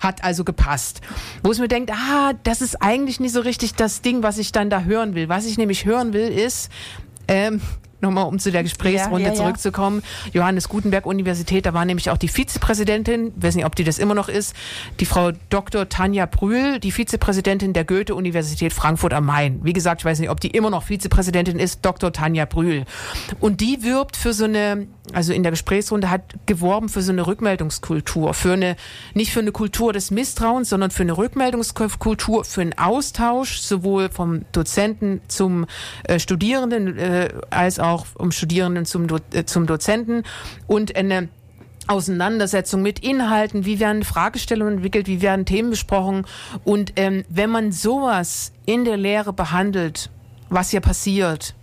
hat 0.00 0.22
also 0.22 0.44
gepasst. 0.44 1.00
Wo 1.42 1.50
es 1.50 1.58
mir 1.58 1.68
denkt, 1.68 1.90
ah, 1.92 2.32
das 2.44 2.60
ist 2.60 2.82
eigentlich 2.82 3.20
nicht 3.20 3.32
so 3.32 3.40
richtig 3.40 3.74
das 3.74 4.00
Ding, 4.00 4.22
was 4.22 4.38
ich 4.38 4.52
dann 4.52 4.70
da 4.70 4.82
hören 4.82 5.14
will. 5.14 5.28
Was 5.28 5.44
ich 5.44 5.58
nämlich 5.58 5.84
hören 5.84 6.12
will, 6.12 6.28
ist, 6.28 6.70
ähm, 7.26 7.60
nochmal 8.00 8.24
um 8.24 8.38
zu 8.38 8.52
der 8.52 8.62
Gesprächsrunde 8.62 9.22
Ja, 9.22 9.28
ja, 9.28 9.34
ja. 9.34 9.40
zurückzukommen, 9.40 10.02
Johannes 10.32 10.68
Gutenberg 10.68 11.06
Universität, 11.06 11.66
da 11.66 11.74
war 11.74 11.84
nämlich 11.84 12.10
auch 12.10 12.16
die 12.16 12.28
Vizepräsidentin, 12.28 13.32
weiß 13.36 13.56
nicht, 13.56 13.66
ob 13.66 13.74
die 13.74 13.84
das 13.84 13.98
immer 13.98 14.14
noch 14.14 14.28
ist, 14.28 14.54
die 15.00 15.06
Frau 15.06 15.32
Dr. 15.50 15.88
Tanja 15.88 16.26
Brühl, 16.26 16.78
die 16.78 16.92
Vizepräsidentin 16.92 17.72
der 17.72 17.84
Goethe-Universität 17.84 18.72
Frankfurt 18.72 19.12
am 19.12 19.26
Main. 19.26 19.60
Wie 19.62 19.72
gesagt, 19.72 20.02
ich 20.02 20.04
weiß 20.04 20.18
nicht, 20.20 20.30
ob 20.30 20.40
die 20.40 20.48
immer 20.48 20.70
noch 20.70 20.84
Vizepräsidentin 20.84 21.58
ist, 21.58 21.84
Dr. 21.84 22.12
Tanja 22.12 22.44
Brühl. 22.44 22.84
Und 23.40 23.60
die 23.60 23.82
wirbt 23.82 24.16
für 24.16 24.32
so 24.32 24.44
eine, 24.44 24.86
also 25.12 25.32
in 25.32 25.42
der 25.42 25.50
Gesprächsrunde 25.50 26.10
hat 26.10 26.22
geworben 26.46 26.88
für 26.88 27.02
so 27.02 27.12
eine 27.12 27.26
Rückmeldungskultur, 27.26 28.34
für 28.34 28.52
eine, 28.52 28.76
nicht 29.14 29.32
für 29.32 29.40
eine 29.40 29.52
Kultur 29.52 29.92
des 29.92 30.10
Misstrauens, 30.10 30.68
sondern 30.68 30.90
für 30.90 31.02
eine 31.02 31.16
Rückmeldungskultur, 31.16 32.44
für 32.44 32.60
einen 32.60 32.78
Austausch, 32.78 33.58
sowohl 33.58 34.08
vom 34.10 34.42
Dozenten 34.52 35.20
zum 35.28 35.66
äh, 36.04 36.18
Studierenden 36.18 36.96
äh, 36.98 37.28
als 37.50 37.80
auch 37.80 37.87
vom 37.96 38.30
Studierenden 38.30 38.84
zum, 38.84 39.06
Do 39.06 39.18
äh, 39.32 39.44
zum 39.44 39.66
Dozenten 39.66 40.22
und 40.66 40.96
eine 40.96 41.28
Auseinandersetzung 41.88 42.82
mit 42.82 42.98
Inhalten, 42.98 43.64
wie 43.64 43.80
werden 43.80 44.04
Fragestellungen 44.04 44.74
entwickelt, 44.74 45.06
wie 45.06 45.22
werden 45.22 45.46
Themen 45.46 45.70
besprochen. 45.70 46.26
Und 46.64 46.92
ähm, 46.96 47.24
wenn 47.28 47.50
man 47.50 47.72
sowas 47.72 48.52
in 48.66 48.84
der 48.84 48.98
Lehre 48.98 49.32
behandelt, 49.32 50.10
was 50.50 50.70
hier 50.70 50.80
passiert, 50.80 51.54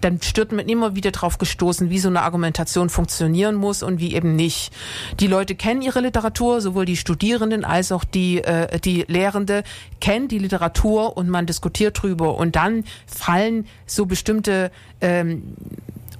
dann 0.00 0.20
stört 0.22 0.52
man 0.52 0.68
immer 0.68 0.94
wieder 0.94 1.10
drauf 1.10 1.38
gestoßen, 1.38 1.90
wie 1.90 1.98
so 1.98 2.08
eine 2.08 2.22
Argumentation 2.22 2.88
funktionieren 2.88 3.54
muss 3.54 3.82
und 3.82 3.98
wie 4.00 4.14
eben 4.14 4.36
nicht. 4.36 4.72
Die 5.20 5.26
Leute 5.26 5.54
kennen 5.54 5.82
ihre 5.82 6.00
Literatur, 6.00 6.60
sowohl 6.60 6.84
die 6.84 6.96
Studierenden 6.96 7.64
als 7.64 7.92
auch 7.92 8.04
die, 8.04 8.42
äh, 8.44 8.78
die 8.80 9.04
Lehrende 9.08 9.62
kennen 10.00 10.28
die 10.28 10.38
Literatur 10.38 11.16
und 11.16 11.28
man 11.28 11.46
diskutiert 11.46 12.02
drüber. 12.02 12.36
Und 12.36 12.56
dann 12.56 12.84
fallen 13.06 13.66
so 13.86 14.06
bestimmte 14.06 14.70
ähm, 15.00 15.54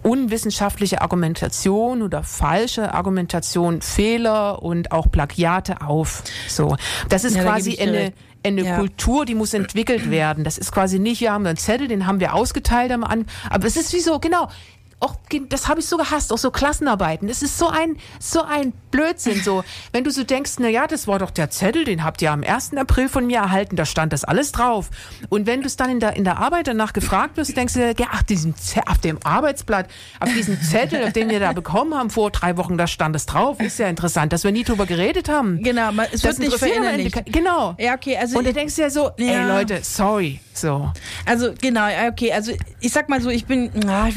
unwissenschaftliche 0.03 1.03
Argumentation 1.03 2.03
oder 2.03 2.23
falsche 2.23 2.95
Argumentation, 2.95 3.83
Fehler 3.83 4.63
und 4.63 4.93
auch 4.93 5.11
Plagiate 5.11 5.83
auf. 5.83 6.23
So, 6.49 6.77
das 7.09 7.25
ist 7.25 7.37
Ja, 7.37 7.43
quasi 7.43 7.79
eine. 7.79 8.13
Eine 8.45 8.63
Ja. 8.65 8.77
Kultur, 8.77 9.25
die 9.25 9.35
muss 9.35 9.55
entwickelt 9.55 10.11
werden. 10.11 10.45
Das 10.45 10.59
ist 10.59 10.73
quasi 10.73 10.99
nicht, 10.99 11.21
wir 11.21 11.33
haben 11.33 11.47
einen 11.47 11.57
Zettel, 11.57 11.89
den 11.89 12.07
haben 12.07 12.21
wir 12.21 12.35
ausgeteilt 12.35 12.93
am 12.93 13.05
An, 13.05 13.27
aber 13.51 13.67
es 13.67 13.77
ist 13.77 13.93
wie 13.93 14.01
so, 14.01 14.19
genau. 14.19 14.49
Auch, 15.01 15.15
das 15.49 15.69
habe 15.69 15.79
ich 15.79 15.87
so 15.87 15.97
gehasst, 15.97 16.33
auch 16.33 16.39
so 16.39 16.51
Klassenarbeiten. 16.51 17.29
Das 17.29 17.43
ist 17.43 17.57
so 17.57 17.69
ein, 17.69 17.97
so 18.19 18.43
ein 18.43 18.73
Blödsinn, 18.91 19.41
so. 19.43 19.63
Wenn 19.93 20.03
du 20.03 20.11
so 20.11 20.25
denkst, 20.25 20.53
na 20.59 20.69
ja, 20.69 20.89
das 20.89 21.07
war 21.07 21.21
doch 21.21 21.31
der 21.31 21.51
Zettel, 21.51 21.85
den 21.85 22.03
habt 22.03 22.21
ihr 22.21 22.33
am 22.33 22.43
1. 22.43 22.77
April 22.77 23.09
von 23.09 23.27
mir 23.27 23.39
erhalten, 23.39 23.77
da 23.77 23.85
stand 23.85 24.13
das 24.13 24.25
alles 24.25 24.51
drauf. 24.51 24.91
Und 25.29 25.47
wenn 25.47 25.61
du 25.61 25.67
es 25.69 25.77
dann 25.77 25.91
in 25.91 26.01
der, 26.01 26.17
in 26.17 26.25
der 26.25 26.39
Arbeit 26.39 26.67
danach 26.67 26.93
gefragt 26.93 27.37
wirst, 27.37 27.57
denkst 27.57 27.75
du, 27.75 27.95
ja, 27.97 28.09
ach, 28.11 28.25
diesen, 28.25 28.55
auf 28.87 28.99
dem 28.99 29.19
Arbeitsblatt, 29.23 29.87
auf 30.19 30.33
diesen 30.33 30.61
Zettel, 30.63 31.05
auf 31.05 31.13
den 31.13 31.29
wir 31.29 31.39
da 31.39 31.53
bekommen 31.53 31.95
haben 31.95 32.11
vor 32.11 32.33
drei 32.33 32.57
Wochen, 32.57 32.77
da 32.77 32.89
stand 32.89 33.15
es 33.15 33.27
drauf. 33.27 33.61
Ist 33.61 33.79
ja 33.79 33.89
interessant, 33.89 34.33
dass 34.33 34.43
wir 34.43 34.51
nie 34.51 34.65
drüber 34.65 34.87
geredet 34.87 35.29
haben. 35.29 35.63
Genau, 35.63 35.91
es 36.13 36.23
Das 36.23 36.25
wird 36.25 36.39
nicht 36.41 36.59
verinnerlicht. 36.59 37.25
Genau. 37.27 37.77
Ja, 37.79 37.95
okay, 37.95 38.17
also 38.17 38.39
Und 38.39 38.47
da 38.47 38.53
denkst 38.53 38.75
du 38.75 38.83
ja 38.83 38.91
so, 38.91 39.11
ey 39.17 39.33
Ja. 39.33 39.47
Leute, 39.47 39.81
sorry. 39.83 40.41
So. 40.61 40.93
Also 41.25 41.53
genau, 41.61 41.87
okay, 42.09 42.33
also 42.33 42.53
ich 42.81 42.93
sag 42.93 43.09
mal 43.09 43.21
so, 43.21 43.31
ich 43.31 43.47
bin, 43.47 43.71
ah, 43.87 44.09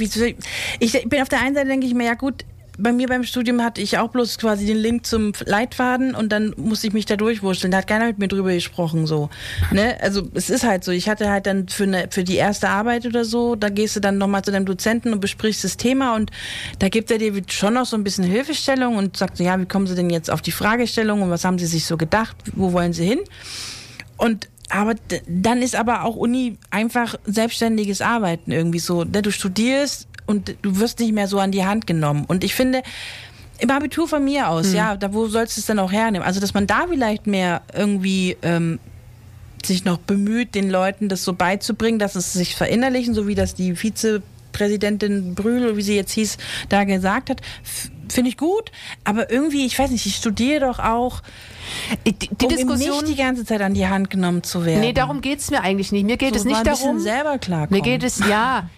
ich 0.79 1.09
bin 1.09 1.21
auf 1.21 1.29
der 1.29 1.41
einen 1.41 1.55
Seite 1.55 1.67
denke 1.67 1.87
ich 1.87 1.93
mir, 1.93 2.05
ja 2.05 2.15
gut, 2.15 2.45
bei 2.81 2.91
mir 2.91 3.07
beim 3.07 3.23
Studium 3.23 3.61
hatte 3.61 3.81
ich 3.81 3.97
auch 3.97 4.09
bloß 4.09 4.37
quasi 4.37 4.65
den 4.65 4.77
Link 4.77 5.05
zum 5.05 5.33
Leitfaden 5.45 6.15
und 6.15 6.31
dann 6.31 6.53
musste 6.57 6.87
ich 6.87 6.93
mich 6.93 7.05
da 7.05 7.15
durchwurschteln. 7.15 7.71
Da 7.71 7.79
hat 7.79 7.87
keiner 7.87 8.05
mit 8.05 8.17
mir 8.17 8.27
drüber 8.27 8.53
gesprochen, 8.53 9.07
so. 9.07 9.29
Ne? 9.71 9.97
Also 10.01 10.27
es 10.33 10.49
ist 10.49 10.63
halt 10.63 10.83
so. 10.83 10.91
Ich 10.91 11.09
hatte 11.09 11.29
halt 11.29 11.45
dann 11.45 11.67
für, 11.67 11.83
eine, 11.83 12.07
für 12.09 12.23
die 12.23 12.35
erste 12.35 12.69
Arbeit 12.69 13.05
oder 13.05 13.25
so, 13.25 13.55
da 13.55 13.69
gehst 13.69 13.95
du 13.95 13.99
dann 13.99 14.17
nochmal 14.17 14.43
zu 14.43 14.51
deinem 14.51 14.65
Dozenten 14.65 15.13
und 15.13 15.19
besprichst 15.19 15.63
das 15.63 15.77
Thema 15.77 16.15
und 16.15 16.31
da 16.79 16.89
gibt 16.89 17.11
er 17.11 17.17
dir 17.17 17.33
schon 17.49 17.73
noch 17.73 17.85
so 17.85 17.95
ein 17.95 18.03
bisschen 18.03 18.23
Hilfestellung 18.23 18.95
und 18.95 19.17
sagt 19.17 19.37
so, 19.37 19.43
ja, 19.43 19.59
wie 19.59 19.65
kommen 19.65 19.87
Sie 19.87 19.95
denn 19.95 20.09
jetzt 20.09 20.31
auf 20.31 20.41
die 20.41 20.51
Fragestellung 20.51 21.21
und 21.21 21.29
was 21.29 21.45
haben 21.45 21.59
Sie 21.59 21.67
sich 21.67 21.85
so 21.85 21.97
gedacht? 21.97 22.35
Wo 22.53 22.73
wollen 22.73 22.93
Sie 22.93 23.05
hin? 23.05 23.19
Und 24.17 24.47
aber 24.71 24.95
dann 25.27 25.61
ist 25.61 25.75
aber 25.75 26.03
auch 26.03 26.15
Uni 26.15 26.57
einfach 26.69 27.15
selbstständiges 27.25 28.01
Arbeiten 28.01 28.51
irgendwie 28.51 28.79
so. 28.79 29.03
Ne? 29.03 29.21
Du 29.21 29.31
studierst 29.31 30.07
und 30.25 30.55
du 30.61 30.79
wirst 30.79 30.99
nicht 30.99 31.13
mehr 31.13 31.27
so 31.27 31.39
an 31.39 31.51
die 31.51 31.65
Hand 31.65 31.87
genommen. 31.87 32.25
Und 32.27 32.43
ich 32.43 32.55
finde, 32.55 32.81
im 33.59 33.69
Abitur 33.69 34.07
von 34.07 34.23
mir 34.23 34.49
aus, 34.49 34.73
ja, 34.73 34.95
da 34.95 35.13
wo 35.13 35.27
sollst 35.27 35.57
du 35.57 35.61
es 35.61 35.67
dann 35.67 35.79
auch 35.79 35.91
hernehmen? 35.91 36.25
Also, 36.25 36.39
dass 36.39 36.53
man 36.53 36.67
da 36.67 36.87
vielleicht 36.89 37.27
mehr 37.27 37.61
irgendwie 37.73 38.37
ähm, 38.41 38.79
sich 39.63 39.85
noch 39.85 39.99
bemüht, 39.99 40.55
den 40.55 40.69
Leuten 40.69 41.09
das 41.09 41.23
so 41.23 41.33
beizubringen, 41.33 41.99
dass 41.99 42.15
es 42.15 42.33
sich 42.33 42.55
verinnerlichen, 42.55 43.13
so 43.13 43.27
wie 43.27 43.35
das 43.35 43.53
die 43.53 43.75
Vizepräsidentin 44.51 45.35
Brühl, 45.35 45.75
wie 45.77 45.81
sie 45.81 45.95
jetzt 45.95 46.11
hieß, 46.13 46.37
da 46.69 46.83
gesagt 46.83 47.29
hat. 47.29 47.41
Finde 48.09 48.29
ich 48.29 48.35
gut, 48.37 48.71
aber 49.05 49.31
irgendwie, 49.31 49.65
ich 49.65 49.79
weiß 49.79 49.89
nicht, 49.89 50.05
ich 50.05 50.15
studiere 50.17 50.67
doch 50.67 50.79
auch, 50.79 51.21
Die, 52.05 52.11
die 52.13 52.29
um 52.43 52.49
Diskussion. 52.49 53.05
nicht 53.05 53.07
die 53.07 53.15
ganze 53.15 53.45
Zeit 53.45 53.61
an 53.61 53.73
die 53.73 53.87
Hand 53.87 54.09
genommen 54.09 54.43
zu 54.43 54.65
werden. 54.65 54.81
Nee, 54.81 54.91
darum 54.91 55.21
geht's 55.21 55.49
mir 55.49 55.61
eigentlich 55.61 55.93
nicht. 55.93 56.05
Mir 56.05 56.17
geht 56.17 56.33
So 56.33 56.39
es 56.41 56.45
nicht 56.45 56.67
darum. 56.67 56.99
selber 56.99 57.37
klarkommen. 57.37 57.69
Mir 57.79 57.81
geht 57.81 58.03
es, 58.03 58.19
ja. 58.19 58.69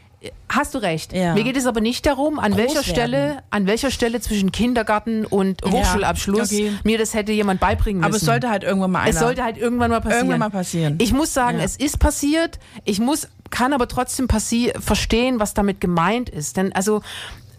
Hast 0.49 0.73
du 0.73 0.77
recht. 0.77 1.13
Ja. 1.13 1.33
Mir 1.33 1.43
geht 1.43 1.57
es 1.57 1.65
aber 1.65 1.81
nicht 1.81 2.05
darum, 2.05 2.39
an 2.39 2.51
Groß 2.51 2.57
welcher 2.59 2.75
werden. 2.75 2.85
Stelle, 2.85 3.43
an 3.49 3.67
welcher 3.67 3.91
Stelle 3.91 4.21
zwischen 4.21 4.51
Kindergarten 4.51 5.25
und 5.25 5.61
Hochschulabschluss 5.65 6.51
okay. 6.51 6.71
mir 6.83 6.97
das 6.97 7.13
hätte 7.13 7.31
jemand 7.31 7.59
beibringen 7.59 7.99
müssen. 8.01 8.09
Aber 8.09 8.15
es 8.17 8.21
sollte 8.23 8.49
halt 8.49 8.63
irgendwann 8.63 8.91
mal 8.91 8.99
einer. 9.01 9.09
Es 9.09 9.19
sollte 9.19 9.43
halt 9.43 9.57
irgendwann 9.57 9.91
mal 9.91 9.99
passieren. 9.99 10.27
Irgendwann 10.27 10.39
mal 10.39 10.49
passieren. 10.49 10.95
Ich 11.01 11.11
muss 11.11 11.33
sagen, 11.33 11.57
Ja. 11.57 11.63
es 11.63 11.75
ist 11.75 11.99
passiert. 11.99 12.59
Ich 12.85 12.99
muss, 12.99 13.27
kann 13.49 13.73
aber 13.73 13.87
trotzdem 13.87 14.27
verstehen, 14.29 15.39
was 15.39 15.53
damit 15.53 15.81
gemeint 15.81 16.29
ist. 16.29 16.55
Denn 16.57 16.71
also, 16.73 17.01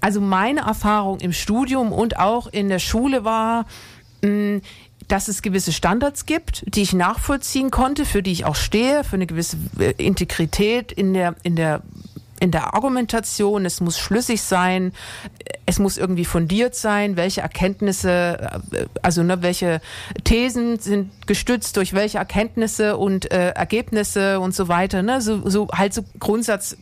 also 0.00 0.20
meine 0.20 0.61
Erfahrung 0.61 1.20
im 1.20 1.33
Studium 1.33 1.92
und 1.92 2.18
auch 2.18 2.46
in 2.46 2.68
der 2.68 2.79
Schule 2.79 3.24
war, 3.24 3.66
mh, 4.22 4.61
dass 5.09 5.29
es 5.29 5.42
gewisse 5.42 5.72
Standards 5.72 6.24
gibt, 6.24 6.64
die 6.66 6.83
ich 6.83 6.94
nachvollziehen 6.94 7.70
konnte, 7.70 8.07
für 8.07 8.22
die 8.22 8.33
ich 8.33 8.46
auch 8.46 8.57
stehe, 8.57 9.05
für 9.05 9.16
eine 9.16 9.27
gewisse 9.27 9.59
äh, 9.79 9.90
Integrität 9.98 10.92
in 10.92 11.12
der, 11.12 11.35
in 11.42 11.57
der 11.57 11.83
in 12.44 12.50
der 12.50 12.74
Argumentation, 12.74 13.64
es 13.64 13.80
muss 13.80 13.98
schlüssig 13.98 14.42
sein, 14.42 14.92
es 15.64 15.78
muss 15.78 15.96
irgendwie 15.96 16.26
fundiert 16.26 16.74
sein, 16.74 17.16
welche 17.16 17.40
Erkenntnisse, 17.40 18.61
äh, 18.72 18.87
also 19.00 19.22
ne, 19.22 19.42
welche 19.42 19.80
Thesen 20.24 20.78
sind 20.78 21.26
gestützt 21.26 21.78
durch 21.78 21.94
welche 21.94 22.18
Erkenntnisse 22.18 22.98
und 22.98 23.33
äh, 23.33 23.52
Ergebnisse 23.52 24.40
und 24.40 24.54
so 24.54 24.68
weiter, 24.68 25.02
ne, 25.02 25.22
so, 25.22 25.48
so 25.48 25.68
halt 25.72 25.94
so 25.94 26.04
Grundsatz 26.20 26.76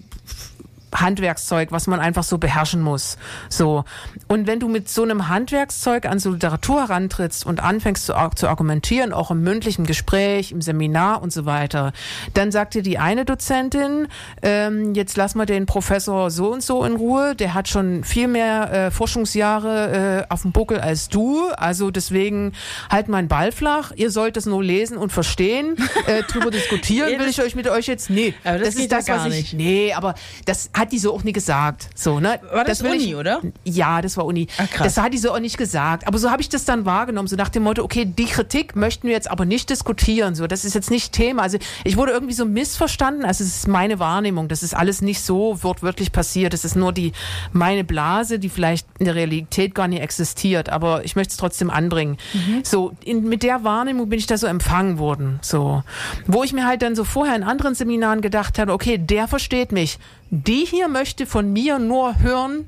Handwerkszeug, 0.95 1.73
was 1.73 1.87
man 1.87 2.01
einfach 2.01 2.23
so 2.23 2.39
beherrschen 2.39 2.81
muss. 2.81 3.19
So. 3.49 3.85
Und 4.29 4.47
wenn 4.47 4.61
du 4.61 4.69
mit 4.69 4.89
so 4.89 5.03
einem 5.03 5.29
Handwerkszeug 5.29 6.07
an 6.07 6.19
so 6.19 6.31
Literatur 6.31 6.89
herantrittst 6.89 7.47
und 7.47 7.63
anfängst 7.63 8.07
zu, 8.07 8.15
zu 8.35 8.49
argumentieren, 8.49 9.13
auch 9.13 9.31
im 9.31 9.43
mündlichen 9.43 9.87
Gespräch, 9.87 10.53
im 10.53 10.61
Seminar 10.61 11.23
und 11.23 11.33
so 11.33 11.47
weiter, 11.47 11.93
dann 12.35 12.53
sagt 12.53 12.75
dir 12.75 12.83
die 12.83 12.99
eine 12.99 13.25
Dozentin, 13.25 14.09
ähm, 14.43 14.95
jetzt 14.95 15.17
lass 15.17 15.35
mal 15.35 15.47
den 15.47 15.67
Professor 15.67 16.31
so 16.31 16.53
und 16.53 16.63
so 16.63 16.85
in 16.85 16.97
Ruhe, 16.97 17.35
der 17.35 17.55
hat 17.55 17.69
schon 17.69 18.05
viel 18.05 18.29
mehr 18.29 18.73
äh, 18.73 18.91
Forschungsjahre 18.91 20.27
äh, 20.29 20.33
auf 20.33 20.43
dem 20.43 20.53
Buckel 20.53 20.81
als 20.81 21.09
du, 21.09 21.49
also 21.57 21.91
deswegen 21.91 22.53
halt 22.91 23.09
meinen 23.09 23.29
Ball 23.29 23.53
flach, 23.53 23.93
ihr 23.95 24.11
sollt 24.11 24.37
es 24.37 24.47
nur 24.47 24.63
lesen 24.63 24.97
und 24.97 25.13
verstehen, 25.13 25.77
äh, 26.07 26.23
drüber 26.23 26.51
diskutieren 26.51 27.09
will 27.19 27.29
ich 27.29 27.41
euch 27.41 27.55
mit 27.55 27.69
euch 27.69 27.87
jetzt, 27.87 28.11
nee, 28.11 28.35
Aber 28.45 28.59
das 28.59 28.75
geht 28.75 28.91
ja 28.91 29.01
gar 29.01 29.27
was 29.27 29.27
ich, 29.35 29.53
nicht. 29.53 29.55
nee, 29.55 29.93
aber 29.93 30.15
das 30.45 30.71
hat 30.75 30.82
die 30.91 30.99
so 30.99 31.15
auch 31.15 31.23
nie 31.23 31.33
gesagt, 31.33 31.89
so, 31.95 32.19
ne? 32.19 32.41
War 32.51 32.65
das 32.65 32.83
will 32.83 32.93
Uni, 32.93 33.05
ich, 33.05 33.15
oder? 33.15 33.41
Ja, 33.65 34.03
das 34.03 34.17
war 34.17 34.25
Uni. 34.25 34.47
Krass. 34.47 34.69
das 34.83 34.97
hat 34.97 35.13
die 35.13 35.19
so 35.19 35.33
auch 35.33 35.39
nicht 35.39 35.59
gesagt, 35.59 36.07
aber 36.07 36.19
so 36.19 36.31
habe 36.31 36.43
ich 36.43 36.49
das 36.49 36.65
dann 36.65 36.85
wahrgenommen, 36.85 37.29
so 37.29 37.37
nach 37.37 37.49
dem 37.51 37.63
Motto, 37.63 37.85
okay, 37.85 38.05
die 38.05 38.25
Kritik 38.25 38.75
möchten 38.75 39.07
wir 39.07 39.15
jetzt 39.15 39.31
aber 39.31 39.45
nicht 39.45 39.71
diskutieren, 39.71 40.35
so, 40.35 40.47
das 40.47 40.65
ist 40.65 40.75
jetzt 40.75 40.91
nicht 40.91 41.13
Thema, 41.13 41.43
also 41.43 41.59
ich 41.85 41.97
wurde 41.97 42.13
irgendwie 42.13 42.35
so 42.35 42.45
missverstanden, 42.45 43.25
also 43.25 43.45
es 43.45 43.57
ist 43.59 43.69
meine 43.69 43.99
Wahrnehmung, 43.99 44.49
das 44.49 44.63
ist 44.63 44.75
alles 44.75 45.03
nicht 45.03 45.21
so 45.21 45.63
wortwörtlich 45.63 46.13
passiert, 46.13 46.55
es 46.55 46.65
ist 46.65 46.75
nur 46.75 46.93
die, 46.93 47.13
meine 47.53 47.85
Blase, 47.85 48.39
die 48.39 48.49
vielleicht 48.49 48.87
in 48.99 49.05
der 49.05 49.15
Realität 49.15 49.75
gar 49.75 49.89
nicht 49.89 50.03
existiert, 50.03 50.71
aber 50.71 51.05
ich 51.05 51.17
möchte 51.17 51.33
es 51.33 51.37
trotzdem 51.37 51.71
anbringen. 51.71 52.17
So, 52.63 52.93
in, 53.05 53.29
mit 53.29 53.43
der 53.43 53.65
Wahrnehmung 53.65 54.09
bin 54.09 54.19
ich 54.19 54.27
da 54.27 54.37
so 54.37 54.47
empfangen 54.47 54.99
worden, 54.99 55.39
so. 55.43 55.83
Wo 56.27 56.43
ich 56.43 56.53
mir 56.53 56.67
halt 56.67 56.83
dann 56.83 56.95
so 56.95 57.05
vorher 57.05 57.37
in 57.37 57.43
anderen 57.43 57.75
Seminaren 57.75 58.21
gedacht 58.21 58.59
habe, 58.59 58.73
okay, 58.73 58.99
der 58.99 59.29
versteht 59.29 59.73
mich. 59.73 59.99
Die 60.35 60.65
hier 60.67 60.89
möchte 60.89 61.27
von 61.27 61.53
mir 61.53 61.79
nur 61.79 62.19
hören, 62.21 62.67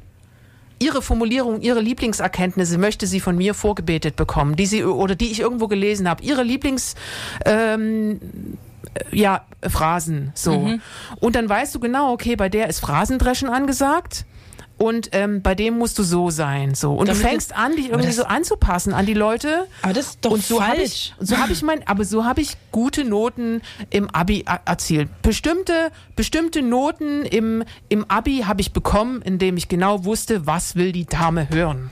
ihre 0.78 1.00
Formulierung, 1.00 1.62
ihre 1.62 1.80
Lieblingserkenntnisse 1.80 2.76
möchte 2.76 3.06
sie 3.06 3.20
von 3.20 3.38
mir 3.38 3.54
vorgebetet 3.54 4.16
bekommen, 4.16 4.54
die 4.54 4.66
sie 4.66 4.84
oder 4.84 5.14
die 5.14 5.30
ich 5.30 5.40
irgendwo 5.40 5.66
gelesen 5.66 6.06
habe. 6.06 6.22
Ihre 6.22 6.42
Lieblings 6.42 6.94
ähm, 7.46 8.20
äh, 8.92 9.16
ja, 9.16 9.46
Phrasen 9.66 10.30
so. 10.34 10.52
Und 11.20 11.36
dann 11.36 11.48
weißt 11.48 11.74
du 11.74 11.80
genau, 11.80 12.12
okay, 12.12 12.36
bei 12.36 12.50
der 12.50 12.68
ist 12.68 12.80
Phrasendreschen 12.80 13.48
angesagt. 13.48 14.26
Und 14.76 15.10
ähm, 15.12 15.40
bei 15.40 15.54
dem 15.54 15.78
musst 15.78 15.98
du 15.98 16.02
so 16.02 16.30
sein, 16.30 16.74
so. 16.74 16.94
Und 16.94 17.08
Damit 17.08 17.22
du 17.22 17.28
fängst 17.28 17.54
an, 17.56 17.76
dich 17.76 17.86
irgendwie 17.90 18.08
das- 18.08 18.16
so 18.16 18.24
anzupassen 18.24 18.92
an 18.92 19.06
die 19.06 19.14
Leute. 19.14 19.66
Aber 19.82 19.92
das 19.92 20.06
ist 20.08 20.18
doch 20.22 20.32
und 20.32 20.42
so 20.44 20.60
hab 20.60 20.74
falsch. 20.76 20.82
ich, 20.82 21.14
so 21.20 21.36
habe 21.38 21.52
ich 21.52 21.62
mein, 21.62 21.86
aber 21.86 22.04
so 22.04 22.24
habe 22.24 22.40
ich 22.40 22.56
gute 22.72 23.04
Noten 23.04 23.62
im 23.90 24.10
Abi 24.10 24.42
er- 24.46 24.62
erzielt. 24.64 25.08
Bestimmte, 25.22 25.92
bestimmte 26.16 26.60
Noten 26.60 27.22
im, 27.24 27.62
im 27.88 28.04
Abi 28.10 28.42
habe 28.46 28.60
ich 28.60 28.72
bekommen, 28.72 29.22
indem 29.22 29.56
ich 29.56 29.68
genau 29.68 30.04
wusste, 30.04 30.46
was 30.46 30.74
will 30.74 30.90
die 30.90 31.06
Dame 31.06 31.48
hören. 31.50 31.90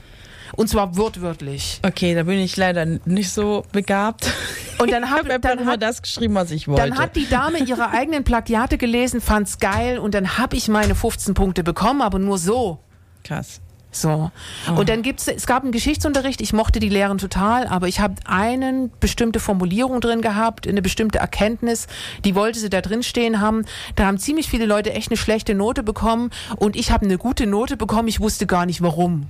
Und 0.55 0.67
zwar 0.69 0.95
wortwörtlich. 0.97 1.79
Okay, 1.83 2.13
da 2.15 2.23
bin 2.23 2.39
ich 2.39 2.55
leider 2.57 2.85
nicht 2.85 3.31
so 3.31 3.63
begabt. 3.71 4.31
Und 4.79 4.91
dann 4.91 5.09
hab- 5.09 5.19
habe 5.19 5.33
einfach 5.33 5.49
dann 5.55 5.65
hat- 5.65 5.81
das 5.81 6.01
geschrieben, 6.01 6.35
was 6.35 6.51
ich 6.51 6.67
wollte. 6.67 6.81
Dann 6.81 6.97
hat 6.99 7.15
die 7.15 7.27
Dame 7.27 7.59
ihre 7.59 7.89
eigenen 7.89 8.23
Plagiate 8.23 8.77
gelesen, 8.77 9.21
fand's 9.21 9.57
geil 9.59 9.97
und 9.97 10.13
dann 10.13 10.37
habe 10.37 10.55
ich 10.55 10.67
meine 10.67 10.93
15 10.95 11.33
Punkte 11.33 11.63
bekommen, 11.63 12.01
aber 12.01 12.19
nur 12.19 12.37
so. 12.37 12.79
Krass. 13.23 13.61
So. 13.95 14.31
Und 14.75 14.89
dann 14.89 15.03
gibt's, 15.03 15.27
es 15.27 15.45
gab 15.45 15.61
einen 15.61 15.71
Geschichtsunterricht, 15.71 16.41
ich 16.41 16.51
mochte 16.51 16.79
die 16.79 16.89
Lehren 16.89 17.19
total, 17.19 17.67
aber 17.67 17.87
ich 17.87 17.99
habe 17.99 18.15
eine 18.25 18.89
bestimmte 18.99 19.39
Formulierung 19.39 20.01
drin 20.01 20.21
gehabt, 20.21 20.67
eine 20.67 20.81
bestimmte 20.81 21.19
Erkenntnis, 21.19 21.85
die 22.25 22.33
wollte 22.33 22.57
sie 22.57 22.71
da 22.71 22.81
drin 22.81 23.03
stehen 23.03 23.39
haben. 23.39 23.65
Da 23.95 24.05
haben 24.07 24.17
ziemlich 24.17 24.49
viele 24.49 24.65
Leute 24.65 24.93
echt 24.93 25.09
eine 25.11 25.17
schlechte 25.17 25.53
Note 25.53 25.83
bekommen 25.83 26.31
und 26.57 26.75
ich 26.75 26.89
habe 26.91 27.05
eine 27.05 27.19
gute 27.19 27.45
Note 27.45 27.77
bekommen, 27.77 28.07
ich 28.07 28.19
wusste 28.19 28.47
gar 28.47 28.65
nicht 28.65 28.81
warum. 28.81 29.27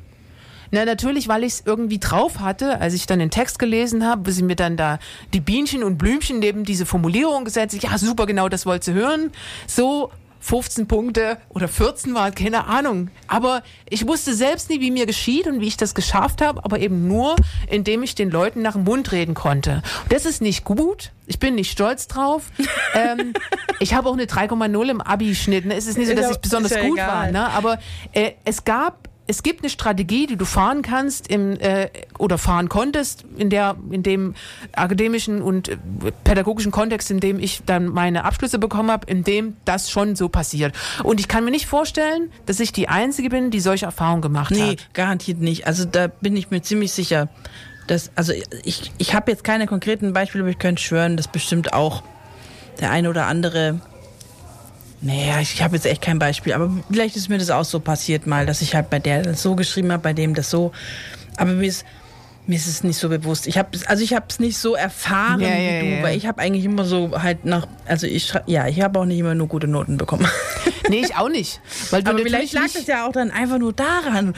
Na, 0.73 0.85
natürlich, 0.85 1.27
weil 1.27 1.43
ich 1.43 1.53
es 1.53 1.63
irgendwie 1.67 1.99
drauf 1.99 2.39
hatte, 2.39 2.81
als 2.81 2.95
ich 2.95 3.05
dann 3.05 3.19
den 3.19 3.29
Text 3.29 3.59
gelesen 3.59 4.03
habe, 4.07 4.25
wo 4.25 4.31
sie 4.31 4.41
mir 4.41 4.55
dann 4.55 4.75
da 4.75 4.97
die 5.31 5.39
Bienchen 5.39 5.83
und 5.83 5.99
Blümchen 5.99 6.39
neben 6.39 6.63
diese 6.63 6.87
Formulierung 6.87 7.45
gesetzt. 7.45 7.77
Ja, 7.83 7.95
super, 7.99 8.25
genau 8.25 8.49
das 8.49 8.65
wollte 8.65 8.85
sie 8.85 8.93
hören. 8.93 9.31
So 9.67 10.09
15 10.39 10.87
Punkte 10.87 11.37
oder 11.49 11.67
14 11.67 12.15
war, 12.15 12.31
keine 12.31 12.65
Ahnung. 12.65 13.11
Aber 13.27 13.61
ich 13.87 14.07
wusste 14.07 14.33
selbst 14.33 14.71
nie, 14.71 14.81
wie 14.81 14.89
mir 14.89 15.05
geschieht 15.05 15.45
und 15.45 15.61
wie 15.61 15.67
ich 15.67 15.77
das 15.77 15.93
geschafft 15.93 16.41
habe, 16.41 16.65
aber 16.65 16.79
eben 16.79 17.07
nur, 17.07 17.35
indem 17.69 18.01
ich 18.01 18.15
den 18.15 18.31
Leuten 18.31 18.63
nach 18.63 18.73
dem 18.73 18.83
Mund 18.83 19.11
reden 19.11 19.35
konnte. 19.35 19.83
Und 20.01 20.11
das 20.11 20.25
ist 20.25 20.41
nicht 20.41 20.65
gut. 20.65 21.11
Ich 21.27 21.37
bin 21.37 21.53
nicht 21.53 21.71
stolz 21.71 22.07
drauf. 22.07 22.49
ähm, 22.95 23.33
ich 23.79 23.93
habe 23.93 24.09
auch 24.09 24.13
eine 24.13 24.25
3,0 24.25 24.89
im 24.89 25.01
Abi-Schnitt. 25.01 25.65
Ne? 25.65 25.75
Es 25.75 25.85
ist 25.85 25.99
nicht 25.99 26.07
so, 26.07 26.15
dass 26.15 26.31
ich 26.31 26.39
besonders 26.39 26.71
ja 26.71 26.81
gut 26.81 26.97
egal. 26.97 27.07
war. 27.07 27.31
Ne? 27.31 27.47
Aber 27.51 27.77
äh, 28.11 28.31
es 28.43 28.65
gab 28.65 29.12
es 29.25 29.41
gibt 29.41 29.61
eine 29.61 29.69
Strategie, 29.69 30.27
die 30.27 30.35
du 30.35 30.45
fahren 30.45 30.81
kannst 30.81 31.27
im, 31.29 31.59
äh, 31.59 31.89
oder 32.19 32.37
fahren 32.37 32.67
konntest 32.67 33.23
in 33.37 33.49
der 33.49 33.77
in 33.89 34.03
dem 34.03 34.35
akademischen 34.73 35.41
und 35.41 35.69
äh, 35.69 35.77
pädagogischen 36.23 36.71
Kontext, 36.71 37.09
in 37.09 37.19
dem 37.19 37.39
ich 37.39 37.61
dann 37.65 37.87
meine 37.87 38.25
Abschlüsse 38.25 38.59
bekommen 38.59 38.91
habe, 38.91 39.07
in 39.09 39.23
dem 39.23 39.55
das 39.65 39.89
schon 39.89 40.15
so 40.15 40.27
passiert. 40.29 40.75
Und 41.03 41.19
ich 41.19 41.27
kann 41.27 41.45
mir 41.45 41.51
nicht 41.51 41.67
vorstellen, 41.67 42.31
dass 42.45 42.59
ich 42.59 42.73
die 42.73 42.89
Einzige 42.89 43.29
bin, 43.29 43.49
die 43.49 43.61
solche 43.61 43.85
Erfahrungen 43.85 44.21
gemacht 44.21 44.51
Nee, 44.51 44.71
hat. 44.71 44.93
garantiert 44.93 45.39
nicht. 45.39 45.67
Also 45.67 45.85
da 45.85 46.07
bin 46.07 46.35
ich 46.35 46.51
mir 46.51 46.61
ziemlich 46.61 46.91
sicher. 46.91 47.29
Dass, 47.87 48.11
also 48.15 48.33
ich, 48.63 48.91
ich 48.97 49.13
habe 49.13 49.29
jetzt 49.31 49.43
keine 49.43 49.67
konkreten 49.67 50.13
Beispiele, 50.13 50.43
aber 50.43 50.51
ich 50.51 50.59
könnte 50.59 50.81
schwören, 50.81 51.17
dass 51.17 51.27
bestimmt 51.27 51.73
auch 51.73 52.03
der 52.79 52.91
eine 52.91 53.09
oder 53.09 53.27
andere. 53.27 53.81
Naja, 55.05 55.41
ich 55.41 55.61
habe 55.61 55.75
jetzt 55.75 55.85
echt 55.85 56.01
kein 56.01 56.17
Beispiel, 56.17 56.53
aber 56.53 56.71
vielleicht 56.89 57.17
ist 57.17 57.27
mir 57.27 57.37
das 57.37 57.49
auch 57.49 57.65
so 57.65 57.81
passiert 57.81 58.25
mal, 58.25 58.45
dass 58.45 58.61
ich 58.61 58.73
halt 58.73 58.89
bei 58.89 58.99
der 58.99 59.21
das 59.21 59.41
so 59.41 59.53
geschrieben 59.53 59.91
habe, 59.91 60.01
bei 60.01 60.13
dem 60.13 60.33
das 60.33 60.49
so. 60.49 60.71
Aber 61.35 61.51
mir 61.51 61.67
ist, 61.67 61.85
mir 62.45 62.55
ist 62.55 62.67
es 62.67 62.83
nicht 62.83 62.97
so 62.97 63.09
bewusst. 63.09 63.47
Ich 63.47 63.57
habe 63.57 63.69
also 63.87 64.03
ich 64.03 64.13
habe 64.13 64.25
es 64.29 64.39
nicht 64.39 64.57
so 64.57 64.75
erfahren 64.75 65.39
Ja, 65.39 65.47
wie 65.47 65.65
ja, 65.65 65.79
du, 65.79 65.85
ja. 65.85 66.03
weil 66.03 66.17
ich 66.17 66.27
habe 66.27 66.41
eigentlich 66.41 66.65
immer 66.65 66.83
so 66.83 67.21
halt 67.21 67.45
nach, 67.45 67.67
also 67.85 68.07
ich 68.07 68.33
ja, 68.47 68.67
ich 68.67 68.81
habe 68.81 68.99
auch 68.99 69.05
nicht 69.05 69.19
immer 69.19 69.35
nur 69.35 69.47
gute 69.47 69.67
Noten 69.67 69.97
bekommen. 69.97 70.27
Nee, 70.89 70.99
ich 70.99 71.15
auch 71.15 71.29
nicht. 71.29 71.61
Weil 71.91 72.03
du 72.03 72.11
Aber 72.11 72.19
vielleicht 72.19 72.53
lag 72.53 72.63
das 72.73 72.85
ja 72.87 73.07
auch 73.07 73.13
dann 73.13 73.31
einfach 73.31 73.57
nur 73.57 73.71
daran. 73.71 74.33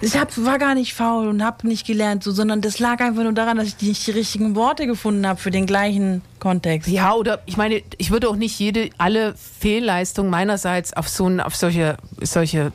Ich 0.00 0.16
hab, 0.16 0.36
war 0.38 0.58
gar 0.58 0.76
nicht 0.76 0.94
faul 0.94 1.26
und 1.26 1.44
habe 1.44 1.66
nicht 1.66 1.86
gelernt, 1.86 2.22
so, 2.22 2.30
sondern 2.30 2.60
das 2.60 2.78
lag 2.78 3.00
einfach 3.00 3.24
nur 3.24 3.32
daran, 3.32 3.56
dass 3.56 3.66
ich 3.66 3.80
nicht 3.82 4.06
die 4.06 4.12
richtigen 4.12 4.54
Worte 4.54 4.86
gefunden 4.86 5.26
habe 5.26 5.40
für 5.40 5.50
den 5.50 5.66
gleichen 5.66 6.22
Kontext. 6.38 6.88
Ja, 6.88 7.14
oder 7.14 7.40
ich 7.46 7.56
meine, 7.56 7.82
ich 7.96 8.10
würde 8.10 8.28
auch 8.28 8.36
nicht 8.36 8.58
jede, 8.58 8.90
alle 8.96 9.34
Fehlleistung 9.34 10.30
meinerseits 10.30 10.92
auf 10.92 11.08
so 11.08 11.28
auf 11.38 11.56
solche, 11.56 11.96
solche, 12.20 12.72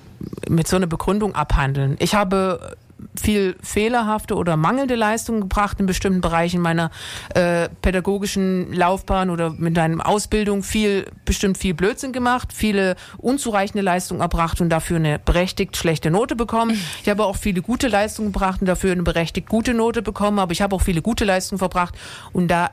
mit 0.49 0.67
so 0.67 0.75
einer 0.75 0.87
Begründung 0.87 1.33
abhandeln. 1.33 1.95
Ich 1.99 2.15
habe 2.15 2.75
viel 3.19 3.55
fehlerhafte 3.61 4.35
oder 4.35 4.57
mangelnde 4.57 4.95
Leistungen 4.95 5.41
gebracht 5.41 5.79
in 5.79 5.85
bestimmten 5.85 6.21
Bereichen 6.21 6.61
meiner 6.61 6.91
äh, 7.33 7.69
pädagogischen 7.81 8.73
Laufbahn 8.73 9.29
oder 9.29 9.51
mit 9.51 9.77
einer 9.77 10.07
Ausbildung 10.07 10.63
viel, 10.63 11.05
bestimmt 11.25 11.57
viel 11.57 11.73
Blödsinn 11.73 12.13
gemacht, 12.13 12.53
viele 12.53 12.95
unzureichende 13.17 13.83
Leistungen 13.83 14.21
erbracht 14.21 14.61
und 14.61 14.69
dafür 14.69 14.97
eine 14.97 15.19
berechtigt 15.19 15.77
schlechte 15.77 16.11
Note 16.11 16.35
bekommen. 16.35 16.79
Ich 17.01 17.09
habe 17.09 17.25
auch 17.25 17.35
viele 17.35 17.61
gute 17.61 17.87
Leistungen 17.87 18.31
gebracht 18.31 18.61
und 18.61 18.67
dafür 18.67 18.91
eine 18.91 19.03
berechtigt 19.03 19.47
gute 19.49 19.73
Note 19.73 20.01
bekommen, 20.01 20.39
aber 20.39 20.51
ich 20.51 20.61
habe 20.61 20.75
auch 20.75 20.81
viele 20.81 21.01
gute 21.01 21.25
Leistungen 21.25 21.59
verbracht 21.59 21.95
und 22.31 22.49
da 22.49 22.71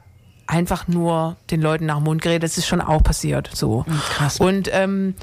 einfach 0.51 0.89
nur 0.89 1.37
den 1.51 1.63
Leuten 1.63 1.87
nach 1.87 1.97
dem 1.97 2.05
Mund 2.05 2.23
geredet. 2.23 2.43
Das 2.43 2.59
ist 2.59 2.67
schon 2.67 2.81
auch 2.81 3.03
passiert. 3.03 3.51
So. 3.55 3.85
krass. 4.15 4.41
Und 4.41 4.69
ähm, 4.73 5.15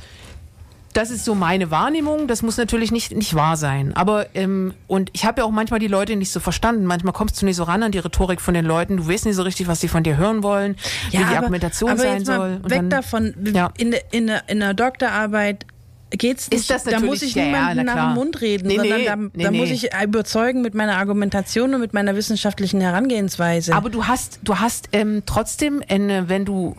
das 0.94 1.12
ist 1.12 1.26
so 1.26 1.36
meine 1.36 1.70
Wahrnehmung. 1.70 2.28
Das 2.28 2.42
muss 2.42 2.58
natürlich 2.58 2.92
nicht, 2.92 3.16
nicht 3.16 3.36
wahr 3.36 3.56
sein. 3.56 3.96
Aber 3.96 4.28
ähm, 4.36 4.74
und 4.88 5.12
ich 5.14 5.26
habe 5.26 5.42
ja 5.42 5.46
auch 5.46 5.52
manchmal 5.52 5.80
die 5.80 5.88
Leute 5.88 6.16
nicht 6.16 6.32
so 6.32 6.40
verstanden. 6.40 6.86
Manchmal 6.86 7.14
kommst 7.14 7.40
du 7.42 7.46
nicht 7.46 7.56
so 7.56 7.64
ran 7.64 7.84
an 7.84 7.92
die 7.92 8.00
Rhetorik 8.00 8.42
von 8.42 8.54
den 8.56 8.66
Leuten. 8.66 8.98
Du 8.98 9.08
weißt 9.08 9.26
nicht 9.26 9.36
so 9.36 9.44
richtig, 9.44 9.68
was 9.68 9.80
sie 9.80 9.88
von 9.88 10.02
dir 10.04 10.18
hören 10.18 10.42
wollen, 10.42 10.76
wie 11.12 11.18
die 11.18 11.24
aber- 11.24 11.38
Argumentation 11.38 11.92
aber 11.92 12.00
sein 12.00 12.26
soll. 12.26 12.60
Und 12.64 12.72
Weg 12.72 12.78
dann- 12.80 12.90
davon. 12.90 13.34
Ja. 13.54 13.72
In, 13.78 13.92
der, 13.92 14.02
in, 14.12 14.32
in 14.48 14.60
der 14.60 14.74
Doktorarbeit 14.74 15.66
geht's 16.10 16.50
nicht. 16.50 16.62
Ist 16.62 16.70
das 16.70 16.84
da 16.86 17.00
muss 17.00 17.22
ich 17.22 17.36
ja, 17.36 17.44
ja, 17.44 17.48
niemanden 17.50 17.76
na 17.78 17.84
nach 17.84 17.94
klar. 17.94 18.14
dem 18.14 18.16
Mund 18.16 18.42
reden, 18.42 18.68
Nee, 18.68 18.78
sondern 18.78 18.98
nee, 19.00 19.06
da, 19.06 19.16
nee, 19.18 19.44
da 19.44 19.52
muss 19.52 19.70
ich 19.70 19.90
überzeugen 20.04 20.62
mit 20.62 20.74
meiner 20.74 20.98
Argumentation 20.98 21.74
und 21.76 21.82
mit 21.82 21.94
meiner 21.94 22.16
wissenschaftlichen 22.16 22.82
Herangehensweise. 22.82 23.76
Aber 23.76 23.90
du 23.90 24.08
hast, 24.08 24.40
du 24.44 24.58
hast 24.58 24.90
ähm, 24.94 25.24
trotzdem, 25.26 25.84
eine, 25.90 26.28
wenn 26.30 26.46
du, 26.46 26.76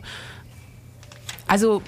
also 1.47 1.83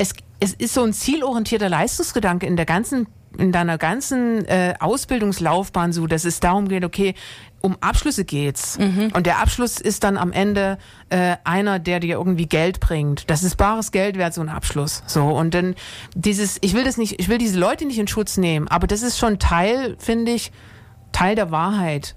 es, 0.00 0.14
es 0.40 0.54
ist 0.54 0.72
so 0.74 0.82
ein 0.82 0.92
zielorientierter 0.94 1.68
Leistungsgedanke 1.68 2.46
in 2.46 2.56
der 2.56 2.64
ganzen, 2.64 3.06
in 3.36 3.52
deiner 3.52 3.76
ganzen 3.76 4.46
äh, 4.46 4.74
Ausbildungslaufbahn 4.80 5.92
so, 5.92 6.06
dass 6.06 6.24
es 6.24 6.40
darum 6.40 6.68
geht, 6.68 6.84
okay, 6.84 7.14
um 7.60 7.76
Abschlüsse 7.82 8.24
geht's. 8.24 8.78
Und 9.14 9.26
der 9.26 9.40
Abschluss 9.40 9.78
ist 9.78 10.02
dann 10.02 10.16
am 10.16 10.32
Ende 10.32 10.78
äh, 11.10 11.36
einer, 11.44 11.78
der 11.78 12.00
dir 12.00 12.16
irgendwie 12.16 12.46
Geld 12.46 12.80
bringt. 12.80 13.28
Das 13.28 13.42
ist 13.42 13.56
bares 13.56 13.92
Geld 13.92 14.16
wert, 14.16 14.32
so 14.32 14.40
ein 14.40 14.48
Abschluss. 14.48 15.02
So 15.06 15.26
und 15.26 15.52
dann 15.52 15.74
dieses, 16.14 16.56
ich 16.62 16.72
will 16.72 16.84
das 16.84 16.96
nicht, 16.96 17.20
ich 17.20 17.28
will 17.28 17.36
diese 17.36 17.58
Leute 17.58 17.84
nicht 17.84 17.98
in 17.98 18.08
Schutz 18.08 18.38
nehmen, 18.38 18.68
aber 18.68 18.86
das 18.86 19.02
ist 19.02 19.18
schon 19.18 19.38
Teil, 19.38 19.96
finde 19.98 20.32
ich, 20.32 20.50
Teil 21.12 21.34
der 21.34 21.50
Wahrheit, 21.50 22.16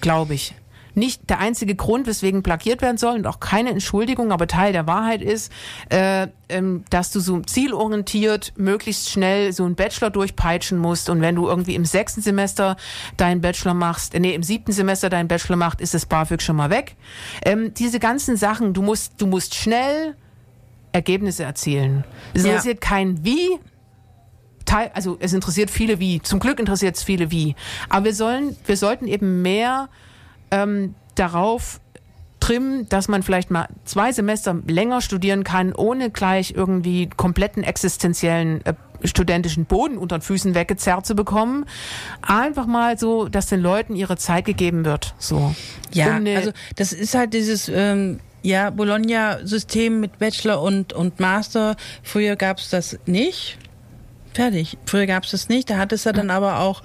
glaube 0.00 0.34
ich. 0.34 0.56
Nicht 0.94 1.28
der 1.30 1.38
einzige 1.38 1.74
Grund, 1.74 2.06
weswegen 2.06 2.42
plagiert 2.42 2.82
werden 2.82 2.98
soll 2.98 3.16
und 3.16 3.26
auch 3.26 3.40
keine 3.40 3.70
Entschuldigung, 3.70 4.32
aber 4.32 4.46
Teil 4.46 4.72
der 4.72 4.86
Wahrheit 4.86 5.22
ist, 5.22 5.52
äh, 5.90 6.28
ähm, 6.48 6.84
dass 6.90 7.10
du 7.12 7.20
so 7.20 7.40
zielorientiert 7.40 8.52
möglichst 8.56 9.10
schnell 9.10 9.52
so 9.52 9.64
einen 9.64 9.74
Bachelor 9.76 10.10
durchpeitschen 10.10 10.78
musst 10.78 11.10
und 11.10 11.20
wenn 11.20 11.34
du 11.36 11.46
irgendwie 11.48 11.74
im 11.74 11.84
sechsten 11.84 12.22
Semester 12.22 12.76
deinen 13.16 13.40
Bachelor 13.40 13.74
machst, 13.74 14.14
äh, 14.14 14.20
nee, 14.20 14.34
im 14.34 14.42
siebten 14.42 14.72
Semester 14.72 15.10
deinen 15.10 15.28
Bachelor 15.28 15.56
machst, 15.56 15.80
ist 15.80 15.94
das 15.94 16.06
BAföG 16.06 16.42
schon 16.42 16.56
mal 16.56 16.70
weg. 16.70 16.96
Ähm, 17.44 17.72
diese 17.74 17.98
ganzen 18.00 18.36
Sachen, 18.36 18.74
du 18.74 18.82
musst, 18.82 19.20
du 19.20 19.26
musst 19.26 19.54
schnell 19.54 20.16
Ergebnisse 20.92 21.44
erzielen. 21.44 22.04
Es 22.34 22.42
Ja. 22.42 22.50
interessiert 22.50 22.80
kein 22.80 23.24
Wie, 23.24 23.58
also 24.94 25.16
es 25.20 25.32
interessiert 25.32 25.70
viele 25.70 25.98
wie. 25.98 26.20
Zum 26.22 26.38
Glück 26.38 26.58
interessiert 26.60 26.96
es 26.96 27.02
viele 27.02 27.30
wie. 27.30 27.56
Aber 27.88 28.06
wir 28.06 28.14
sollen, 28.14 28.56
wir 28.66 28.76
sollten 28.76 29.06
eben 29.06 29.42
mehr 29.42 29.88
ähm, 30.50 30.94
darauf 31.14 31.80
trimmen, 32.40 32.88
dass 32.88 33.08
man 33.08 33.22
vielleicht 33.22 33.50
mal 33.50 33.68
zwei 33.84 34.12
Semester 34.12 34.56
länger 34.66 35.00
studieren 35.00 35.44
kann, 35.44 35.74
ohne 35.74 36.10
gleich 36.10 36.52
irgendwie 36.52 37.08
kompletten 37.08 37.62
existenziellen 37.62 38.64
äh, 38.64 38.74
studentischen 39.04 39.66
Boden 39.66 39.98
unter 39.98 40.18
den 40.18 40.22
Füßen 40.22 40.54
weggezerrt 40.54 41.06
zu 41.06 41.14
bekommen. 41.14 41.66
Einfach 42.22 42.66
mal 42.66 42.98
so, 42.98 43.28
dass 43.28 43.46
den 43.46 43.60
Leuten 43.60 43.94
ihre 43.94 44.16
Zeit 44.16 44.44
gegeben 44.44 44.84
wird. 44.84 45.14
So. 45.18 45.54
Ja, 45.92 46.16
Um 46.16 46.26
also 46.26 46.52
das 46.76 46.92
ist 46.92 47.14
halt 47.14 47.34
dieses 47.34 47.68
ähm, 47.68 48.20
ja, 48.42 48.70
Bologna-System 48.70 50.00
mit 50.00 50.18
Bachelor 50.18 50.62
und, 50.62 50.92
und 50.92 51.20
Master. 51.20 51.76
Früher 52.02 52.36
gab 52.36 52.58
es 52.58 52.70
das 52.70 52.98
nicht. 53.06 53.58
Fertig. 54.32 54.78
Früher 54.86 55.06
gab 55.06 55.24
es 55.24 55.32
das 55.32 55.48
nicht. 55.48 55.70
Da 55.70 55.78
hat 55.78 55.92
es 55.92 56.04
ja 56.04 56.12
dann 56.12 56.30
aber 56.30 56.60
auch, 56.60 56.82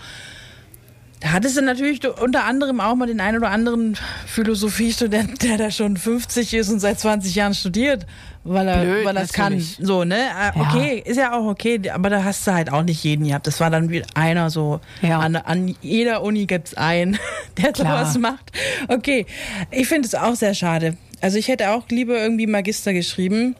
da 1.25 1.31
hat 1.31 1.43
es 1.43 1.55
dann 1.55 1.65
natürlich 1.65 2.07
unter 2.07 2.43
anderem 2.43 2.79
auch 2.79 2.93
mal 2.93 3.07
den 3.07 3.19
einen 3.19 3.37
oder 3.37 3.49
anderen 3.49 3.97
Philosophiestudent, 4.27 5.41
der 5.41 5.57
da 5.57 5.71
schon 5.71 5.97
50 5.97 6.53
ist 6.53 6.69
und 6.69 6.79
seit 6.79 6.99
20 6.99 7.33
Jahren 7.33 7.55
studiert, 7.55 8.05
weil 8.43 8.67
er, 8.67 8.83
Blöd, 8.83 9.05
weil 9.05 9.17
er 9.17 9.23
es 9.23 9.33
kann. 9.33 9.59
So, 9.59 10.03
ne? 10.03 10.19
Ja. 10.19 10.53
Okay, 10.55 11.01
ist 11.03 11.17
ja 11.17 11.33
auch 11.33 11.47
okay, 11.47 11.81
aber 11.89 12.11
da 12.11 12.23
hast 12.23 12.45
du 12.45 12.53
halt 12.53 12.71
auch 12.71 12.83
nicht 12.83 13.03
jeden 13.03 13.25
gehabt. 13.27 13.47
Das 13.47 13.59
war 13.59 13.71
dann 13.71 13.89
wie 13.89 14.03
einer 14.13 14.51
so. 14.51 14.81
Ja. 15.01 15.17
An, 15.17 15.35
an 15.35 15.75
jeder 15.81 16.21
Uni 16.21 16.45
gibt's 16.45 16.75
einen, 16.75 17.17
der 17.57 17.71
Klar. 17.71 18.05
sowas 18.05 18.19
macht. 18.19 18.51
Okay, 18.87 19.25
ich 19.71 19.87
finde 19.87 20.07
es 20.07 20.13
auch 20.13 20.35
sehr 20.35 20.53
schade. 20.53 20.95
Also 21.21 21.39
ich 21.39 21.47
hätte 21.47 21.71
auch 21.71 21.89
lieber 21.89 22.21
irgendwie 22.21 22.45
Magister 22.45 22.93
geschrieben, 22.93 23.55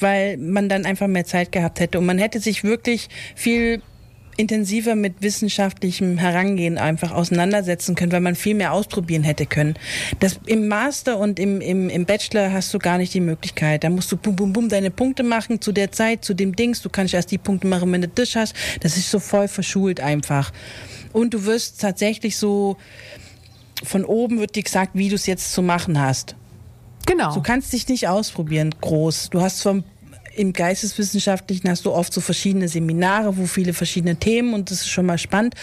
weil 0.00 0.36
man 0.36 0.68
dann 0.68 0.84
einfach 0.84 1.06
mehr 1.06 1.24
Zeit 1.24 1.50
gehabt 1.50 1.80
hätte 1.80 1.98
und 1.98 2.04
man 2.04 2.18
hätte 2.18 2.40
sich 2.40 2.62
wirklich 2.62 3.08
viel 3.34 3.80
intensiver 4.40 4.96
mit 4.96 5.20
wissenschaftlichem 5.20 6.16
Herangehen 6.16 6.78
einfach 6.78 7.12
auseinandersetzen 7.12 7.94
können, 7.94 8.10
weil 8.10 8.22
man 8.22 8.34
viel 8.34 8.54
mehr 8.54 8.72
ausprobieren 8.72 9.22
hätte 9.22 9.44
können. 9.44 9.74
Das 10.18 10.40
im 10.46 10.66
Master 10.66 11.18
und 11.18 11.38
im, 11.38 11.60
im, 11.60 11.90
im 11.90 12.06
Bachelor 12.06 12.50
hast 12.50 12.72
du 12.72 12.78
gar 12.78 12.96
nicht 12.96 13.12
die 13.12 13.20
Möglichkeit. 13.20 13.84
Da 13.84 13.90
musst 13.90 14.10
du 14.10 14.16
bum 14.16 14.34
bum 14.36 14.52
bum 14.54 14.68
deine 14.70 14.90
Punkte 14.90 15.22
machen 15.22 15.60
zu 15.60 15.72
der 15.72 15.92
Zeit, 15.92 16.24
zu 16.24 16.32
dem 16.32 16.56
Dings. 16.56 16.80
Du 16.80 16.88
kannst 16.88 17.12
erst 17.12 17.30
die 17.30 17.38
Punkte 17.38 17.66
machen, 17.66 17.92
wenn 17.92 18.00
du 18.00 18.08
das 18.08 18.34
hast. 18.34 18.54
Das 18.80 18.96
ist 18.96 19.10
so 19.10 19.18
voll 19.18 19.46
verschult 19.46 20.00
einfach. 20.00 20.52
Und 21.12 21.34
du 21.34 21.44
wirst 21.44 21.80
tatsächlich 21.80 22.38
so 22.38 22.78
von 23.82 24.04
oben 24.04 24.40
wird 24.40 24.56
dir 24.56 24.62
gesagt, 24.62 24.92
wie 24.94 25.10
du 25.10 25.16
es 25.16 25.26
jetzt 25.26 25.52
zu 25.52 25.62
machen 25.62 26.00
hast. 26.00 26.34
genau. 27.06 27.34
Du 27.34 27.42
kannst 27.42 27.72
dich 27.72 27.88
nicht 27.88 28.08
ausprobieren 28.08 28.74
groß. 28.80 29.30
Du 29.30 29.40
hast 29.40 29.62
vom 29.62 29.84
im 30.36 30.52
Geisteswissenschaftlichen 30.52 31.68
hast 31.68 31.84
du 31.84 31.92
oft 31.92 32.12
so 32.12 32.20
verschiedene 32.20 32.68
Seminare, 32.68 33.36
wo 33.36 33.46
viele 33.46 33.72
verschiedene 33.72 34.16
Themen 34.16 34.54
und 34.54 34.70
das 34.70 34.80
ist 34.80 34.88
schon 34.88 35.06
mal 35.06 35.18
spannend. 35.18 35.54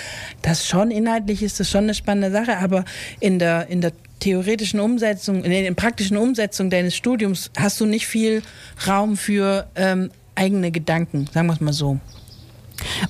Das 0.41 0.67
schon 0.67 0.91
inhaltlich 0.91 1.43
ist 1.43 1.59
das 1.59 1.69
schon 1.69 1.85
eine 1.85 1.93
spannende 1.93 2.31
Sache, 2.31 2.57
aber 2.57 2.85
in 3.19 3.39
der 3.39 3.67
in 3.67 3.81
der 3.81 3.93
theoretischen 4.19 4.79
Umsetzung, 4.79 5.43
in 5.43 5.51
der 5.51 5.71
praktischen 5.73 6.17
Umsetzung 6.17 6.69
deines 6.69 6.95
Studiums 6.95 7.51
hast 7.57 7.79
du 7.79 7.85
nicht 7.85 8.07
viel 8.07 8.41
Raum 8.87 9.15
für 9.15 9.67
ähm, 9.75 10.09
eigene 10.35 10.71
Gedanken, 10.71 11.27
sagen 11.31 11.47
wir 11.47 11.53
es 11.53 11.61
mal 11.61 11.73
so. 11.73 11.99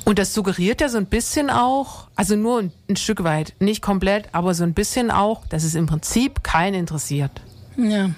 Und 0.05 0.17
das 0.19 0.33
suggeriert 0.33 0.81
ja 0.81 0.89
so 0.89 0.97
ein 0.97 1.05
bisschen 1.05 1.49
auch, 1.49 2.07
also 2.15 2.35
nur 2.35 2.59
ein, 2.59 2.71
ein 2.89 2.95
Stück 2.95 3.23
weit, 3.23 3.53
nicht 3.59 3.81
komplett, 3.81 4.29
aber 4.31 4.53
so 4.53 4.63
ein 4.63 4.73
bisschen 4.73 5.11
auch, 5.11 5.45
dass 5.47 5.63
es 5.63 5.75
im 5.75 5.87
Prinzip 5.87 6.43
keinen 6.43 6.75
interessiert. 6.75 7.31
Ja. 7.77 8.11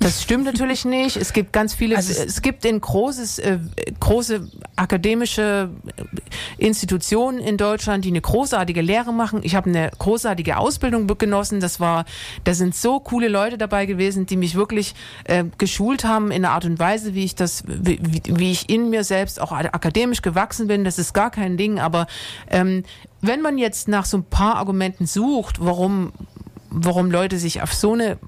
Das 0.00 0.22
stimmt 0.22 0.44
natürlich 0.44 0.84
nicht. 0.84 1.16
Es 1.16 1.32
gibt 1.32 1.52
ganz 1.52 1.74
viele, 1.74 1.96
Also 1.96 2.12
es- 2.12 2.18
es, 2.24 2.42
gibt 2.42 2.64
in 2.64 2.80
großes, 2.80 3.38
äh, 3.38 3.58
große 4.00 4.48
akademische 4.76 5.70
Institutionen 6.58 7.38
in 7.38 7.56
Deutschland, 7.56 8.04
die 8.04 8.08
eine 8.10 8.20
großartige 8.20 8.80
Lehre 8.80 9.12
machen. 9.12 9.40
Ich 9.42 9.54
habe 9.54 9.70
eine 9.70 9.90
großartige 9.98 10.56
Ausbildung 10.56 11.06
genossen. 11.18 11.60
Das 11.60 11.80
war, 11.80 12.04
da 12.44 12.54
sind 12.54 12.74
so 12.74 13.00
coole 13.00 13.28
Leute 13.28 13.58
dabei 13.58 13.86
gewesen, 13.86 14.26
die 14.26 14.36
mich 14.36 14.54
wirklich 14.54 14.94
äh, 15.24 15.44
geschult 15.58 16.04
haben 16.04 16.30
in 16.30 16.44
einer 16.44 16.54
Art 16.54 16.64
und 16.64 16.78
Weise, 16.78 17.14
wie 17.14 17.24
ich 17.24 17.34
das, 17.34 17.64
wie, 17.66 17.98
wie- 18.02 18.22
wie 18.26 18.50
ich 18.52 18.68
in 18.68 18.90
mir 18.90 19.04
selbst 19.04 19.40
auch 19.40 19.52
akademisch 19.52 20.22
gewachsen 20.22 20.66
bin. 20.66 20.84
Das 20.84 20.98
ist 20.98 21.12
gar 21.14 21.30
kein 21.30 21.56
Ding. 21.56 21.78
Aber 21.78 22.06
ähm, 22.50 22.84
wenn 23.20 23.40
man 23.42 23.58
jetzt 23.58 23.88
nach 23.88 24.04
so 24.04 24.18
ein 24.18 24.24
paar 24.24 24.56
Argumenten 24.56 25.06
sucht, 25.06 25.56
warum, 25.64 26.12
warum 26.70 27.10
Leute 27.10 27.38
sich 27.38 27.62
auf 27.62 27.72
so 27.72 27.92
eine 27.94 28.18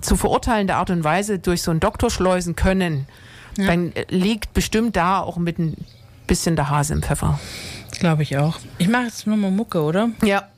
zu 0.00 0.16
verurteilende 0.16 0.74
Art 0.74 0.90
und 0.90 1.04
Weise 1.04 1.38
durch 1.38 1.62
so 1.62 1.70
einen 1.70 1.80
Doktor 1.80 2.10
schleusen 2.10 2.56
können, 2.56 3.06
dann 3.56 3.92
äh, 3.92 4.04
liegt 4.08 4.54
bestimmt 4.54 4.96
da 4.96 5.20
auch 5.20 5.36
mit 5.36 5.58
ein 5.58 5.76
bisschen 6.26 6.56
der 6.56 6.70
Hase 6.70 6.94
im 6.94 7.02
Pfeffer. 7.02 7.38
Glaube 7.98 8.22
ich 8.22 8.36
auch. 8.38 8.58
Ich 8.78 8.88
mache 8.88 9.04
jetzt 9.04 9.26
nur 9.26 9.36
mal 9.36 9.50
Mucke, 9.50 9.82
oder? 9.82 10.10
Ja. 10.24 10.48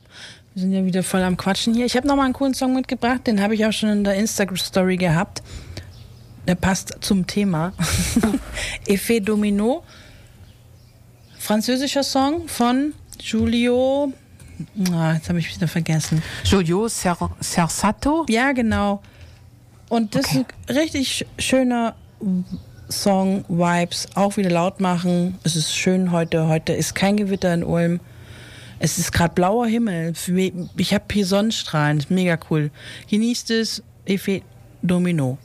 Wir 0.53 0.61
sind 0.61 0.71
ja 0.71 0.85
wieder 0.85 1.01
voll 1.01 1.23
am 1.23 1.35
Quatschen 1.35 1.73
hier. 1.73 1.85
Ich 1.85 1.97
habe 1.97 2.07
noch 2.07 2.15
mal 2.15 2.25
einen 2.25 2.33
coolen 2.33 2.53
Song 2.53 2.75
mitgebracht, 2.75 3.25
den 3.25 3.41
habe 3.41 3.55
ich 3.55 3.65
auch 3.65 3.71
schon 3.71 3.89
in 3.89 4.03
der 4.03 4.13
Instagram-Story 4.15 4.97
gehabt. 4.97 5.41
Der 6.47 6.55
passt 6.55 6.97
zum 7.01 7.25
Thema. 7.25 7.73
Effet 8.85 9.21
Domino. 9.21 9.83
Französischer 11.39 12.03
Song 12.03 12.47
von 12.47 12.93
Giulio. 13.17 14.13
Ah, 14.93 15.13
jetzt 15.13 15.29
habe 15.29 15.39
ich 15.39 15.53
wieder 15.55 15.67
vergessen. 15.67 16.21
Jojo 16.43 16.87
Ser 16.87 17.17
Sersato. 17.39 18.25
Ja, 18.29 18.51
genau. 18.51 19.01
Und 19.93 20.15
das 20.15 20.25
Okay. 20.25 20.39
ist 20.39 20.69
ein 20.69 20.75
richtig 20.77 21.25
schöner 21.37 21.93
Song, 22.89 23.45
Vibes, 23.47 24.07
auch 24.15 24.37
wieder 24.37 24.49
laut 24.49 24.79
machen. 24.79 25.37
Es 25.43 25.55
ist 25.55 25.71
schön 25.75 26.11
heute. 26.11 26.47
Heute 26.47 26.73
ist 26.73 26.95
kein 26.95 27.15
Gewitter 27.15 27.53
in 27.53 27.63
Ulm. 27.63 27.99
Es 28.79 28.97
ist 28.97 29.11
gerade 29.11 29.35
blauer 29.35 29.67
Himmel. 29.67 30.13
Ich 30.77 30.93
habe 30.95 31.03
hier 31.11 31.25
Sonnenstrahlen. 31.27 31.99
Ist 31.99 32.09
mega 32.09 32.39
cool. 32.49 32.71
Genießt 33.09 33.51
es. 33.51 33.83
Efe 34.07 34.41
Domino. 34.81 35.37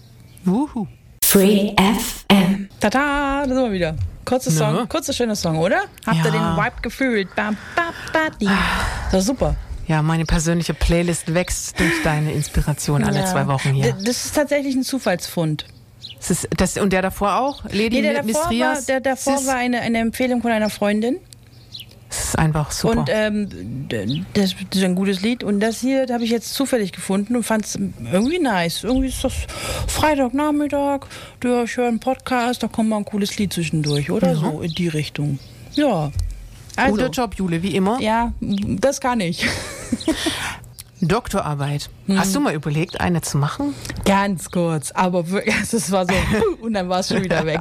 Wuhu. 0.45 0.87
Free 1.23 1.75
FM. 1.77 2.71
Tata, 2.81 3.43
da 3.47 3.55
sind 3.55 3.65
wir 3.65 3.73
wieder. 3.73 3.97
Kurzer 4.25 4.51
Song, 4.51 4.89
kurzer 4.89 5.13
schöner 5.13 5.37
Song, 5.37 5.59
oder? 5.59 5.83
Habt 6.07 6.25
ihr 6.25 6.33
Ja. 6.35 6.55
den 6.57 6.57
Vibe 6.65 6.81
gefühlt? 6.83 7.35
Bam, 7.37 7.55
ba, 7.77 7.93
ba, 8.15 8.31
di. 8.41 8.47
Das 8.47 9.13
war 9.13 9.21
super. 9.21 9.57
Ja, 9.89 10.03
meine 10.03 10.27
persönliche 10.27 10.75
Playlist 10.75 11.33
wächst 11.35 11.81
durch 11.81 12.03
deine 12.05 12.33
Inspiration 12.33 13.03
alle 13.05 13.21
Ja. 13.21 13.25
zwei 13.27 13.47
Wochen 13.47 13.73
hier. 13.73 13.95
Das 13.95 14.27
ist 14.27 14.35
tatsächlich 14.35 14.75
ein 14.77 14.83
Zufallsfund. 14.85 15.65
Das 16.19 16.31
ist, 16.31 16.49
das, 16.57 16.77
und 16.77 16.93
der 16.93 17.03
davor 17.03 17.37
auch? 17.41 17.65
Lady 17.65 17.89
Nee, 17.91 18.03
der 18.03 18.23
davor, 18.23 18.35
war, 18.35 18.41
Mistrias? 18.51 18.87
der 18.87 19.01
davor 19.01 19.47
war 19.47 19.55
eine, 19.57 19.81
eine 19.81 19.99
Empfehlung 19.99 20.43
von 20.43 20.51
einer 20.53 20.69
Freundin. 20.71 21.17
Das 22.09 22.25
ist 22.25 22.39
einfach 22.39 22.71
super. 22.71 23.01
Und 23.01 23.11
ähm, 23.13 23.87
das 24.35 24.55
ist 24.75 24.83
ein 24.83 24.95
gutes 24.95 25.21
Lied. 25.23 25.45
Und 25.45 25.61
das 25.61 25.81
hier 25.81 26.07
habe 26.11 26.25
ich 26.25 26.31
jetzt 26.31 26.55
zufällig 26.55 26.93
gefunden 26.93 27.37
und 27.37 27.43
fand 27.45 27.67
es 27.67 27.77
irgendwie 27.77 28.39
nice. 28.39 28.83
Irgendwie 28.85 29.09
ist 29.09 29.23
das 29.25 29.33
Freitagnachmittag, 29.87 31.01
ich 31.43 31.77
höre 31.77 31.89
einen 31.89 32.01
Podcast, 32.01 32.63
da 32.63 32.69
kommt 32.69 32.89
mal 32.89 32.97
ein 32.99 33.05
cooles 33.05 33.37
Lied 33.39 33.53
zwischendurch 33.53 34.11
oder 34.11 34.35
so 34.37 34.61
in 34.63 34.73
die 34.73 34.89
Richtung. 34.89 35.39
Ja. 35.75 36.11
Also, 36.79 36.97
Guter 36.97 37.11
Job, 37.11 37.35
Jule, 37.35 37.63
wie 37.63 37.75
immer. 37.75 38.01
Ja, 38.01 38.33
das 38.41 39.01
kann 39.01 39.21
ich. 39.21 39.47
Doktorarbeit. 41.01 41.91
Hm. 42.07 42.19
Hast 42.19 42.35
du 42.35 42.41
mal 42.41 42.55
überlegt, 42.55 43.01
eine 43.01 43.21
zu 43.21 43.39
machen? 43.39 43.75
Ganz 44.05 44.51
kurz, 44.51 44.91
aber 44.91 45.23
das 45.23 45.91
war 45.93 46.07
so 46.07 46.13
und 46.61 46.75
dann 46.75 46.89
war 46.89 47.01
es 47.01 47.09
schon 47.09 47.23
wieder 47.23 47.47
weg. 47.47 47.61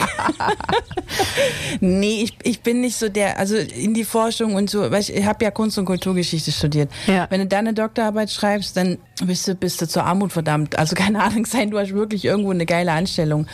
nee, 1.80 2.24
ich, 2.24 2.38
ich 2.44 2.62
bin 2.62 2.82
nicht 2.82 2.96
so 2.96 3.10
der, 3.10 3.38
also 3.38 3.56
in 3.56 3.94
die 3.94 4.06
Forschung 4.06 4.56
und 4.56 4.70
so, 4.70 4.90
weil 4.90 5.02
ich, 5.02 5.14
ich 5.14 5.26
habe 5.26 5.44
ja 5.46 5.52
Kunst- 5.52 5.78
und 5.78 5.86
Kulturgeschichte 5.86 6.52
studiert. 6.52 6.92
Ja. 7.06 7.28
Wenn 7.30 7.42
du 7.42 7.48
da 7.48 7.60
eine 7.60 7.74
Doktorarbeit 7.74 8.32
schreibst, 8.32 8.76
dann 8.76 8.98
bist 9.24 9.48
du, 9.48 9.54
bist 9.54 9.82
du 9.82 9.88
zur 9.88 10.04
Armut 10.04 10.32
verdammt. 10.32 10.78
Also 10.78 10.96
keine 10.96 11.22
Ahnung 11.22 11.46
sein, 11.46 11.70
du 11.70 11.78
hast 11.78 11.94
wirklich 11.94 12.26
irgendwo 12.26 12.52
eine 12.52 12.66
geile 12.66 12.92
Anstellung. 12.92 13.46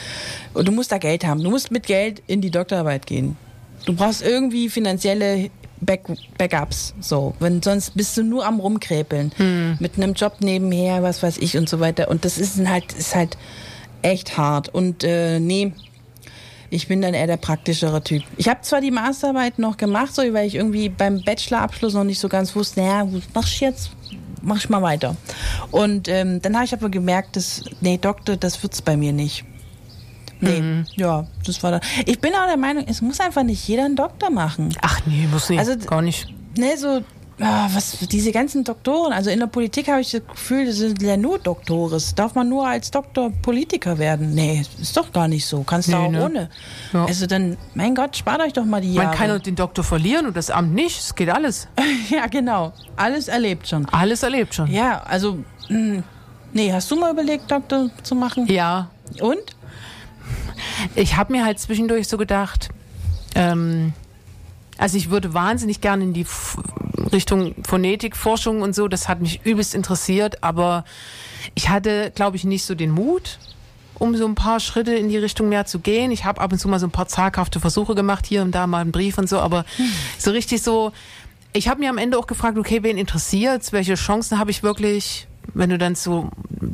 Und 0.54 0.68
du 0.68 0.72
musst 0.72 0.92
da 0.94 0.98
Geld 0.98 1.26
haben. 1.26 1.44
Du 1.44 1.50
musst 1.50 1.72
mit 1.72 1.88
Geld 1.88 2.24
in 2.28 2.40
die 2.40 2.52
Doktorarbeit 2.52 3.06
gehen. 3.06 3.36
Du 3.86 3.94
brauchst 3.94 4.22
irgendwie 4.22 4.70
finanzielle 4.70 5.50
Back 5.82 6.04
Backups, 6.38 6.94
so. 7.02 7.34
Wenn 7.40 7.62
sonst 7.62 7.96
bist 7.96 8.16
du 8.18 8.24
nur 8.24 8.46
am 8.46 8.60
rumkräpeln. 8.60 9.32
Mit 9.80 9.98
einem 9.98 10.14
Job 10.14 10.38
nebenher, 10.40 11.04
was 11.04 11.22
weiß 11.22 11.38
ich 11.38 11.58
und 11.58 11.68
so 11.68 11.80
weiter. 11.80 12.10
Und 12.10 12.26
das 12.26 12.38
ist 12.38 12.58
halt, 12.66 12.94
ist 12.94 13.16
halt 13.16 13.38
echt 14.02 14.38
hart. 14.38 14.70
Und 14.70 15.04
äh, 15.04 15.40
nee, 15.40 15.74
ich 16.70 16.88
bin 16.88 17.02
dann 17.02 17.14
eher 17.14 17.28
der 17.28 17.38
praktischere 17.38 18.04
Typ. 18.04 18.24
Ich 18.38 18.48
habe 18.48 18.62
zwar 18.62 18.82
die 18.82 18.92
Masterarbeit 18.92 19.60
noch 19.60 19.78
gemacht, 19.78 20.16
so 20.16 20.22
weil 20.34 20.48
ich 20.48 20.56
irgendwie 20.56 20.90
beim 20.90 21.22
Bachelorabschluss 21.24 21.94
noch 21.94 22.04
nicht 22.04 22.20
so 22.20 22.30
ganz 22.30 22.56
wusste, 22.56 22.82
naja, 22.82 23.08
was 23.12 23.24
machst 23.34 23.62
du 23.62 23.66
jetzt? 23.66 23.92
mach 24.44 24.58
ich 24.58 24.70
mal 24.70 24.82
weiter. 24.82 25.16
Und 25.72 26.08
ähm, 26.08 26.42
dann 26.42 26.56
habe 26.56 26.66
ich 26.66 26.74
aber 26.74 26.90
gemerkt, 26.90 27.36
dass, 27.36 27.64
nee, 27.82 27.98
Doktor, 27.98 28.38
das 28.38 28.62
wird's 28.62 28.82
bei 28.82 28.98
mir 28.98 29.14
nicht. 29.14 29.46
Nee, 30.44 30.62
Mhm. 30.62 30.86
ja, 30.96 31.26
das 31.46 31.62
war 31.64 31.72
da. 31.72 31.80
Ich 32.06 32.20
bin 32.20 32.34
auch 32.34 32.48
der 32.48 32.58
Meinung, 32.58 32.86
es 32.88 33.02
muss 33.02 33.20
einfach 33.20 33.44
nicht 33.44 33.68
jeder 33.68 33.86
einen 33.86 33.96
Doktor 33.96 34.30
machen. 34.30 34.70
Ach 34.82 35.00
nee, 35.06 35.28
muss 35.32 35.50
nicht. 35.50 35.60
Also- 35.60 35.78
gar 35.78 36.02
nicht. 36.02 36.28
Ne, 36.58 36.78
so, 36.78 37.02
ah, 37.40 37.68
was, 37.74 37.98
diese 38.12 38.32
ganzen 38.32 38.64
Doktoren, 38.64 39.12
also 39.12 39.30
in 39.32 39.40
der 39.40 39.48
Politik 39.48 39.88
habe 39.88 40.02
ich 40.02 40.12
das 40.12 40.22
Gefühl, 40.28 40.66
das 40.68 40.76
sind 40.78 41.02
ja 41.02 41.18
nur 41.18 41.40
Doktores. 41.40 42.14
Darf 42.14 42.36
man 42.36 42.48
nur 42.50 42.68
als 42.68 42.92
Doktor 42.92 43.32
Politiker 43.42 43.98
werden? 43.98 44.34
Nee, 44.36 44.64
ist 44.80 44.96
doch 44.96 45.12
gar 45.12 45.28
nicht 45.28 45.46
so. 45.46 45.64
Kannst 45.64 45.88
du 45.88 45.94
Nee, 45.94 45.98
auch 46.06 46.12
ne? 46.12 46.26
ohne. 46.26 46.50
Ja. 46.94 47.06
Also 47.06 47.26
dann, 47.26 47.58
mein 47.74 47.96
Gott, 47.96 48.16
spart 48.18 48.42
euch 48.42 48.54
doch 48.54 48.66
mal 48.66 48.82
die 48.82 48.94
Jahre. 48.94 49.08
Man 49.08 49.18
kann 49.18 49.42
den 49.42 49.56
Doktor 49.56 49.84
verlieren 49.84 50.28
und 50.28 50.38
das 50.38 50.52
Amt 50.52 50.74
nicht. 50.76 51.00
Es 51.00 51.16
geht 51.16 51.30
alles. 51.30 51.68
ja, 52.10 52.28
genau. 52.28 52.72
Alles 52.98 53.28
erlebt 53.30 53.68
schon. 53.68 53.86
Alles 53.90 54.22
erlebt 54.22 54.54
schon. 54.54 54.68
Ja, 54.72 55.02
also, 55.04 55.40
mh, 55.70 56.04
nee, 56.54 56.72
hast 56.72 56.92
du 56.92 56.96
mal 56.98 57.12
überlegt, 57.12 57.50
Doktor 57.50 57.90
zu 58.04 58.14
machen? 58.14 58.46
Ja. 58.48 58.90
Und? 59.20 59.40
Ich 60.96 61.16
habe 61.16 61.32
mir 61.32 61.46
halt 61.46 61.60
zwischendurch 61.60 62.08
so 62.08 62.18
gedacht, 62.18 62.70
ähm, 63.36 63.94
also 64.78 64.98
ich 64.98 65.10
würde 65.10 65.34
wahnsinnig 65.34 65.82
gerne 65.82 66.04
in 66.04 66.14
die 66.14 66.22
F 66.22 66.58
Richtung 67.12 67.56
Phonetikforschung 67.64 68.62
und 68.62 68.74
so, 68.74 68.88
das 68.88 69.08
hat 69.08 69.22
mich 69.22 69.42
übelst 69.44 69.76
interessiert, 69.76 70.44
aber 70.44 70.86
ich 71.54 71.70
hatte, 71.70 72.12
glaube 72.16 72.38
ich, 72.38 72.44
nicht 72.44 72.64
so 72.66 72.76
den 72.76 72.92
Mut, 72.92 73.40
um 73.96 74.16
so 74.16 74.26
ein 74.26 74.36
paar 74.36 74.60
Schritte 74.60 74.94
in 74.94 75.10
die 75.10 75.18
Richtung 75.18 75.50
mehr 75.50 75.66
zu 75.66 75.80
gehen. 75.80 76.12
Ich 76.12 76.26
habe 76.26 76.42
ab 76.42 76.52
und 76.52 76.60
zu 76.60 76.68
mal 76.68 76.80
so 76.80 76.88
ein 76.88 76.92
paar 76.92 77.08
zaghafte 77.08 77.60
Versuche 77.60 77.94
gemacht, 77.96 78.26
hier 78.26 78.42
und 78.42 78.52
da 78.52 78.68
mal 78.68 78.80
einen 78.80 78.92
Brief 78.92 79.18
und 79.18 79.30
so, 79.30 79.40
aber 79.40 79.66
so 80.18 80.32
richtig 80.32 80.64
so, 80.64 80.92
ich 81.54 81.68
habe 81.68 81.80
mir 81.82 81.90
am 81.90 81.98
Ende 81.98 82.18
auch 82.18 82.28
gefragt, 82.28 82.58
okay, 82.58 82.82
wen 82.84 82.98
interessiert's, 82.98 83.72
welche 83.74 83.96
Chancen 83.96 84.40
habe 84.40 84.52
ich 84.52 84.64
wirklich, 84.64 85.28
wenn 85.54 85.70
du 85.70 85.78
dann 85.78 85.96
so 85.96 86.30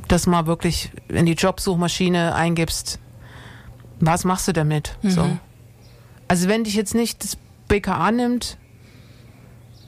das 0.07 0.25
mal 0.27 0.45
wirklich 0.45 0.91
in 1.09 1.25
die 1.25 1.33
Jobsuchmaschine 1.33 2.33
eingibst, 2.33 2.99
was 3.99 4.23
machst 4.25 4.47
du 4.47 4.53
damit? 4.53 4.97
So. 5.03 5.37
Also 6.27 6.47
wenn 6.47 6.63
dich 6.63 6.75
jetzt 6.75 6.95
nicht 6.95 7.23
das 7.23 7.37
BKA 7.67 8.11
nimmt, 8.11 8.57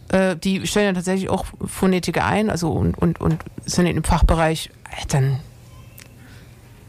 äh, 0.10 0.36
die 0.36 0.66
stellen 0.68 0.88
ja 0.88 0.94
tatsächlich 0.94 1.30
auch 1.30 1.46
Phonetiker 1.66 2.26
ein, 2.26 2.50
also 2.50 2.72
und, 2.72 2.98
und, 2.98 3.22
und 3.22 3.44
sind 3.66 3.86
im 3.86 4.04
Fachbereich, 4.04 4.70
äh, 4.90 5.06
dann, 5.08 5.40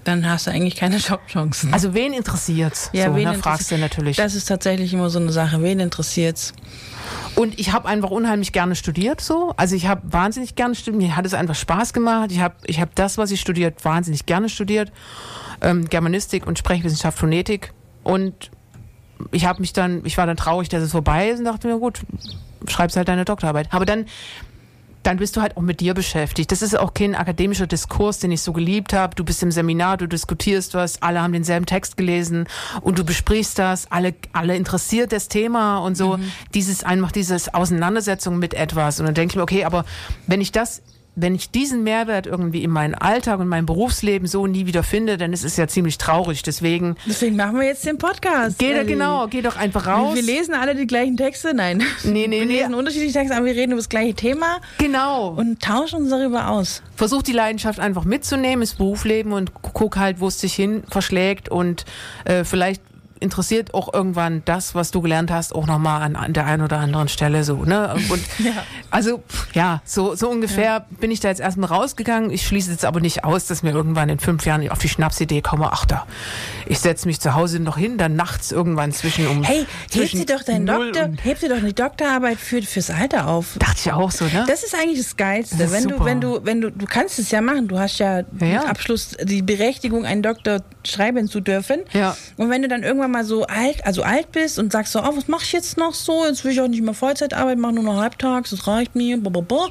Dann 0.04 0.28
hast 0.28 0.46
du 0.46 0.50
eigentlich 0.50 0.76
keine 0.76 0.96
Jobchancen. 0.98 1.72
also 1.72 1.94
wen 1.94 2.12
interessiert's? 2.12 2.90
Ja, 2.92 3.10
so, 3.10 3.16
wen 3.16 3.28
ne, 3.28 3.34
fragst 3.34 3.70
du 3.70 3.78
natürlich. 3.78 4.16
Das 4.16 4.34
ist 4.34 4.46
tatsächlich 4.46 4.92
immer 4.92 5.10
so 5.10 5.20
eine 5.20 5.32
Sache. 5.32 5.62
Wen 5.62 5.80
interessiert's? 5.80 6.52
Und 7.34 7.58
ich 7.58 7.72
habe 7.72 7.88
einfach 7.88 8.10
unheimlich 8.10 8.52
gerne 8.52 8.74
studiert 8.74 9.20
so. 9.20 9.54
Also 9.56 9.74
ich 9.76 9.86
habe 9.86 10.02
wahnsinnig 10.12 10.54
gerne 10.54 10.74
studiert. 10.74 11.02
Mir 11.02 11.16
hat 11.16 11.24
es 11.26 11.34
einfach 11.34 11.54
Spaß 11.54 11.92
gemacht. 11.92 12.30
Ich 12.32 12.40
habe 12.40 12.54
ich 12.64 12.80
hab 12.80 12.94
das, 12.94 13.18
was 13.18 13.30
ich 13.30 13.40
studiert, 13.40 13.84
wahnsinnig 13.84 14.26
gerne 14.26 14.48
studiert. 14.48 14.92
Ähm, 15.62 15.88
Germanistik 15.88 16.46
und 16.46 16.58
Sprechwissenschaft, 16.58 17.18
Phonetik. 17.18 17.72
Und 18.02 18.50
ich 19.30 19.46
habe 19.46 19.60
mich 19.60 19.72
dann, 19.72 20.04
ich 20.04 20.18
war 20.18 20.26
dann 20.26 20.36
traurig, 20.36 20.68
dass 20.68 20.82
es 20.82 20.90
vorbei 20.92 21.30
ist 21.30 21.38
und 21.38 21.44
dachte 21.44 21.68
mir, 21.68 21.78
gut, 21.78 22.00
schreibst 22.68 22.96
halt 22.96 23.08
deine 23.08 23.24
Doktorarbeit. 23.24 23.72
Aber 23.72 23.86
dann, 23.86 24.06
dann 25.02 25.16
bist 25.16 25.36
du 25.36 25.40
halt 25.40 25.56
auch 25.56 25.62
mit 25.62 25.80
dir 25.80 25.94
beschäftigt. 25.94 26.52
Das 26.52 26.62
ist 26.62 26.78
auch 26.78 26.94
kein 26.94 27.14
akademischer 27.14 27.66
Diskurs, 27.66 28.18
den 28.18 28.32
ich 28.32 28.42
so 28.42 28.52
geliebt 28.52 28.92
habe. 28.92 29.14
Du 29.14 29.24
bist 29.24 29.42
im 29.42 29.50
Seminar, 29.50 29.96
du 29.96 30.06
diskutierst 30.06 30.74
was, 30.74 31.02
alle 31.02 31.22
haben 31.22 31.32
denselben 31.32 31.66
Text 31.66 31.96
gelesen 31.96 32.46
und 32.80 32.98
du 32.98 33.04
besprichst 33.04 33.58
das, 33.58 33.90
alle, 33.90 34.14
alle 34.32 34.56
interessiert 34.56 35.12
das 35.12 35.28
Thema 35.28 35.78
und 35.78 35.96
so. 35.96 36.18
Dieses 36.54 36.84
einfach 36.84 37.12
dieses 37.12 37.52
Auseinandersetzung 37.52 38.38
mit 38.38 38.54
etwas. 38.54 39.00
Und 39.00 39.06
dann 39.06 39.14
denke 39.14 39.32
ich 39.32 39.36
mir, 39.36 39.42
okay, 39.42 39.64
aber 39.64 39.84
wenn 40.26 40.40
ich 40.40 40.52
das 40.52 40.82
wenn 41.14 41.34
ich 41.34 41.50
diesen 41.50 41.82
Mehrwert 41.84 42.26
irgendwie 42.26 42.62
in 42.64 42.70
meinen 42.70 42.94
Alltag 42.94 43.38
und 43.40 43.46
mein 43.48 43.66
Berufsleben 43.66 44.26
so 44.26 44.46
nie 44.46 44.64
wieder 44.66 44.82
finde, 44.82 45.18
dann 45.18 45.32
ist 45.34 45.44
es 45.44 45.58
ja 45.58 45.68
ziemlich 45.68 45.98
traurig. 45.98 46.42
Deswegen 46.42 46.96
Deswegen 47.06 47.36
machen 47.36 47.58
wir 47.58 47.66
jetzt 47.66 47.84
den 47.84 47.98
Podcast. 47.98 48.58
geh 48.58 48.72
da 48.74 48.82
genau, 48.82 49.26
geh 49.28 49.42
doch 49.42 49.56
einfach 49.56 49.86
raus. 49.86 50.14
Wir 50.14 50.22
lesen 50.22 50.54
alle 50.54 50.74
die 50.74 50.86
gleichen 50.86 51.16
Texte? 51.18 51.52
Nein. 51.54 51.82
Nee, 52.04 52.26
nee, 52.28 52.40
wir 52.40 52.46
nee. 52.46 52.52
lesen 52.60 52.74
unterschiedliche 52.74 53.12
Texte, 53.12 53.36
aber 53.36 53.44
wir 53.44 53.54
reden 53.54 53.72
über 53.72 53.80
das 53.80 53.88
gleiche 53.90 54.14
Thema 54.14 54.60
Genau. 54.78 55.28
und 55.30 55.60
tauschen 55.62 55.96
uns 56.00 56.10
darüber 56.10 56.48
aus. 56.48 56.82
versuch 56.96 57.22
die 57.22 57.32
Leidenschaft 57.32 57.78
einfach 57.78 58.04
mitzunehmen, 58.04 58.62
ins 58.62 58.74
Berufsleben 58.74 59.32
und 59.32 59.52
gu- 59.54 59.70
guck 59.72 59.96
halt, 59.98 60.20
wo 60.20 60.28
es 60.28 60.38
dich 60.38 60.54
hin 60.54 60.82
verschlägt 60.88 61.48
und 61.50 61.84
äh, 62.24 62.44
vielleicht 62.44 62.82
interessiert 63.22 63.72
auch 63.74 63.92
irgendwann 63.94 64.42
das, 64.44 64.74
was 64.74 64.90
du 64.90 65.00
gelernt 65.00 65.30
hast, 65.30 65.54
auch 65.54 65.66
nochmal 65.66 66.02
an, 66.02 66.16
an 66.16 66.32
der 66.32 66.46
einen 66.46 66.62
oder 66.62 66.78
anderen 66.78 67.08
Stelle 67.08 67.44
so, 67.44 67.64
ne? 67.64 67.94
Und 68.10 68.22
also 68.90 69.18
pff, 69.18 69.54
ja, 69.54 69.80
so, 69.84 70.14
so 70.14 70.28
ungefähr 70.28 70.86
bin 71.00 71.10
ich 71.10 71.20
da 71.20 71.28
jetzt 71.28 71.40
erstmal 71.40 71.68
rausgegangen. 71.68 72.30
Ich 72.30 72.46
schließe 72.46 72.70
jetzt 72.70 72.84
aber 72.84 73.00
nicht 73.00 73.24
aus, 73.24 73.46
dass 73.46 73.62
mir 73.62 73.70
irgendwann 73.70 74.08
in 74.08 74.18
fünf 74.18 74.44
Jahren 74.44 74.68
auf 74.68 74.78
die 74.78 74.88
Schnapsidee 74.88 75.40
komme, 75.40 75.70
ach 75.72 75.86
da, 75.86 76.06
ich 76.66 76.80
setze 76.80 77.06
mich 77.06 77.20
zu 77.20 77.34
Hause 77.34 77.60
noch 77.60 77.78
hin, 77.78 77.96
dann 77.98 78.16
nachts 78.16 78.52
irgendwann 78.52 78.92
zwischen 78.92 79.26
um 79.26 79.42
Hey, 79.42 79.60
heb 79.60 79.90
zwischen 79.90 80.26
dir 80.26 80.36
doch 80.36 80.42
deinen 80.42 80.66
Doktor, 80.66 81.04
und- 81.04 81.24
heb 81.24 81.40
dir 81.40 81.48
doch 81.48 81.56
eine 81.56 81.72
Doktorarbeit 81.72 82.38
für, 82.38 82.60
fürs 82.62 82.90
Alter 82.90 83.28
auf. 83.28 83.56
Dachte 83.58 83.76
ich 83.84 83.92
auch 83.92 84.10
so, 84.10 84.24
ne? 84.24 84.44
Das 84.48 84.62
ist 84.62 84.74
eigentlich 84.74 84.98
das 84.98 85.16
Geilste. 85.16 85.56
Das 85.56 85.70
wenn 85.72 85.82
super. 85.84 85.96
du, 85.98 86.04
wenn 86.04 86.20
du, 86.20 86.40
wenn 86.44 86.60
du, 86.60 86.70
du 86.72 86.86
kannst 86.86 87.18
es 87.18 87.30
ja 87.30 87.40
machen. 87.40 87.68
Du 87.68 87.78
hast 87.78 87.98
ja, 87.98 88.20
Ja, 88.40 88.46
ja. 88.46 88.60
Abschluss 88.64 89.16
die 89.22 89.42
Berechtigung, 89.42 90.04
einen 90.04 90.22
Doktor 90.22 90.62
schreiben 90.84 91.28
zu 91.28 91.40
dürfen. 91.40 91.80
Ja. 91.92 92.16
Und 92.36 92.50
wenn 92.50 92.62
du 92.62 92.68
dann 92.68 92.82
irgendwann 92.82 93.11
mal 93.12 93.24
so 93.24 93.44
alt, 93.46 93.84
also 93.86 94.02
alt 94.02 94.32
bist 94.32 94.58
und 94.58 94.72
sagst 94.72 94.92
so, 94.92 95.00
oh, 95.00 95.16
was 95.16 95.28
mach 95.28 95.42
ich 95.42 95.52
jetzt 95.52 95.76
noch 95.76 95.94
so? 95.94 96.24
Jetzt 96.26 96.44
will 96.44 96.52
ich 96.52 96.60
auch 96.60 96.68
nicht 96.68 96.82
mehr 96.82 96.94
Vollzeit 96.94 97.34
arbeiten, 97.34 97.60
mach 97.60 97.70
nur 97.72 97.84
noch 97.84 97.96
halbtags, 98.00 98.50
das 98.50 98.66
reicht 98.66 98.94
mir. 98.96 99.16
Blablabla. 99.18 99.68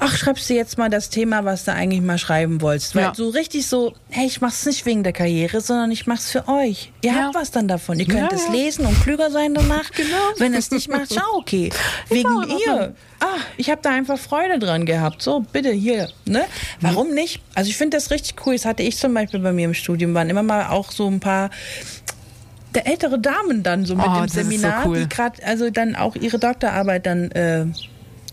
Ach, 0.00 0.16
schreibst 0.16 0.48
du 0.48 0.54
jetzt 0.54 0.78
mal 0.78 0.88
das 0.88 1.10
Thema, 1.10 1.44
was 1.44 1.64
du 1.64 1.72
eigentlich 1.72 2.00
mal 2.00 2.18
schreiben 2.18 2.60
wolltest. 2.60 2.94
Weil 2.94 3.02
Ja. 3.04 3.12
so 3.14 3.28
richtig 3.28 3.66
so, 3.66 3.92
hey, 4.10 4.26
ich 4.26 4.40
mach's 4.40 4.64
nicht 4.64 4.86
wegen 4.86 5.02
der 5.02 5.12
Karriere, 5.12 5.60
sondern 5.60 5.90
ich 5.90 6.06
mach's 6.06 6.30
für 6.30 6.48
euch. 6.48 6.92
Ihr 7.02 7.12
Ja. 7.12 7.22
habt 7.24 7.34
was 7.34 7.50
dann 7.50 7.68
davon. 7.68 7.98
Ihr 7.98 8.06
könnt 8.06 8.32
Ja, 8.32 8.36
es 8.38 8.48
lesen 8.48 8.86
und 8.86 8.98
klüger 9.02 9.30
sein 9.30 9.52
danach. 9.54 9.90
Genau. 9.92 10.16
Wenn 10.38 10.54
es 10.54 10.70
nicht 10.70 10.88
macht, 10.88 11.12
schau, 11.14 11.36
okay. 11.38 11.70
Wegen 12.08 12.28
ihr. 12.66 12.94
Ah, 13.20 13.38
ich 13.56 13.70
habe 13.70 13.80
da 13.82 13.90
einfach 13.90 14.18
Freude 14.18 14.58
dran 14.58 14.84
gehabt. 14.86 15.22
So, 15.22 15.40
bitte 15.40 15.70
hier. 15.70 16.08
Ne? 16.26 16.44
Warum 16.80 17.10
nicht? 17.14 17.40
Also 17.54 17.70
ich 17.70 17.76
finde 17.76 17.96
das 17.96 18.10
richtig 18.10 18.34
cool. 18.46 18.54
Das 18.54 18.64
hatte 18.66 18.82
ich 18.82 18.96
zum 18.98 19.14
Beispiel 19.14 19.40
bei 19.40 19.52
mir 19.52 19.64
im 19.64 19.74
Studium. 19.74 20.12
Waren 20.14 20.28
immer 20.30 20.42
mal 20.42 20.66
auch 20.68 20.90
so 20.92 21.06
ein 21.08 21.20
paar 21.20 21.50
ältere 22.80 23.18
Damen 23.18 23.62
dann 23.62 23.84
so 23.86 23.94
mit 23.96 24.06
Oh, 24.06 24.14
dem 24.14 24.24
ist 24.24 24.34
so 24.34 24.40
Seminar, 24.42 24.86
cool. 24.86 25.00
die 25.02 25.08
gerade 25.08 25.42
also 25.44 25.70
dann 25.70 25.96
auch 25.96 26.14
ihre 26.16 26.38
Doktorarbeit 26.38 27.06
dann 27.06 27.30
äh, 27.32 27.66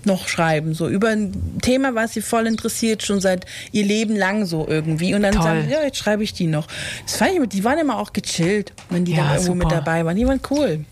noch 0.04 0.28
schreiben, 0.28 0.74
so 0.74 0.88
über 0.90 1.10
ein 1.10 1.60
Thema, 1.62 1.94
was 1.94 2.14
sie 2.14 2.22
voll 2.22 2.48
interessiert, 2.48 3.04
schon 3.04 3.22
seit 3.22 3.46
ihr 3.72 3.86
Leben 3.86 4.16
lang 4.16 4.46
so 4.46 4.68
irgendwie. 4.68 5.14
Und 5.14 5.22
dann 5.22 5.34
Toll. 5.34 5.44
sagen, 5.44 5.70
ja, 5.70 5.84
jetzt 5.84 5.98
schreibe 5.98 6.24
ich 6.24 6.34
die 6.34 6.48
noch. 6.48 6.68
Das 7.06 7.18
fand 7.18 7.32
ich, 7.32 7.38
immer- 7.38 7.48
die 7.48 7.64
waren 7.64 7.78
immer 7.78 8.00
auch 8.00 8.12
gechillt, 8.12 8.74
wenn 8.90 9.06
die 9.06 9.12
Ja, 9.14 9.24
dann 9.26 9.34
irgendwo 9.34 9.54
mit 9.54 9.64
super. 9.70 9.76
dabei 9.76 10.04
waren. 10.06 10.16
Die 10.16 10.26
waren 10.28 10.42
cool. 10.50 10.86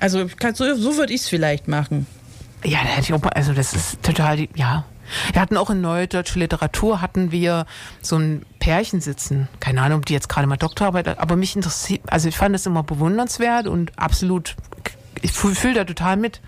Also 0.00 0.26
so, 0.54 0.74
so 0.74 0.96
würde 0.96 1.12
ich 1.14 1.20
es 1.22 1.28
vielleicht 1.28 1.68
machen. 1.68 2.06
Ja, 2.64 2.78
da 2.82 2.88
hätte 2.88 3.02
ich 3.02 3.12
auch 3.12 3.22
mal, 3.22 3.30
also 3.30 3.52
das 3.52 3.72
ist 3.72 4.02
total, 4.02 4.48
ja. 4.56 4.84
Wir 5.32 5.40
hatten 5.40 5.56
auch 5.56 5.70
in 5.70 5.80
Neue 5.80 6.08
Deutsche 6.08 6.38
Literatur 6.38 7.00
hatten 7.00 7.32
wir 7.32 7.66
so 8.02 8.16
ein 8.16 8.44
Pärchen 8.58 9.00
sitzen. 9.00 9.48
Keine 9.60 9.82
Ahnung, 9.82 9.98
ob 9.98 10.06
die 10.06 10.12
jetzt 10.12 10.28
gerade 10.28 10.46
mal 10.46 10.56
Doktorarbeit, 10.56 11.18
aber 11.18 11.36
mich 11.36 11.56
interessiert, 11.56 12.02
also 12.08 12.28
ich 12.28 12.36
fand 12.36 12.54
das 12.54 12.66
immer 12.66 12.82
bewundernswert 12.82 13.66
und 13.66 13.98
absolut, 13.98 14.56
ich 15.22 15.32
fühle 15.32 15.54
fühl 15.54 15.74
da 15.74 15.84
total 15.84 16.16
mit. 16.16 16.40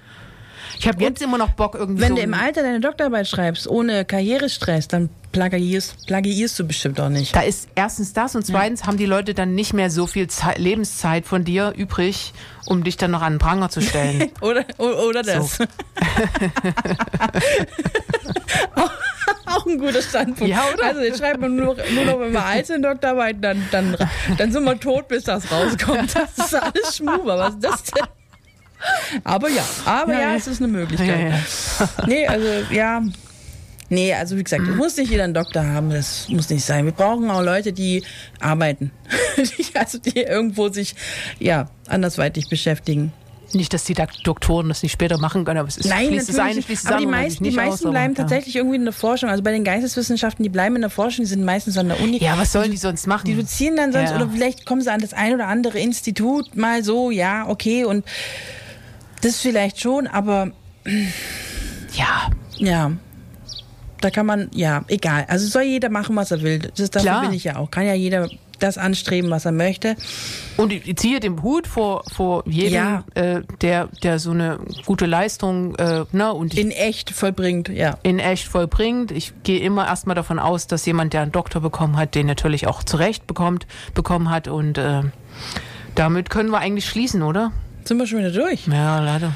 Ich 0.79 0.89
habe 0.89 1.03
jetzt 1.03 1.23
immer 1.23 1.39
noch 1.39 1.51
Bock 1.51 1.75
irgendwie 1.75 2.03
Wenn 2.03 2.11
so 2.11 2.17
du 2.17 2.23
im 2.23 2.35
Alter 2.35 2.63
deine 2.63 2.81
Doktorarbeit 2.81 3.29
schreibst, 3.29 3.69
ohne 3.69 4.05
Karrierestress, 4.05 4.89
dann 4.89 5.11
plagiierst, 5.33 6.07
plagiierst 6.07 6.59
du 6.59 6.67
bestimmt 6.67 7.01
auch 7.01 7.09
nicht. 7.09 7.35
Da 7.35 7.43
ist 7.43 7.69
erstens 7.75 8.13
das 8.13 8.35
und 8.35 8.45
zweitens 8.45 8.85
haben 8.85 8.97
die 8.97 9.07
Leute 9.07 9.35
dann 9.35 9.55
nicht 9.55 9.73
mehr 9.73 9.91
so 9.91 10.07
viel 10.07 10.29
Zeit, 10.29 10.59
Lebenszeit 10.59 11.27
von 11.27 11.45
dir 11.45 11.73
übrig, 11.77 12.33
um 12.67 12.85
dich 12.85 12.97
dann 12.97 13.11
noch 13.11 13.23
an 13.23 13.35
den 13.35 13.39
Pranger 13.39 13.69
zu 13.69 13.81
stellen. 13.81 14.31
Oder, 14.41 14.65
oder 14.79 15.23
das. 15.23 15.57
So. 15.57 15.65
Auch 19.47 19.67
ein 19.67 19.79
guter 19.79 20.03
Standpunkt. 20.03 20.53
Ja, 20.53 20.65
oder? 20.73 20.87
Also 20.87 21.01
jetzt 21.01 21.19
schreibt 21.19 21.41
man 21.41 21.57
nur 21.57 21.75
noch, 21.75 21.91
nur 21.91 22.05
noch 22.05 22.21
wenn 22.21 22.33
wir 22.33 22.45
alt 22.45 22.67
sind, 22.67 22.83
Doktorarbeit, 22.83 23.37
dann, 23.41 23.67
dann, 23.71 23.97
dann 24.37 24.53
sind 24.53 24.65
wir 24.65 24.79
tot, 24.79 25.09
bis 25.09 25.25
das 25.25 25.51
rauskommt. 25.51 26.15
Das 26.15 26.47
ist 26.47 26.55
alles 26.55 26.97
Schmuber. 26.97 27.39
Was 27.39 27.55
ist 27.55 27.65
das 27.65 27.83
denn? 27.85 28.05
Aber 29.25 29.49
ja, 29.49 29.65
aber 29.85 30.13
ja, 30.15 30.21
Ja, 30.21 30.31
ja. 30.31 30.37
es 30.37 30.47
ist 30.47 30.63
eine 30.63 30.69
Möglichkeit. 30.73 31.33
Ja. 31.79 31.89
Nee, 32.07 32.27
also 32.27 32.47
ja. 32.71 33.03
Nee, 33.91 34.13
also 34.13 34.37
wie 34.37 34.45
gesagt, 34.45 34.65
es 34.69 34.77
muss 34.77 34.97
nicht 34.99 35.11
jeder 35.11 35.25
einen 35.25 35.33
Doktor 35.33 35.65
haben, 35.65 35.89
das 35.89 36.29
muss 36.29 36.51
nicht 36.51 36.63
sein. 36.65 36.85
Wir 36.85 36.93
brauchen 36.93 37.31
auch 37.31 37.43
Leute, 37.43 37.73
die 37.73 38.03
arbeiten. 38.41 38.91
Also 39.75 39.99
die 39.99 40.19
irgendwo 40.21 40.69
sich 40.69 40.95
ja 41.39 41.71
andersweitig 41.87 42.49
beschäftigen. 42.49 43.13
Nicht, 43.55 43.73
dass 43.73 43.85
die 43.85 43.95
Doktoren 44.25 44.69
das 44.69 44.83
nicht 44.83 44.93
später 44.93 45.17
machen 45.17 45.45
können, 45.47 45.59
aber 45.61 45.69
es 45.69 45.79
ist 45.79 45.89
Nein, 45.89 46.15
das 46.15 46.27
natürlich. 46.27 46.41
eine, 46.57 46.63
schließt 46.63 46.85
das 46.85 46.93
aber 46.93 47.01
die 47.01 47.07
meisten, 47.07 47.45
die 47.45 47.51
meisten 47.53 47.87
aus, 47.87 47.93
bleiben 47.93 48.15
tatsächlich 48.15 48.57
irgendwie 48.57 48.77
in 48.77 48.85
der 48.85 48.93
Forschung. 48.93 49.31
Also 49.31 49.43
bei 49.43 49.53
den 49.53 49.65
Geisteswissenschaften, 49.65 50.43
die 50.43 50.49
bleiben 50.51 50.75
in 50.75 50.83
der 50.83 50.91
Forschung, 50.91 51.25
die 51.25 51.29
sind 51.31 51.45
meistens 51.45 51.79
an 51.79 51.89
der 51.89 51.99
Uni. 52.01 52.19
Ja, 52.19 52.37
was 52.37 52.53
sollen 52.53 52.71
die 52.71 52.77
sonst 52.77 53.07
machen? 53.07 53.25
Die 53.25 53.35
dozieren 53.35 53.77
dann 53.77 53.93
sonst 53.93 54.11
Ja. 54.11 54.17
oder 54.17 54.29
vielleicht 54.29 54.67
kommen 54.67 54.83
sie 54.83 54.91
an 54.93 55.01
das 55.01 55.15
ein 55.15 55.33
oder 55.33 55.47
andere 55.47 55.79
Institut 55.79 56.57
mal 56.57 56.85
so, 56.85 57.11
ja, 57.11 57.49
okay 57.49 57.85
und 57.85 58.05
das 59.21 59.41
vielleicht 59.41 59.81
schon, 59.81 60.07
aber 60.07 60.53
ja, 61.95 62.31
ja. 62.57 62.93
Da 64.01 64.11
kann 64.11 64.27
man, 64.27 64.49
ja, 64.53 64.85
egal. 64.87 65.25
Also 65.29 65.49
soll 65.49 65.63
jeder 65.65 65.89
machen, 65.91 66.15
was 66.15 66.31
er 66.31 66.41
will. 66.43 66.61
Das, 66.77 66.91
dafür 66.91 67.11
Klar. 67.11 67.21
bin 67.23 67.33
ich 67.33 67.43
ja 67.45 67.57
auch. 67.57 67.69
Kann 67.71 67.85
ja 67.85 67.95
jeder 67.95 68.29
das 68.61 68.79
anstreben, 68.79 69.31
was 69.31 69.45
er 69.45 69.51
möchte. 69.53 69.97
Und 70.57 70.73
ich 70.73 70.97
ziehe 70.97 71.19
den 71.21 71.43
Hut 71.43 71.67
vor, 71.67 72.05
vor 72.13 72.45
jedem, 72.47 72.75
Ja. 72.75 73.05
äh, 73.15 73.43
der, 73.61 73.89
der 74.03 74.19
so 74.21 74.31
eine 74.31 74.59
gute 74.87 75.07
Leistung 75.07 75.75
äh, 75.77 76.05
ne, 76.13 76.33
und 76.33 76.57
In 76.57 76.71
echt 76.71 77.11
vollbringt, 77.11 77.69
ja. 77.69 77.99
in 78.05 78.19
echt 78.21 78.47
vollbringt. 78.47 79.11
Ich 79.11 79.33
gehe 79.43 79.61
immer 79.61 79.87
erstmal 79.87 80.15
davon 80.17 80.39
aus, 80.39 80.67
dass 80.69 80.87
jemand, 80.87 81.13
der 81.13 81.23
einen 81.23 81.33
Doktor 81.33 81.61
bekommen 81.61 81.97
hat, 81.97 82.15
den 82.15 82.27
natürlich 82.27 82.67
auch 82.69 82.83
zurecht 82.85 83.27
bekommt, 83.27 83.67
bekommen 83.95 84.31
hat. 84.31 84.47
Und 84.49 84.79
äh, 84.79 85.03
damit 85.97 86.31
können 86.31 86.51
wir 86.51 86.59
eigentlich 86.59 86.87
schließen, 86.87 87.23
oder? 87.23 87.53
Sind 87.89 87.97
wir 87.97 88.07
schon 88.07 88.19
wieder 88.19 88.31
durch? 88.31 88.67
Ja, 88.67 89.01
leider. 89.01 89.33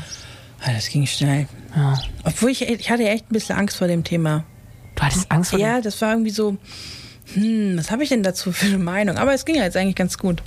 Ah, 0.60 0.74
das 0.74 0.90
ging 0.90 1.06
schnell. 1.06 1.48
Ja. 1.74 1.98
Obwohl 2.24 2.50
ich, 2.50 2.60
ich 2.60 2.90
hatte 2.90 3.08
echt 3.08 3.30
ein 3.30 3.32
bisschen 3.32 3.56
Angst 3.56 3.78
vor 3.78 3.88
dem 3.88 4.04
Thema. 4.04 4.44
Du 4.94 5.02
hattest 5.04 5.32
Angst 5.32 5.52
vor 5.52 5.58
Ja, 5.58 5.80
das 5.80 5.98
war 6.02 6.10
irgendwie 6.10 6.32
so, 6.32 6.58
hm, 7.32 7.78
was 7.78 7.90
habe 7.90 8.02
ich 8.02 8.10
denn 8.10 8.22
dazu 8.22 8.52
für 8.52 8.66
eine 8.66 8.76
Meinung? 8.76 9.16
Aber 9.16 9.32
es 9.32 9.46
ging 9.46 9.54
ja 9.54 9.62
jetzt 9.62 9.78
eigentlich 9.78 9.96
ganz 9.96 10.18
gut. 10.18 10.42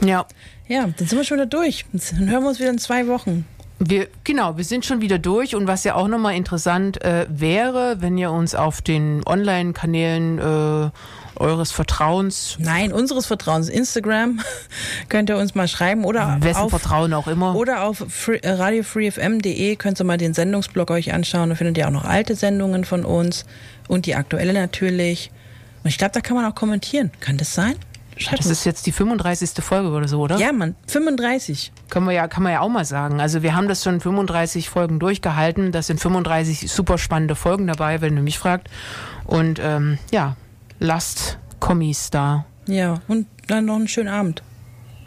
dem. 0.00 0.08
Ja. 0.08 0.26
Ja, 0.66 0.86
dann 0.86 1.06
sind 1.06 1.18
wir 1.18 1.24
schon 1.24 1.36
wieder 1.36 1.44
durch. 1.44 1.84
Dann 1.92 2.30
hören 2.30 2.42
wir 2.42 2.48
uns 2.48 2.58
wieder 2.58 2.70
in 2.70 2.78
zwei 2.78 3.06
Wochen. 3.06 3.44
Wir, 3.80 4.08
genau, 4.24 4.56
wir 4.56 4.64
sind 4.64 4.86
schon 4.86 5.02
wieder 5.02 5.18
durch 5.18 5.54
und 5.54 5.66
was 5.66 5.84
ja 5.84 5.94
auch 5.94 6.08
nochmal 6.08 6.36
interessant 6.36 7.04
äh, 7.04 7.26
wäre, 7.28 8.00
wenn 8.00 8.16
ihr 8.16 8.30
uns 8.30 8.54
auf 8.54 8.80
den 8.80 9.20
Online-Kanälen 9.26 10.38
äh, 10.38 10.90
eures 11.38 11.72
Vertrauens, 11.72 12.56
Nein, 12.58 12.92
unseres 12.92 13.26
Vertrauens, 13.26 13.68
Instagram, 13.68 14.40
könnt 15.08 15.30
ihr 15.30 15.36
uns 15.36 15.54
mal 15.54 15.68
schreiben 15.68 16.04
oder 16.04 16.38
wessen 16.40 16.60
auf, 16.60 16.70
Vertrauen 16.70 17.12
auch 17.14 17.26
immer. 17.26 17.54
oder 17.54 17.84
auf 17.84 18.04
free, 18.08 18.38
äh, 18.38 18.50
radiofreefm.de 18.50 19.76
könnt 19.76 20.00
ihr 20.00 20.04
mal 20.04 20.18
den 20.18 20.34
Sendungsblog 20.34 20.90
euch 20.90 21.12
anschauen. 21.12 21.50
Da 21.50 21.54
findet 21.54 21.78
ihr 21.78 21.86
auch 21.86 21.92
noch 21.92 22.04
alte 22.04 22.34
Sendungen 22.34 22.84
von 22.84 23.04
uns 23.04 23.44
und 23.88 24.06
die 24.06 24.14
aktuelle 24.14 24.52
natürlich. 24.52 25.30
Und 25.82 25.90
ich 25.90 25.98
glaube, 25.98 26.12
da 26.12 26.20
kann 26.20 26.36
man 26.36 26.44
auch 26.44 26.54
kommentieren. 26.54 27.10
Kann 27.20 27.36
das 27.36 27.54
sein? 27.54 27.76
Schreibt 28.18 28.40
das 28.40 28.46
ist 28.46 28.64
jetzt 28.64 28.86
die 28.86 28.92
35. 28.92 29.62
Folge 29.62 29.90
oder 29.90 30.08
so, 30.08 30.20
oder? 30.20 30.38
ja, 30.38 30.50
Mann, 30.52 30.74
35. 30.86 31.70
Können 31.90 32.06
wir 32.06 32.12
ja, 32.14 32.28
kann 32.28 32.42
man 32.42 32.52
ja 32.52 32.60
auch 32.60 32.68
mal 32.70 32.86
sagen. 32.86 33.20
Also 33.20 33.42
wir 33.42 33.54
haben 33.54 33.68
das 33.68 33.84
schon 33.84 34.00
35 34.00 34.70
Folgen 34.70 34.98
durchgehalten. 34.98 35.70
Das 35.70 35.86
sind 35.86 36.00
35 36.00 36.70
super 36.72 36.96
spannende 36.96 37.34
Folgen 37.34 37.66
dabei, 37.66 38.00
wenn 38.00 38.16
du 38.16 38.22
mich 38.22 38.38
fragt. 38.38 38.68
Und 39.24 39.60
ähm, 39.62 39.98
ja, 40.10 40.36
lasst 40.78 41.38
Kommis 41.60 42.10
da. 42.10 42.46
Ja, 42.66 43.00
und 43.08 43.26
dann 43.46 43.66
noch 43.66 43.76
einen 43.76 43.88
schönen 43.88 44.08
Abend. 44.08 44.42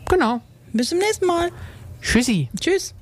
Genau. 0.09 0.41
Bis 0.73 0.89
zum 0.89 0.99
nächsten 0.99 1.25
Mal. 1.25 1.51
Tschüssi. 2.01 2.49
Tschüss. 2.59 2.93